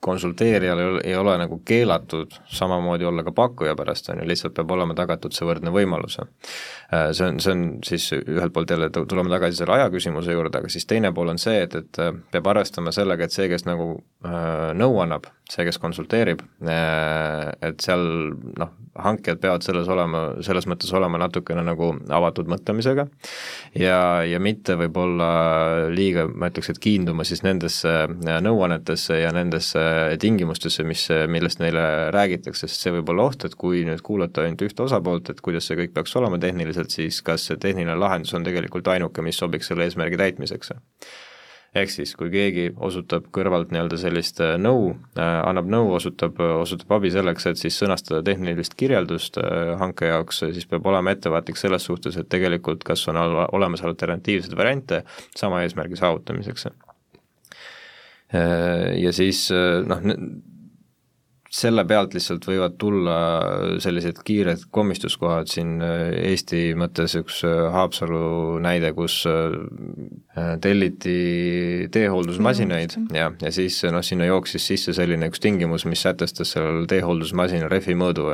konsulteerijal 0.00 1.00
ei 1.04 1.16
ole 1.16 1.34
nagu 1.38 1.58
keelatud 1.64 2.34
samamoodi 2.46 3.04
olla 3.04 3.24
ka 3.26 3.32
pakkuja 3.32 3.74
pärast, 3.76 4.08
on 4.12 4.22
ju, 4.22 4.28
lihtsalt 4.30 4.54
peab 4.54 4.70
olema 4.70 4.94
tagatud 4.94 5.34
see 5.34 5.46
võrdne 5.48 5.72
võimalus. 5.74 6.20
Äh, 6.22 7.10
see 7.12 7.26
on, 7.26 7.40
see 7.42 7.54
on 7.54 7.64
siis 7.86 8.06
ühelt 8.18 8.54
poolt 8.54 8.70
jälle, 8.70 8.90
tuleme 8.94 9.32
tagasi 9.32 9.58
selle 9.58 9.74
aja 9.74 9.90
küsimuse 9.90 10.34
juurde, 10.36 10.62
aga 10.62 10.70
siis 10.70 10.86
teine 10.86 11.10
pool 11.14 11.34
on 11.34 11.42
see, 11.42 11.64
et, 11.66 11.74
et 11.74 12.02
äh, 12.02 12.12
peab 12.32 12.52
arvestama 12.54 12.94
sellega, 12.94 13.26
et 13.26 13.34
see, 13.34 13.48
kes 13.50 13.66
nagu 13.66 13.90
äh, 14.26 14.70
nõu 14.78 15.00
annab, 15.02 15.26
see, 15.48 15.64
kes 15.64 15.78
konsulteerib, 15.80 16.42
et 16.68 17.84
seal 17.84 18.02
noh, 18.60 18.72
hankijad 18.98 19.38
peavad 19.40 19.64
selles 19.64 19.88
olema, 19.88 20.22
selles 20.44 20.66
mõttes 20.68 20.90
olema 20.96 21.20
natukene 21.22 21.62
nagu 21.64 21.90
avatud 22.12 22.50
mõtlemisega. 22.50 23.06
Ja, 23.78 24.00
ja 24.28 24.40
mitte 24.42 24.76
võib-olla 24.80 25.28
liiga, 25.94 26.26
ma 26.28 26.50
ütleks, 26.52 26.72
et 26.72 26.80
kiinduma 26.82 27.24
siis 27.28 27.44
nendesse 27.46 27.94
nõuannetesse 28.44 29.20
ja 29.22 29.32
nendesse 29.34 29.84
tingimustesse, 30.20 30.84
mis, 30.88 31.06
millest 31.30 31.62
neile 31.62 31.86
räägitakse, 32.14 32.66
sest 32.66 32.84
see 32.84 32.96
võib 32.98 33.14
olla 33.14 33.30
oht, 33.30 33.48
et 33.48 33.56
kui 33.58 33.84
nüüd 33.88 34.02
kuulata 34.04 34.44
ainult 34.44 34.66
ühte 34.68 34.84
osapoolt, 34.84 35.32
et 35.32 35.40
kuidas 35.44 35.70
see 35.70 35.78
kõik 35.80 35.96
peaks 35.96 36.16
olema 36.20 36.40
tehniliselt, 36.42 36.92
siis 36.92 37.22
kas 37.24 37.48
see 37.48 37.60
tehniline 37.60 37.96
lahendus 37.98 38.36
on 38.36 38.44
tegelikult 38.46 38.92
ainuke, 38.92 39.24
mis 39.24 39.40
sobiks 39.40 39.70
selle 39.70 39.88
eesmärgi 39.88 40.20
täitmiseks 40.20 40.76
ehk 41.76 41.90
siis, 41.92 42.14
kui 42.16 42.30
keegi 42.32 42.68
osutab 42.84 43.28
kõrvalt 43.34 43.72
nii-öelda 43.74 43.98
sellist 44.00 44.40
äh, 44.44 44.56
nõu 44.60 44.90
äh,, 45.18 45.40
annab 45.48 45.68
nõu, 45.70 45.92
osutab, 45.98 46.40
osutab 46.62 46.96
abi 46.98 47.12
selleks, 47.12 47.46
et 47.50 47.60
siis 47.60 47.78
sõnastada 47.80 48.22
tehnilist 48.26 48.76
kirjeldust 48.78 49.38
äh, 49.42 49.74
hanke 49.80 50.10
jaoks, 50.10 50.42
siis 50.56 50.68
peab 50.70 50.86
olema 50.88 51.14
ettevaatlik 51.14 51.60
selles 51.60 51.84
suhtes, 51.88 52.16
et 52.16 52.28
tegelikult 52.32 52.84
kas 52.88 53.06
on 53.12 53.20
olemas 53.20 53.84
alternatiivseid 53.84 54.56
variante 54.58 55.02
sama 55.36 55.62
eesmärgi 55.66 56.00
saavutamiseks 56.00 56.68
äh,. 56.68 56.76
Ja 58.98 59.12
siis 59.16 59.46
äh, 59.52 59.80
noh, 59.88 60.02
selle 61.48 61.84
pealt 61.88 62.12
lihtsalt 62.12 62.44
võivad 62.44 62.74
tulla 62.80 63.16
sellised 63.80 64.20
kiired 64.26 64.66
komistuskohad 64.74 65.48
siin 65.50 65.78
äh, 65.84 66.10
Eesti 66.30 66.74
mõttes, 66.78 67.14
üks 67.18 67.40
äh, 67.48 67.68
Haapsalu 67.72 68.58
näide, 68.64 68.90
kus 68.96 69.22
äh, 69.28 69.54
telliti 70.62 71.88
teehooldusmasinaid 71.94 72.98
ja, 73.16 73.30
ja 73.40 73.52
siis 73.54 73.80
noh, 73.88 74.04
sinna 74.04 74.28
jooksis 74.28 74.68
sisse 74.72 74.94
selline 74.96 75.30
üks 75.32 75.40
tingimus, 75.44 75.86
mis 75.88 76.04
sätestas 76.04 76.52
sellel 76.56 76.84
teehooldusmasina 76.90 77.70
rehvi 77.72 77.96
mõõdu. 77.98 78.28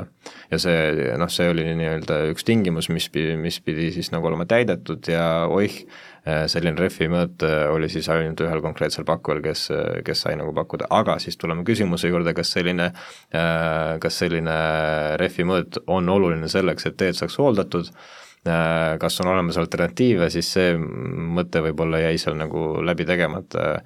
ja 0.51 0.59
see 0.59 1.15
noh, 1.21 1.31
see 1.31 1.53
oli 1.53 1.69
nii-öelda 1.79 2.25
üks 2.33 2.47
tingimus, 2.47 2.91
mis 2.91 3.09
pidi, 3.15 3.39
mis 3.39 3.61
pidi 3.63 3.93
siis 3.95 4.11
nagu 4.15 4.27
olema 4.27 4.49
täidetud 4.51 5.07
ja 5.11 5.47
oih, 5.47 5.85
selline 6.25 6.81
rehvi 6.81 7.09
mõõt 7.13 7.45
äh, 7.45 7.67
oli 7.73 7.91
siis 7.93 8.09
ainult 8.13 8.41
ühel 8.41 8.63
konkreetsel 8.65 9.05
pakkujal, 9.09 9.43
kes, 9.45 9.67
äh, 9.75 9.99
kes 10.07 10.25
sai 10.25 10.39
nagu 10.41 10.55
pakkuda, 10.57 10.89
aga 10.97 11.19
siis 11.21 11.37
tuleme 11.41 11.67
küsimuse 11.69 12.09
juurde, 12.09 12.33
kas 12.37 12.55
selline, 12.55 12.91
kas 14.01 14.21
selline 14.23 14.55
rehvi 15.21 15.45
mõõt 15.49 15.83
on 15.91 16.09
oluline 16.09 16.49
selleks, 16.49 16.89
et 16.89 16.97
teed 17.01 17.19
saaks 17.19 17.37
hooldatud, 17.41 17.91
kas 19.01 19.21
on 19.21 19.31
olemas 19.33 19.59
alternatiive, 19.61 20.29
siis 20.33 20.49
see 20.57 20.75
mõte 20.77 21.63
võib-olla 21.65 22.03
jäi 22.07 22.19
seal 22.21 22.37
nagu 22.41 22.83
läbi 22.85 23.07
tegemata. 23.09 23.79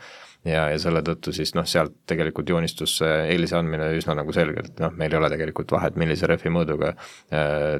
Ja, 0.47 0.68
ja 0.70 0.78
selle 0.78 1.03
tõttu 1.05 1.32
siis 1.34 1.51
noh, 1.59 1.66
sealt 1.66 1.97
tegelikult 2.09 2.49
joonistus 2.49 3.01
eelise 3.03 3.57
andmine 3.59 3.91
üsna 3.99 4.14
nagu 4.16 4.32
selgelt, 4.32 4.78
noh, 4.80 4.95
meil 4.97 5.12
ei 5.12 5.18
ole 5.18 5.32
tegelikult 5.34 5.74
vahet, 5.74 5.99
millise 5.99 6.30
rehvi 6.30 6.53
mõõduga 6.55 6.95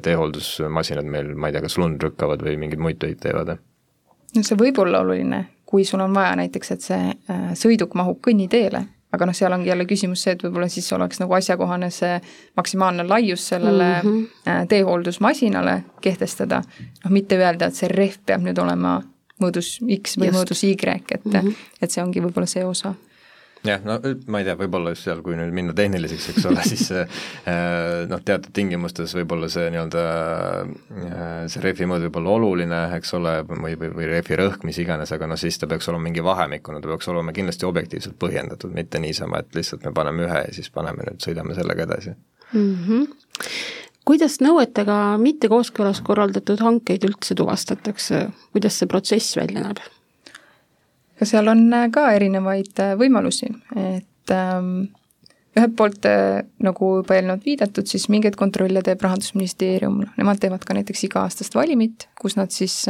teehooldusmasinad 0.03 1.07
meil, 1.07 1.31
ma 1.39 1.49
ei 1.49 1.55
tea, 1.55 1.63
kas 1.65 1.79
lund 1.79 2.03
lükkavad 2.03 2.43
või 2.45 2.59
mingeid 2.59 2.83
muid 2.83 2.99
töid 3.01 3.23
teevad 3.23 3.55
no 4.35 4.43
see 4.45 4.59
võib 4.59 4.79
olla 4.83 5.01
oluline, 5.03 5.43
kui 5.65 5.85
sul 5.85 6.01
on 6.03 6.13
vaja 6.15 6.35
näiteks, 6.39 6.71
et 6.75 6.85
see 6.85 7.11
äh, 7.11 7.51
sõiduk 7.57 7.95
mahub 7.99 8.19
kõnniteele, 8.25 8.83
aga 9.13 9.25
noh, 9.25 9.37
seal 9.37 9.53
ongi 9.53 9.71
jälle 9.71 9.85
küsimus 9.89 10.23
see, 10.23 10.35
et 10.37 10.43
võib-olla 10.45 10.69
siis 10.69 10.89
oleks 10.93 11.21
nagu 11.21 11.33
asjakohane 11.33 11.89
see 11.93 12.19
maksimaalne 12.57 13.05
laius 13.09 13.47
sellele 13.53 13.89
mm 14.03 14.09
-hmm. 14.09 14.67
teehooldusmasinale 14.69 15.83
kehtestada, 16.01 16.61
noh 17.03 17.11
mitte 17.11 17.37
öelda, 17.37 17.65
et 17.65 17.75
see 17.75 17.89
rehv 17.89 18.19
peab 18.25 18.45
nüüd 18.45 18.61
olema 18.61 18.99
mõõdus 19.41 19.79
X 20.01 20.17
või 20.17 20.29
Just. 20.29 20.37
mõõdus 20.37 20.63
Y, 20.63 20.73
et 21.11 21.25
mm, 21.25 21.31
-hmm. 21.31 21.53
et 21.81 21.91
see 21.91 22.03
ongi 22.03 22.21
võib-olla 22.21 22.47
see 22.47 22.65
osa 22.65 22.93
jah, 23.65 23.81
no 23.83 23.97
ma 24.31 24.39
ei 24.39 24.47
tea, 24.47 24.55
võib-olla 24.59 24.93
just 24.93 25.07
seal, 25.07 25.21
kui 25.25 25.35
nüüd 25.37 25.51
minna 25.55 25.73
tehniliseks, 25.75 26.29
eks 26.33 26.47
ole, 26.49 26.63
siis 26.67 26.85
äh, 26.95 27.07
noh, 28.09 28.21
teatud 28.25 28.53
tingimustes 28.55 29.13
võib-olla 29.17 29.49
see 29.51 29.67
nii-öelda, 29.73 30.03
äh, 31.03 31.41
see 31.51 31.63
rehvi 31.63 31.89
mõõt 31.89 32.05
võib 32.07 32.21
olla 32.21 32.35
oluline, 32.37 32.81
eks 32.99 33.13
ole, 33.19 33.35
või, 33.49 33.75
või, 33.79 33.91
või 33.97 34.09
rehvi 34.13 34.39
rõhk, 34.39 34.63
mis 34.67 34.79
iganes, 34.81 35.11
aga 35.15 35.29
noh, 35.29 35.39
siis 35.39 35.59
ta 35.59 35.69
peaks 35.71 35.91
olema 35.91 36.07
mingi 36.07 36.23
vahemikuna, 36.25 36.81
ta 36.83 36.91
peaks 36.93 37.11
olema 37.11 37.35
kindlasti 37.35 37.67
objektiivselt 37.69 38.19
põhjendatud, 38.21 38.73
mitte 38.75 39.01
niisama, 39.03 39.43
et 39.43 39.59
lihtsalt 39.59 39.85
me 39.87 39.93
paneme 39.95 40.27
ühe 40.29 40.41
ja 40.47 40.55
siis 40.55 40.71
paneme 40.73 41.09
nüüd, 41.09 41.21
sõidame 41.25 41.57
sellega 41.57 41.87
edasi 41.87 42.15
mm. 42.53 42.73
-hmm. 42.87 43.07
kuidas 44.07 44.39
nõuetega 44.43 45.17
mitte 45.21 45.51
kooskõlas 45.51 46.01
korraldatud 46.05 46.63
hankeid 46.63 47.05
üldse 47.11 47.35
tuvastatakse, 47.35 48.27
kuidas 48.53 48.79
see 48.79 48.87
protsess 48.87 49.37
välja 49.37 49.67
näeb? 49.67 49.83
Aga 51.19 51.27
seal 51.27 51.51
on 51.51 51.65
äh, 51.75 51.89
ka 51.91 52.05
erinevaid 52.15 52.79
äh, 52.79 52.93
võimalusi, 52.99 53.49
et 53.75 54.31
ähm, 54.31 54.69
ühelt 55.57 55.73
poolt 55.75 56.05
äh, 56.07 56.45
nagu 56.63 56.93
juba 57.01 57.17
eelnevalt 57.17 57.43
viidatud, 57.43 57.89
siis 57.91 58.07
mingeid 58.07 58.37
kontrolle 58.39 58.79
teeb 58.85 59.03
Rahandusministeerium, 59.03 59.99
nemad 60.15 60.39
teevad 60.39 60.63
ka 60.63 60.77
näiteks 60.77 61.03
iga-aastast 61.09 61.59
valimit, 61.59 62.07
kus 62.19 62.39
nad 62.39 62.55
siis 62.55 62.85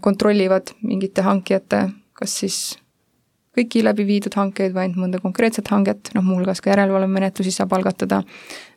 kontrollivad 0.00 0.70
mingite 0.82 1.22
hankijate, 1.22 1.82
kas 2.16 2.32
siis 2.40 2.56
kõiki 3.54 3.82
läbi 3.84 4.06
viidud 4.08 4.34
hankeid 4.34 4.72
või 4.72 4.86
ainult 4.86 5.02
mõnda 5.02 5.20
konkreetset 5.22 5.68
hanget, 5.70 6.10
noh 6.16 6.24
muuhulgas 6.26 6.62
ka 6.64 6.72
järelevalvemenetlusi 6.72 7.52
saab 7.54 7.76
algatada 7.76 8.22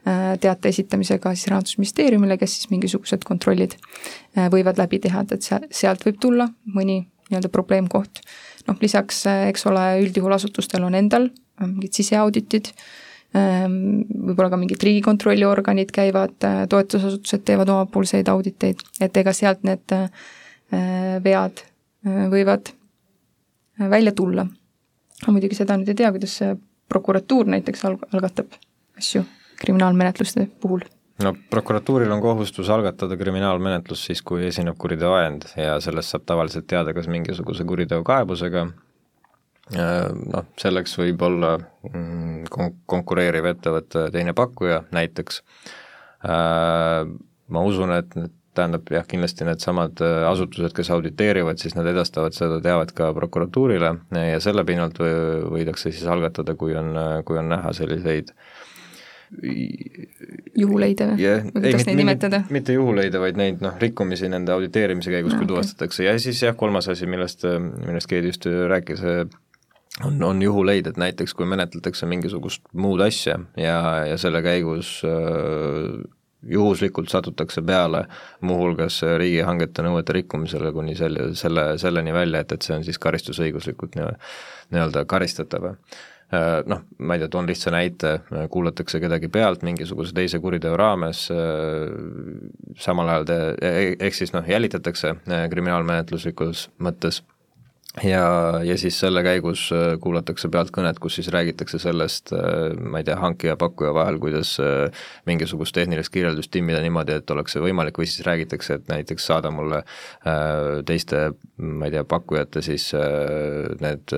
teate 0.03 0.69
esitamisega 0.69 1.33
siis 1.33 1.49
Rahandusministeeriumile, 1.53 2.37
kes 2.37 2.57
siis 2.57 2.69
mingisugused 2.73 3.25
kontrollid 3.25 3.77
võivad 4.53 4.81
läbi 4.81 4.99
teha, 5.07 5.23
et 5.31 5.47
seal, 5.47 5.65
sealt 5.71 6.05
võib 6.05 6.19
tulla 6.21 6.51
mõni 6.75 6.99
nii-öelda 7.33 7.51
probleemkoht. 7.53 8.21
noh, 8.67 8.77
lisaks, 8.79 9.25
eks 9.49 9.65
ole, 9.67 9.87
üldjuhul 10.05 10.37
asutustel 10.37 10.85
on 10.87 10.95
endal 10.95 11.27
mingid 11.59 11.97
siseauditid, 11.97 12.71
Ehm, 13.33 14.03
võib-olla 14.27 14.51
ka 14.53 14.59
mingid 14.61 14.83
riigikontrolli 14.85 15.45
organid 15.49 15.89
käivad, 15.93 16.35
äh, 16.45 16.63
toetusasutused 16.69 17.41
teevad 17.47 17.71
omapoolseid 17.73 18.29
auditeid, 18.29 18.81
et 19.01 19.17
ega 19.17 19.33
sealt 19.33 19.63
need 19.65 19.95
vead 21.23 21.59
võivad 22.03 22.71
välja 23.77 24.11
tulla. 24.11 24.47
muidugi 25.27 25.55
seda 25.55 25.77
nüüd 25.77 25.91
ei 25.91 25.95
tea, 25.95 26.09
kuidas 26.11 26.33
prokuratuur 26.89 27.45
näiteks 27.45 27.83
alg-, 27.85 28.07
algatab 28.11 28.55
asju 28.97 29.21
kriminaalmenetluste 29.61 30.47
puhul 30.59 30.81
no 31.21 31.33
prokuratuuril 31.49 32.11
on 32.11 32.21
kohustus 32.21 32.69
algatada 32.73 33.17
kriminaalmenetlus 33.17 34.05
siis, 34.07 34.21
kui 34.25 34.47
esineb 34.47 34.77
kuriteo 34.81 35.13
ajend 35.19 35.45
ja 35.59 35.77
sellest 35.83 36.13
saab 36.13 36.25
tavaliselt 36.29 36.67
teada 36.69 36.95
kas 36.95 37.09
mingisuguse 37.11 37.65
kuriteo 37.69 38.03
kaebusega. 38.07 38.67
Äh, 39.73 40.09
noh, 40.11 40.47
selleks 40.59 40.97
võib 40.99 41.21
olla 41.23 41.55
mm, 41.57 42.47
kon-, 42.51 42.73
konkureeriv 42.89 43.45
ettevõte, 43.53 44.09
teine 44.11 44.33
pakkuja 44.35 44.81
näiteks, 44.91 45.39
äh, 46.27 47.05
ma 47.47 47.63
usun, 47.63 47.93
et 47.95 48.17
need 48.19 48.33
tähendab 48.53 48.89
jah, 48.91 49.05
kindlasti 49.09 49.47
needsamad 49.47 50.03
äh, 50.03 50.25
asutused, 50.27 50.75
kes 50.75 50.91
auditeerivad, 50.93 51.61
siis 51.61 51.77
nad 51.77 51.87
edastavad 51.89 52.35
seda 52.35 52.59
teavet 52.61 52.91
ka 52.97 53.07
prokuratuurile 53.15 53.93
ja 54.13 54.43
selle 54.43 54.65
pinnalt 54.67 54.99
võidakse 54.99 55.93
siis 55.93 56.05
algatada, 56.11 56.57
kui 56.59 56.75
on, 56.77 56.91
kui 57.25 57.39
on 57.39 57.49
näha 57.55 57.71
selliseid 57.73 58.35
juhuleide 60.57 61.09
või? 61.11 61.21
Yeah, 61.21 61.47
kuidas 61.51 61.83
ei, 61.83 61.87
neid 61.89 62.01
nimetada? 62.03 62.41
mitte 62.53 62.75
juhuleide, 62.75 63.21
vaid 63.21 63.39
neid 63.39 63.63
noh, 63.63 63.77
rikkumisi 63.81 64.29
nende 64.31 64.53
auditeerimise 64.55 65.13
käigus 65.13 65.33
no,, 65.33 65.39
kui 65.39 65.47
okay. 65.47 65.53
tuvastatakse. 65.55 66.05
Ja 66.07 66.17
siis 66.21 66.41
jah, 66.43 66.57
kolmas 66.59 66.89
asi, 66.93 67.09
millest, 67.09 67.45
millest 67.87 68.11
Keedi 68.11 68.33
just 68.33 68.47
rääkis, 68.47 69.03
on, 70.05 70.23
on 70.23 70.41
juhuleid, 70.41 70.87
et 70.89 70.97
näiteks 70.97 71.35
kui 71.37 71.47
menetletakse 71.49 72.09
mingisugust 72.09 72.65
muud 72.73 73.03
asja 73.05 73.39
ja, 73.57 73.77
ja 74.09 74.17
selle 74.21 74.41
käigus 74.45 74.99
äh, 75.07 76.03
juhuslikult 76.49 77.09
satutakse 77.09 77.61
peale 77.61 78.05
muuhulgas 78.41 79.01
riigihangete 79.17 79.85
nõuete 79.85 80.17
rikkumisele 80.19 80.73
kuni 80.75 80.95
selle, 80.99 81.31
selle, 81.39 81.73
selleni 81.81 82.13
välja, 82.13 82.43
et, 82.43 82.55
et 82.55 82.65
see 82.65 82.75
on 82.75 82.87
siis 82.87 82.99
karistusõiguslikult 82.99 83.95
nii, 83.99 84.09
nii-öelda 84.73 85.05
karistatav. 85.09 85.69
äh, 85.69 86.01
noh, 86.69 86.83
ma 86.97 87.15
ei 87.15 87.21
tea, 87.21 87.29
toon 87.31 87.49
lihtsa 87.49 87.73
näite, 87.73 88.13
kuulatakse 88.53 89.01
kedagi 89.03 89.29
pealt 89.33 89.65
mingisuguse 89.67 90.15
teise 90.15 90.39
kuriteo 90.43 90.77
raames, 90.79 91.27
äh, 91.33 91.91
samal 92.79 93.11
ajal 93.13 93.29
te, 93.29 93.39
e-, 93.61 93.93
ehk 93.99 94.17
siis 94.17 94.33
noh, 94.35 94.47
jälitatakse 94.47 95.15
äh, 95.15 95.45
kriminaalmenetluslikus 95.51 96.67
mõttes. 96.83 97.23
Ja, 98.01 98.59
ja 98.65 98.73
siis 98.77 98.95
selle 98.99 99.21
käigus 99.21 99.67
äh, 99.69 99.99
kuulatakse 100.01 100.49
pealt 100.49 100.71
kõnet, 100.73 100.97
kus 101.01 101.19
siis 101.19 101.27
räägitakse 101.29 101.77
sellest, 101.77 102.31
äh, 102.33 102.71
ma 102.73 103.03
ei 103.03 103.05
tea, 103.05 103.19
hankija 103.21 103.53
ja 103.53 103.59
pakkuja 103.61 103.91
vahel, 103.93 104.17
kuidas 104.21 104.55
äh, 104.63 105.03
mingisugust 105.29 105.75
tehnilist 105.77 106.09
kirjeldust 106.13 106.49
timmida 106.51 106.81
niimoodi, 106.81 107.19
et 107.21 107.33
oleks 107.35 107.53
see 107.53 107.61
võimalik, 107.61 107.99
või 108.01 108.09
siis 108.09 108.25
räägitakse, 108.25 108.79
et 108.79 108.89
näiteks 108.89 109.29
saada 109.29 109.51
mulle 109.53 109.83
teiste, 110.89 111.21
ma 111.61 111.85
ei 111.85 111.93
tea, 111.93 112.03
pakkujate 112.09 112.63
siis 112.65 112.89
need 113.83 114.13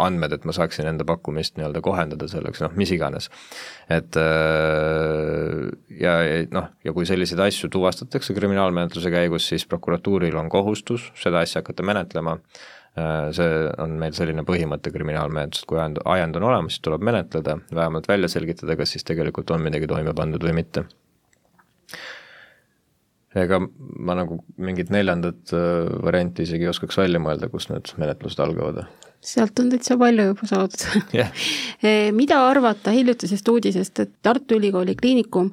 andmed, 0.00 0.32
et 0.32 0.44
ma 0.48 0.54
saaksin 0.56 0.88
enda 0.88 1.04
pakkumist 1.08 1.58
nii-öelda 1.58 1.82
kohendada 1.84 2.28
selleks, 2.30 2.62
noh, 2.64 2.72
mis 2.78 2.92
iganes. 2.94 3.28
et 3.92 4.16
äh, 4.16 5.68
ja, 6.00 6.14
noh, 6.54 6.70
ja 6.84 6.94
kui 6.96 7.08
selliseid 7.08 7.42
asju 7.44 7.68
tuvastatakse 7.72 8.34
kriminaalmenetluse 8.36 9.12
käigus, 9.12 9.48
siis 9.52 9.66
prokuratuuril 9.68 10.36
on 10.40 10.48
kohustus 10.52 11.10
seda 11.20 11.44
asja 11.44 11.60
hakata 11.60 11.84
menetlema, 11.84 12.38
äh, 12.96 13.28
see 13.36 13.52
on 13.84 13.98
meil 14.00 14.16
selline 14.16 14.46
põhimõte 14.48 14.94
kriminaalmenetluses, 14.94 15.68
kui 15.68 15.80
ajend, 15.82 16.00
ajend 16.16 16.40
on 16.40 16.48
olemas, 16.48 16.78
siis 16.78 16.88
tuleb 16.88 17.04
menetleda, 17.12 17.58
vähemalt 17.74 18.08
välja 18.08 18.32
selgitada, 18.32 18.78
kas 18.80 18.96
siis 18.96 19.04
tegelikult 19.08 19.52
on 19.52 19.64
midagi 19.64 19.90
toime 19.92 20.16
pandud 20.16 20.48
või 20.48 20.56
mitte. 20.62 20.86
Ega 23.36 23.56
ma 23.64 24.12
nagu 24.16 24.42
mingit 24.60 24.90
neljandat 24.92 25.52
äh, 25.56 25.84
varianti 26.04 26.48
isegi 26.48 26.64
ei 26.64 26.72
oskaks 26.72 26.96
välja 27.00 27.20
mõelda, 27.20 27.52
kus 27.52 27.68
need 27.68 27.92
menetlused 28.00 28.40
algavad 28.44 28.86
sealt 29.22 29.58
on 29.62 29.70
täitsa 29.70 29.96
palju 29.98 30.26
juba 30.32 30.48
saadud 30.50 30.84
yeah. 31.16 31.30
mida 32.20 32.40
arvata 32.48 32.94
hiljutisest 32.94 33.48
uudisest, 33.48 34.00
et 34.00 34.12
Tartu 34.22 34.58
Ülikooli 34.58 34.96
Kliinikum 34.98 35.52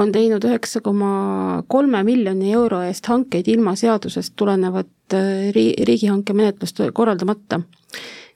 on 0.00 0.12
teinud 0.12 0.44
üheksa 0.48 0.80
koma 0.80 1.62
kolme 1.68 2.00
miljoni 2.06 2.52
euro 2.56 2.80
eest 2.86 3.06
hankeid 3.12 3.48
ilma 3.52 3.74
seadusest 3.76 4.32
tulenevat 4.36 5.16
äh, 5.16 5.50
ri-, 5.54 5.76
riigihanke 5.84 6.32
menetlust 6.32 6.80
korraldamata. 6.92 7.60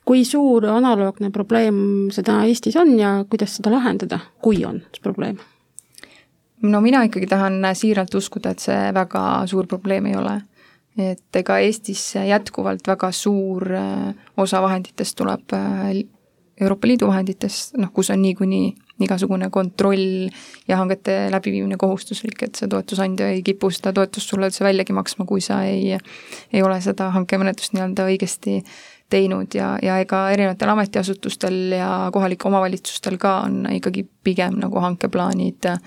kui 0.06 0.24
suur 0.24 0.68
analoogne 0.70 1.32
probleem 1.34 1.78
see 2.14 2.22
täna 2.22 2.44
Eestis 2.46 2.76
on 2.78 2.92
ja 2.98 3.24
kuidas 3.30 3.56
seda 3.56 3.72
lahendada, 3.72 4.20
kui 4.42 4.64
on 4.64 4.82
see 4.92 5.02
probleem? 5.02 5.38
no 6.62 6.80
mina 6.80 7.02
ikkagi 7.08 7.26
tahan 7.26 7.64
siiralt 7.74 8.14
uskuda, 8.14 8.52
et 8.52 8.60
see 8.60 8.92
väga 8.94 9.46
suur 9.46 9.66
probleem 9.66 10.06
ei 10.12 10.16
ole 10.16 10.40
et 10.96 11.36
ega 11.36 11.58
Eestis 11.60 12.14
jätkuvalt 12.16 12.88
väga 12.88 13.12
suur 13.12 13.68
äh, 13.76 14.14
osa 14.36 14.62
vahenditest 14.64 15.16
tuleb 15.18 15.52
äh, 15.52 16.04
Euroopa 16.60 16.88
Liidu 16.88 17.06
vahenditest, 17.10 17.74
noh, 17.76 17.90
kus 17.92 18.08
on 18.10 18.22
niikuinii 18.22 18.70
igasugune 19.04 19.50
kontroll 19.52 20.30
ja 20.68 20.78
hangete 20.80 21.26
läbiviimine 21.30 21.76
kohustuslik, 21.76 22.40
et 22.46 22.56
see 22.56 22.68
toetusandja 22.72 23.28
ei 23.34 23.42
kipu 23.44 23.68
seda 23.74 23.92
toetust 23.96 24.32
sulle 24.32 24.48
üldse 24.48 24.64
väljagi 24.64 24.96
maksma, 24.96 25.26
kui 25.28 25.44
sa 25.44 25.60
ei, 25.68 25.98
ei 26.52 26.62
ole 26.64 26.78
seda 26.80 27.10
hankemenetlust 27.12 27.76
nii-öelda 27.76 28.08
õigesti 28.08 28.62
teinud. 29.12 29.52
Ja, 29.54 29.74
ja 29.84 29.98
ega 30.00 30.22
erinevatel 30.32 30.72
ametiasutustel 30.72 31.76
ja 31.76 31.90
kohalikel 32.14 32.48
omavalitsustel 32.48 33.20
ka 33.20 33.42
on 33.44 33.66
ikkagi 33.76 34.06
pigem 34.24 34.56
nagu 34.62 34.80
hankeplaanid 34.80 35.68
äh, 35.74 35.80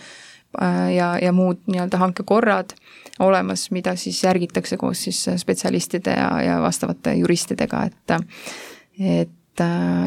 ja, 0.94 1.16
ja 1.18 1.34
muud 1.34 1.66
nii-öelda 1.66 1.98
hankekorrad 1.98 2.78
olemas, 3.20 3.68
mida 3.72 3.96
siis 4.00 4.24
järgitakse 4.24 4.78
koos 4.78 5.04
siis 5.04 5.26
spetsialistide 5.38 6.16
ja, 6.16 6.30
ja 6.42 6.62
vastavate 6.62 7.14
juristidega, 7.20 7.84
et 7.90 8.18
et 9.00 9.64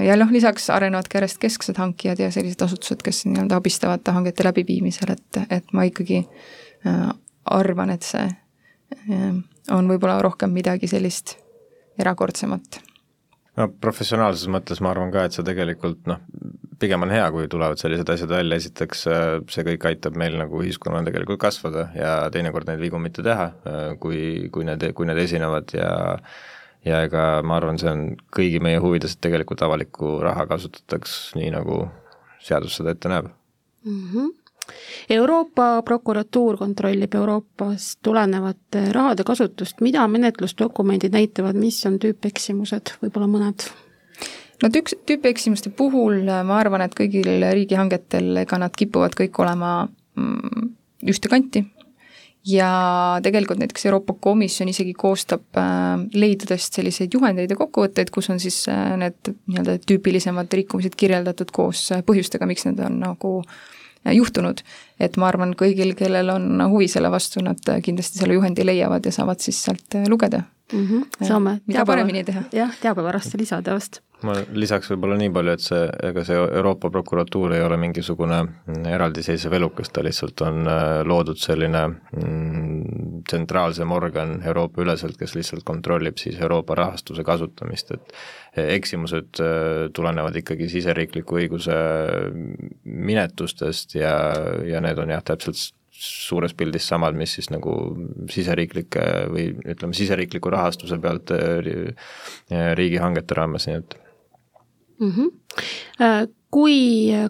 ja 0.06 0.16
noh, 0.16 0.30
lisaks 0.32 0.70
arenevad 0.72 1.08
ka 1.10 1.18
järjest 1.18 1.40
kesksed 1.42 1.78
hankijad 1.80 2.20
ja 2.22 2.30
sellised 2.32 2.62
asutused, 2.64 3.02
kes 3.04 3.24
nii-öelda 3.28 3.58
abistavad 3.60 4.08
hangete 4.14 4.46
läbiviimisel, 4.46 5.12
et, 5.12 5.40
et 5.50 5.74
ma 5.76 5.84
ikkagi 5.88 6.22
äh, 6.22 7.02
arvan, 7.44 7.92
et 7.92 8.06
see 8.06 8.24
äh, 8.24 9.28
on 9.70 9.90
võib-olla 9.90 10.20
rohkem 10.24 10.54
midagi 10.54 10.88
sellist 10.90 11.36
erakordsemat. 12.00 12.80
No 13.60 13.68
professionaalses 13.68 14.48
mõttes 14.48 14.80
ma 14.80 14.92
arvan 14.94 15.12
ka, 15.12 15.26
et 15.26 15.36
see 15.36 15.44
tegelikult 15.44 16.06
noh, 16.08 16.22
pigem 16.82 17.06
on 17.06 17.12
hea, 17.14 17.24
kui 17.34 17.48
tulevad 17.50 17.80
sellised 17.80 18.08
asjad 18.12 18.32
välja, 18.34 18.58
esiteks 18.60 19.04
äh, 19.10 19.28
see 19.52 19.66
kõik 19.70 19.86
aitab 19.92 20.18
meil 20.18 20.36
nagu 20.40 20.62
ühiskonnal 20.64 21.06
tegelikult 21.06 21.40
kasvada 21.42 21.88
ja 21.96 22.16
teinekord 22.34 22.68
neid 22.70 22.82
vigu 22.82 23.00
mitte 23.02 23.24
teha, 23.26 23.48
äh, 23.68 23.86
kui, 24.02 24.50
kui 24.54 24.66
need, 24.68 24.88
kui 24.98 25.08
need 25.08 25.22
esinevad 25.24 25.74
ja 25.76 25.92
ja 26.82 27.04
ega 27.06 27.24
ma 27.46 27.60
arvan, 27.60 27.78
see 27.78 27.90
on 27.92 28.04
kõigi 28.34 28.58
meie 28.62 28.80
huvides, 28.82 29.14
et 29.14 29.22
tegelikult 29.22 29.62
avalikku 29.62 30.16
raha 30.24 30.48
kasutataks 30.50 31.36
nii, 31.38 31.52
nagu 31.54 31.84
seadus 32.42 32.80
seda 32.80 32.96
ette 32.96 33.10
näeb 33.12 33.30
mm. 33.86 34.06
-hmm 34.12 34.30
Euroopa 35.10 35.82
prokuratuur 35.82 36.56
kontrollib 36.56 37.14
Euroopast 37.14 37.98
tulenevate 38.02 38.84
rahade 38.94 39.24
kasutust, 39.26 39.80
mida 39.80 40.06
menetlusdokumendid 40.08 41.12
näitavad, 41.12 41.58
mis 41.58 41.80
on 41.86 41.98
tüüpeksimused, 41.98 42.94
võib-olla 43.02 43.26
mõned? 43.26 43.66
No 44.62 44.70
tüüks, 44.72 44.96
tüüpeksimuste 45.08 45.72
puhul 45.76 46.22
ma 46.24 46.58
arvan, 46.58 46.84
et 46.86 46.96
kõigil 46.98 47.28
riigihangetel, 47.42 48.32
ega 48.44 48.58
nad 48.62 48.74
kipuvad 48.78 49.16
kõik 49.18 49.38
olema 49.42 49.74
mm, 50.16 50.72
ühte 51.10 51.30
kanti 51.32 51.64
ja 52.46 53.18
tegelikult 53.22 53.58
näiteks 53.58 53.86
Euroopa 53.86 54.14
Komisjon 54.20 54.68
isegi 54.68 54.94
koostab 54.98 55.58
äh, 55.58 56.00
leidudest 56.14 56.74
selliseid 56.74 57.14
juhendeid 57.14 57.50
ja 57.50 57.58
kokkuvõtteid, 57.58 58.10
kus 58.14 58.30
on 58.34 58.40
siis 58.42 58.64
äh, 58.70 58.96
need 58.98 59.34
nii-öelda 59.46 59.78
tüüpilisemad 59.86 60.50
rikkumised 60.58 60.96
kirjeldatud 60.98 61.52
koos 61.54 61.84
äh, 61.94 62.02
põhjustega, 62.06 62.48
miks 62.50 62.66
need 62.66 62.82
on 62.82 62.98
nagu 63.02 63.34
äh, 63.42 64.16
juhtunud. 64.16 64.64
et 65.00 65.16
ma 65.16 65.30
arvan, 65.30 65.54
kõigil, 65.58 65.94
kellel 65.98 66.34
on 66.34 66.66
huvi 66.72 66.88
selle 66.90 67.10
vastu, 67.10 67.42
nad 67.46 67.62
kindlasti 67.82 68.22
selle 68.22 68.38
juhendi 68.38 68.66
leiavad 68.66 69.06
ja 69.06 69.14
saavad 69.14 69.42
siis 69.42 69.62
sealt 69.64 70.00
lugeda 70.10 70.42
mm. 70.72 70.86
-hmm. 70.86 71.26
saame 71.28 71.60
mida 71.66 71.84
paremini 71.86 72.24
teha. 72.24 72.42
jah, 72.52 72.74
teabevarasse 72.80 73.38
lisada 73.38 73.74
vast 73.78 74.02
ma 74.26 74.34
lisaks 74.54 74.90
võib-olla 74.92 75.16
nii 75.20 75.30
palju, 75.34 75.54
et 75.56 75.64
see, 75.64 75.80
ega 76.10 76.24
see 76.26 76.38
Euroopa 76.38 76.90
prokuratuur 76.94 77.54
ei 77.56 77.62
ole 77.64 77.78
mingisugune 77.80 78.38
eraldiseisev 78.90 79.56
elukas, 79.58 79.90
ta 79.92 80.04
lihtsalt 80.04 80.44
on 80.46 80.68
äh, 80.70 81.00
loodud 81.08 81.40
selline 81.42 81.82
mm, 81.90 83.22
tsentraalsem 83.28 83.92
organ 83.94 84.38
Euroopa 84.46 84.82
üleselt, 84.84 85.18
kes 85.20 85.36
lihtsalt 85.38 85.66
kontrollib 85.68 86.20
siis 86.22 86.38
Euroopa 86.40 86.76
rahastuse 86.78 87.24
kasutamist, 87.26 87.94
et 87.96 88.66
eksimused 88.78 89.42
äh, 89.42 89.88
tulenevad 89.94 90.38
ikkagi 90.42 90.70
siseriikliku 90.72 91.40
õiguse 91.42 91.76
minetustest 92.84 93.96
ja, 93.98 94.16
ja 94.68 94.82
need 94.84 95.02
on 95.02 95.14
jah, 95.16 95.24
täpselt 95.32 95.72
suures 96.02 96.54
pildis 96.58 96.86
samad, 96.88 97.16
mis 97.18 97.36
siis 97.36 97.48
nagu 97.52 97.72
siseriiklike 98.32 99.06
või 99.32 99.48
ütleme, 99.74 99.94
siseriikliku 99.96 100.52
rahastuse 100.52 100.98
pealt 101.02 101.32
äh, 101.36 102.72
riigihangete 102.78 103.38
raames, 103.38 103.68
nii 103.68 103.78
et 103.80 103.96
mm. 105.00 105.12
-hmm. 105.12 106.32
kui 106.50 106.78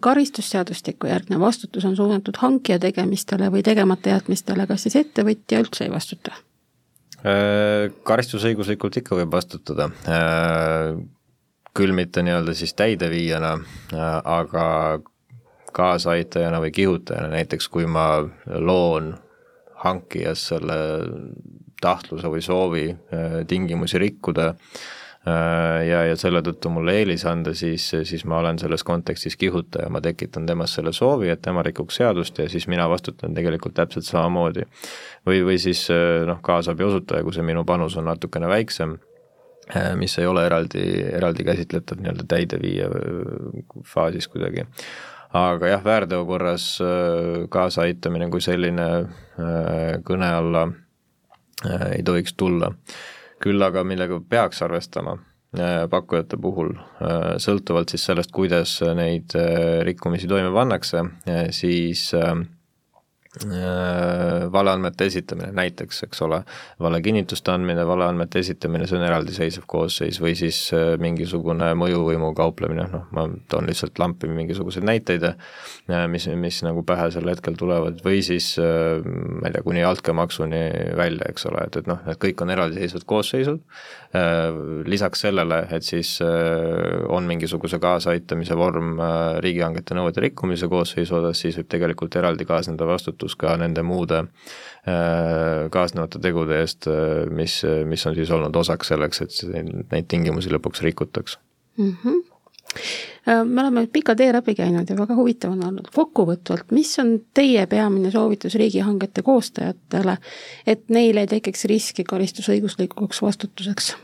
karistusseadustiku 0.00 1.10
järgne 1.10 1.40
vastutus 1.40 1.84
on 1.84 1.96
suunatud 1.96 2.38
hankija 2.38 2.78
tegemistele 2.78 3.50
või 3.52 3.62
tegemata 3.62 4.16
jätmistele, 4.16 4.66
kas 4.66 4.88
siis 4.88 4.96
ettevõtja 4.96 5.60
üldse 5.60 5.84
ei 5.84 5.92
vastuta? 5.92 6.34
Äh, 7.22 7.92
karistusõiguslikult 8.02 8.96
ikka 8.98 9.16
võib 9.20 9.32
vastutada, 9.32 9.90
küll 11.72 11.92
mitte 11.96 12.22
nii-öelda 12.22 12.54
siis 12.54 12.74
täideviijana, 12.74 13.56
aga 14.24 14.64
kaasaaitajana 15.72 16.60
või 16.62 16.72
kihutajana, 16.74 17.32
näiteks 17.36 17.68
kui 17.72 17.86
ma 17.86 18.06
loon 18.46 19.14
hankijas 19.82 20.48
selle 20.52 20.74
tahtluse 21.82 22.30
või 22.30 22.42
soovi 22.44 22.84
tingimusi 23.50 23.98
rikkuda, 23.98 24.52
Äh, 25.22 25.84
ja, 25.86 26.00
ja 26.08 26.16
selle 26.18 26.40
tõttu 26.42 26.70
mulle 26.74 26.96
eelis 26.98 27.22
anda, 27.30 27.52
siis, 27.54 27.84
siis 28.08 28.24
ma 28.26 28.40
olen 28.40 28.56
selles 28.58 28.82
kontekstis 28.82 29.36
kihutaja, 29.38 29.86
ma 29.86 30.00
tekitan 30.02 30.48
temas 30.48 30.74
selle 30.74 30.90
soovi, 30.96 31.28
et 31.30 31.38
tema 31.44 31.62
rikuks 31.62 32.00
seadust 32.00 32.40
ja 32.42 32.48
siis 32.50 32.66
mina 32.66 32.88
vastutan 32.90 33.34
tegelikult 33.36 33.76
täpselt 33.76 34.08
samamoodi. 34.08 34.66
või, 35.26 35.44
või 35.46 35.60
siis 35.62 35.84
äh, 35.94 36.24
noh, 36.26 36.40
kaasabi 36.42 36.82
osutaja, 36.88 37.22
kui 37.22 37.36
see 37.36 37.46
minu 37.46 37.62
panus 37.64 37.94
on 38.02 38.10
natukene 38.10 38.50
väiksem, 38.50 38.96
äh, 39.70 39.92
mis 39.94 40.18
ei 40.18 40.26
ole 40.26 40.42
eraldi, 40.48 40.82
eraldi 41.12 41.46
käsitletav 41.46 42.02
nii-öelda 42.02 42.26
täideviija 42.34 42.90
faasis 43.94 44.26
kuidagi 44.26 44.66
aga 45.32 45.72
jah, 45.72 45.84
väärteo 45.84 46.24
korras 46.28 46.66
kaasaaitamine 47.50 48.28
kui 48.30 48.40
selline 48.44 48.88
kõne 50.04 50.28
alla 50.28 50.66
ei 51.94 52.02
tohiks 52.04 52.34
tulla. 52.36 52.72
Küll 53.42 53.62
aga 53.64 53.82
millega 53.84 54.20
peaks 54.28 54.62
arvestama 54.62 55.16
äh, 55.16 55.88
pakkujate 55.90 56.38
puhul, 56.38 56.76
äh, 57.02 57.32
sõltuvalt 57.42 57.90
siis 57.90 58.04
sellest, 58.06 58.30
kuidas 58.34 58.76
neid 58.94 59.34
äh, 59.38 59.80
rikkumisi 59.86 60.30
toime 60.30 60.52
pannakse, 60.54 61.02
siis 61.50 62.10
Äh, 62.14 62.34
valeandmete 64.52 65.06
esitamine 65.08 65.52
näiteks, 65.56 66.02
eks 66.04 66.20
ole, 66.22 66.42
valekinnituste 66.80 67.48
andmine, 67.52 67.86
valeandmete 67.88 68.42
esitamine, 68.44 68.84
see 68.86 68.98
on 68.98 69.06
eraldiseisev 69.06 69.64
koosseis 69.66 70.18
või 70.20 70.34
siis 70.36 70.58
äh, 70.76 70.92
mingisugune 71.00 71.70
mõjuvõimu 71.80 72.34
kauplemine, 72.36 72.84
noh, 72.92 73.06
ma 73.16 73.24
toon 73.48 73.70
lihtsalt 73.70 73.96
lampi 74.02 74.28
mingisuguseid 74.28 74.84
näiteid, 74.84 75.24
äh, 75.24 76.04
mis, 76.12 76.28
mis 76.36 76.60
nagu 76.66 76.84
pähe 76.84 77.08
sel 77.14 77.30
hetkel 77.32 77.56
tulevad, 77.56 78.02
või 78.04 78.20
siis 78.26 78.50
ma 78.60 79.48
ei 79.48 79.56
tea, 79.56 79.64
kuni 79.64 79.84
altkäemaksuni 79.88 80.62
välja, 81.00 81.30
eks 81.32 81.48
ole, 81.48 81.64
et, 81.70 81.80
et 81.80 81.88
noh, 81.88 82.04
need 82.04 82.20
kõik 82.20 82.44
on 82.44 82.52
eraldiseisvad 82.52 83.08
koosseisud, 83.08 83.64
lisaks 84.92 85.24
sellele, 85.24 85.62
et 85.72 85.86
siis 85.86 86.18
on 86.20 87.24
mingisuguse 87.24 87.80
kaasaaitamise 87.80 88.56
vorm 88.60 89.00
riigihangete 89.40 89.96
nõuete 89.96 90.26
rikkumise 90.26 90.68
koosseisu 90.68 91.16
osas, 91.22 91.40
siis 91.40 91.56
võib 91.56 91.70
tegelikult 91.72 92.20
eraldi 92.20 92.44
kaasneda 92.48 92.86
vastutus 92.88 93.21
vastutus 93.22 93.36
ka 93.38 93.56
nende 93.56 93.82
muude 93.82 94.18
äh, 94.18 95.70
kaasnevate 95.70 96.20
tegude 96.20 96.60
eest, 96.60 96.86
äh, 96.86 97.28
mis, 97.30 97.62
mis 97.86 98.06
on 98.06 98.14
siis 98.14 98.30
olnud 98.30 98.56
osaks 98.56 98.88
selleks, 98.88 99.22
et 99.22 99.88
neid 99.92 100.08
tingimusi 100.08 100.50
lõpuks 100.50 100.82
rikutaks 100.82 101.38
mm. 101.78 101.96
-hmm 102.04 102.22
me 103.44 103.60
oleme 103.60 103.86
pika 103.92 104.14
tee 104.16 104.32
läbi 104.32 104.54
käinud 104.54 104.88
ja 104.88 104.96
väga 104.96 105.14
huvitav 105.14 105.52
on 105.52 105.64
olnud. 105.66 105.90
kokkuvõtvalt, 105.94 106.72
mis 106.72 106.98
on 106.98 107.20
teie 107.34 107.66
peamine 107.66 108.10
soovitus 108.10 108.54
riigihangete 108.54 109.22
koostajatele, 109.22 110.16
et 110.66 110.88
neil 110.88 111.16
ei 111.16 111.26
tekiks 111.26 111.64
riski 111.64 112.04
karistusõiguslikuks 112.04 113.22
vastutuseks? 113.22 113.96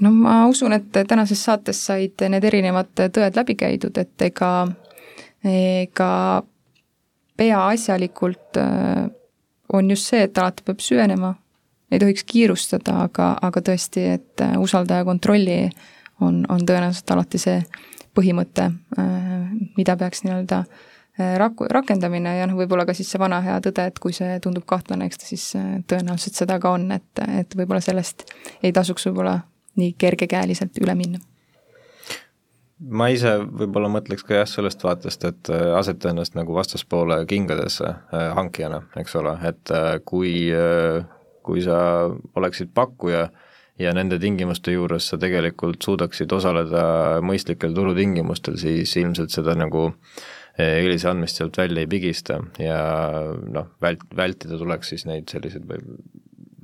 no 0.00 0.10
ma 0.10 0.46
usun, 0.46 0.72
et 0.72 0.90
tänases 1.08 1.44
saates 1.44 1.86
said 1.86 2.28
need 2.28 2.44
erinevad 2.44 2.90
tõed 2.98 3.36
läbi 3.36 3.54
käidud, 3.54 3.96
et 3.96 4.22
ega, 4.22 4.68
ega 5.44 6.42
peaasjalikult 7.38 8.56
äh, 8.56 9.06
on 9.72 9.90
just 9.90 10.10
see, 10.10 10.24
et 10.26 10.38
alati 10.38 10.64
peab 10.66 10.82
süvenema, 10.82 11.34
ei 11.92 12.00
tohiks 12.02 12.26
kiirustada, 12.28 13.04
aga, 13.06 13.30
aga 13.48 13.62
tõesti, 13.70 14.04
et 14.18 14.44
äh, 14.44 14.56
usalda 14.60 15.00
ja 15.00 15.06
kontrolli 15.08 15.62
on, 16.24 16.42
on 16.50 16.66
tõenäoliselt 16.66 17.14
alati 17.14 17.40
see 17.42 17.62
põhimõte, 18.18 18.70
äh, 18.98 19.48
mida 19.78 19.96
peaks 19.96 20.24
nii-öelda 20.26 20.64
rak-, 21.38 21.64
rakendamine 21.74 22.36
ja 22.38 22.46
noh, 22.46 22.58
võib-olla 22.58 22.86
ka 22.86 22.94
siis 22.94 23.10
see 23.10 23.22
vana 23.22 23.40
hea 23.42 23.56
tõde, 23.62 23.88
et 23.90 23.96
kui 24.02 24.14
see 24.14 24.38
tundub 24.42 24.66
kahtlane, 24.70 25.06
eks 25.08 25.22
ta 25.22 25.30
siis 25.30 25.46
tõenäoliselt 25.90 26.38
seda 26.42 26.58
ka 26.62 26.74
on, 26.76 26.90
et, 26.94 27.24
et 27.40 27.58
võib-olla 27.58 27.82
sellest 27.82 28.26
ei 28.62 28.74
tasuks 28.74 29.08
võib-olla 29.10 29.40
nii 29.78 29.96
kergekäeliselt 29.98 30.78
üle 30.82 30.94
minna 30.98 31.22
ma 32.78 33.08
ise 33.12 33.34
võib-olla 33.42 33.90
mõtleks 33.92 34.24
ka 34.26 34.40
jah, 34.40 34.48
sellest 34.48 34.84
vaatest, 34.86 35.26
et 35.28 35.50
äh, 35.52 35.72
aseta 35.78 36.12
ennast 36.12 36.36
nagu 36.38 36.54
vastaspoole 36.56 37.20
kingadesse 37.30 37.88
äh, 37.88 38.30
hankijana, 38.38 38.82
eks 39.00 39.16
ole, 39.18 39.34
et 39.48 39.74
äh, 39.74 39.90
kui, 40.06 40.32
kui 41.46 41.64
sa 41.64 41.78
oleksid 42.38 42.72
pakkuja 42.76 43.28
ja 43.78 43.94
nende 43.94 44.18
tingimuste 44.22 44.74
juures 44.74 45.06
sa 45.10 45.18
tegelikult 45.20 45.82
suudaksid 45.84 46.32
osaleda 46.34 46.82
mõistlikel 47.24 47.74
turutingimustel, 47.74 48.58
siis 48.60 48.94
ilmselt 48.98 49.34
seda 49.34 49.54
nagu 49.58 49.90
eelise 50.58 51.06
andmist 51.06 51.38
sealt 51.38 51.54
välja 51.60 51.84
ei 51.84 51.90
pigista 51.90 52.40
ja 52.58 52.78
noh, 53.46 53.68
vält-, 53.82 54.08
vältida 54.18 54.58
tuleks 54.58 54.90
siis 54.90 55.06
neid 55.06 55.30
selliseid 55.30 55.68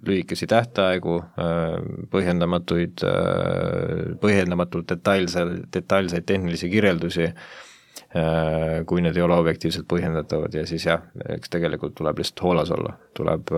lühikesi 0.08 0.48
tähtaegu, 0.50 1.18
äh, 1.40 1.76
põhjendamatuid, 2.12 3.04
äh, 3.08 4.16
põhjendamatult 4.22 4.88
detailse, 4.90 5.44
detailseid 5.74 6.26
tehnilisi 6.28 6.70
kirjeldusi, 6.72 7.28
äh, 7.28 8.80
kui 8.86 9.04
need 9.04 9.16
ei 9.16 9.26
ole 9.26 9.36
objektiivselt 9.40 9.88
põhjendatavad 9.90 10.54
ja 10.54 10.64
siis 10.66 10.86
jah, 10.86 11.06
eks 11.36 11.52
tegelikult 11.52 11.96
tuleb 11.98 12.22
lihtsalt 12.22 12.44
hoolas 12.46 12.72
olla, 12.74 12.96
tuleb 13.16 13.54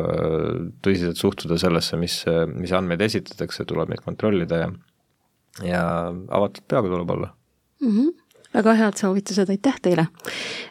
tõsiselt 0.84 1.20
suhtuda 1.20 1.58
sellesse, 1.60 1.98
mis, 2.00 2.22
mis 2.54 2.72
andmeid 2.76 3.04
esitatakse, 3.06 3.64
tuleb 3.68 3.92
neid 3.92 4.04
kontrollida 4.04 4.66
ja 4.66 4.70
ja 5.64 5.82
avatud 6.36 6.66
peaga 6.68 6.90
tuleb 6.92 7.10
olla 7.10 7.30
mm. 7.80 7.90
-hmm 7.90 8.25
väga 8.56 8.74
head 8.74 8.96
soovitused, 9.00 9.50
aitäh 9.52 9.76
teile! 9.82 10.06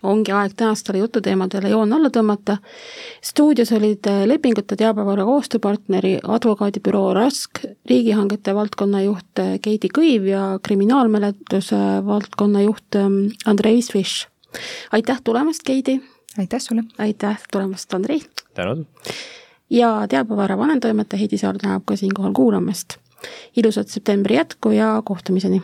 ongi 0.03 0.33
aeg 0.35 0.53
tänastele 0.57 1.01
jututeemadele 1.03 1.69
joon 1.69 1.93
alla 1.93 2.09
tõmmata. 2.13 2.57
stuudios 3.21 3.71
olid 3.71 4.09
lepingute 4.25 4.75
teabevara 4.75 5.25
koostööpartneri 5.25 6.17
advokaadibüroo 6.23 7.13
Rask, 7.13 7.61
riigihangete 7.89 8.55
valdkonna 8.55 9.01
juht 9.05 9.43
Keidi 9.61 9.89
Kõiv 9.97 10.27
ja 10.29 10.43
kriminaalmenetluse 10.63 11.81
valdkonna 12.05 12.65
juht 12.65 12.95
ähm, 12.95 13.21
Andrei 13.45 13.81
Sviš. 13.81 14.27
aitäh 14.91 15.21
tulemast, 15.23 15.63
Keidi! 15.63 16.01
aitäh 16.37 16.59
sulle! 16.59 16.83
aitäh 16.97 17.41
tulemast, 17.51 17.93
Andrei! 17.93 18.21
tänud! 18.53 18.85
ja 19.69 20.07
teabevara 20.09 20.57
vanemtoimetaja 20.57 21.19
Heidi 21.19 21.37
Saar 21.37 21.57
tänab 21.57 21.85
ka 21.85 21.95
siinkohal 21.95 22.33
kuulamast. 22.33 22.97
ilusat 23.57 23.87
septembri 23.87 24.35
jätku 24.35 24.71
ja 24.71 25.01
kohtumiseni! 25.05 25.61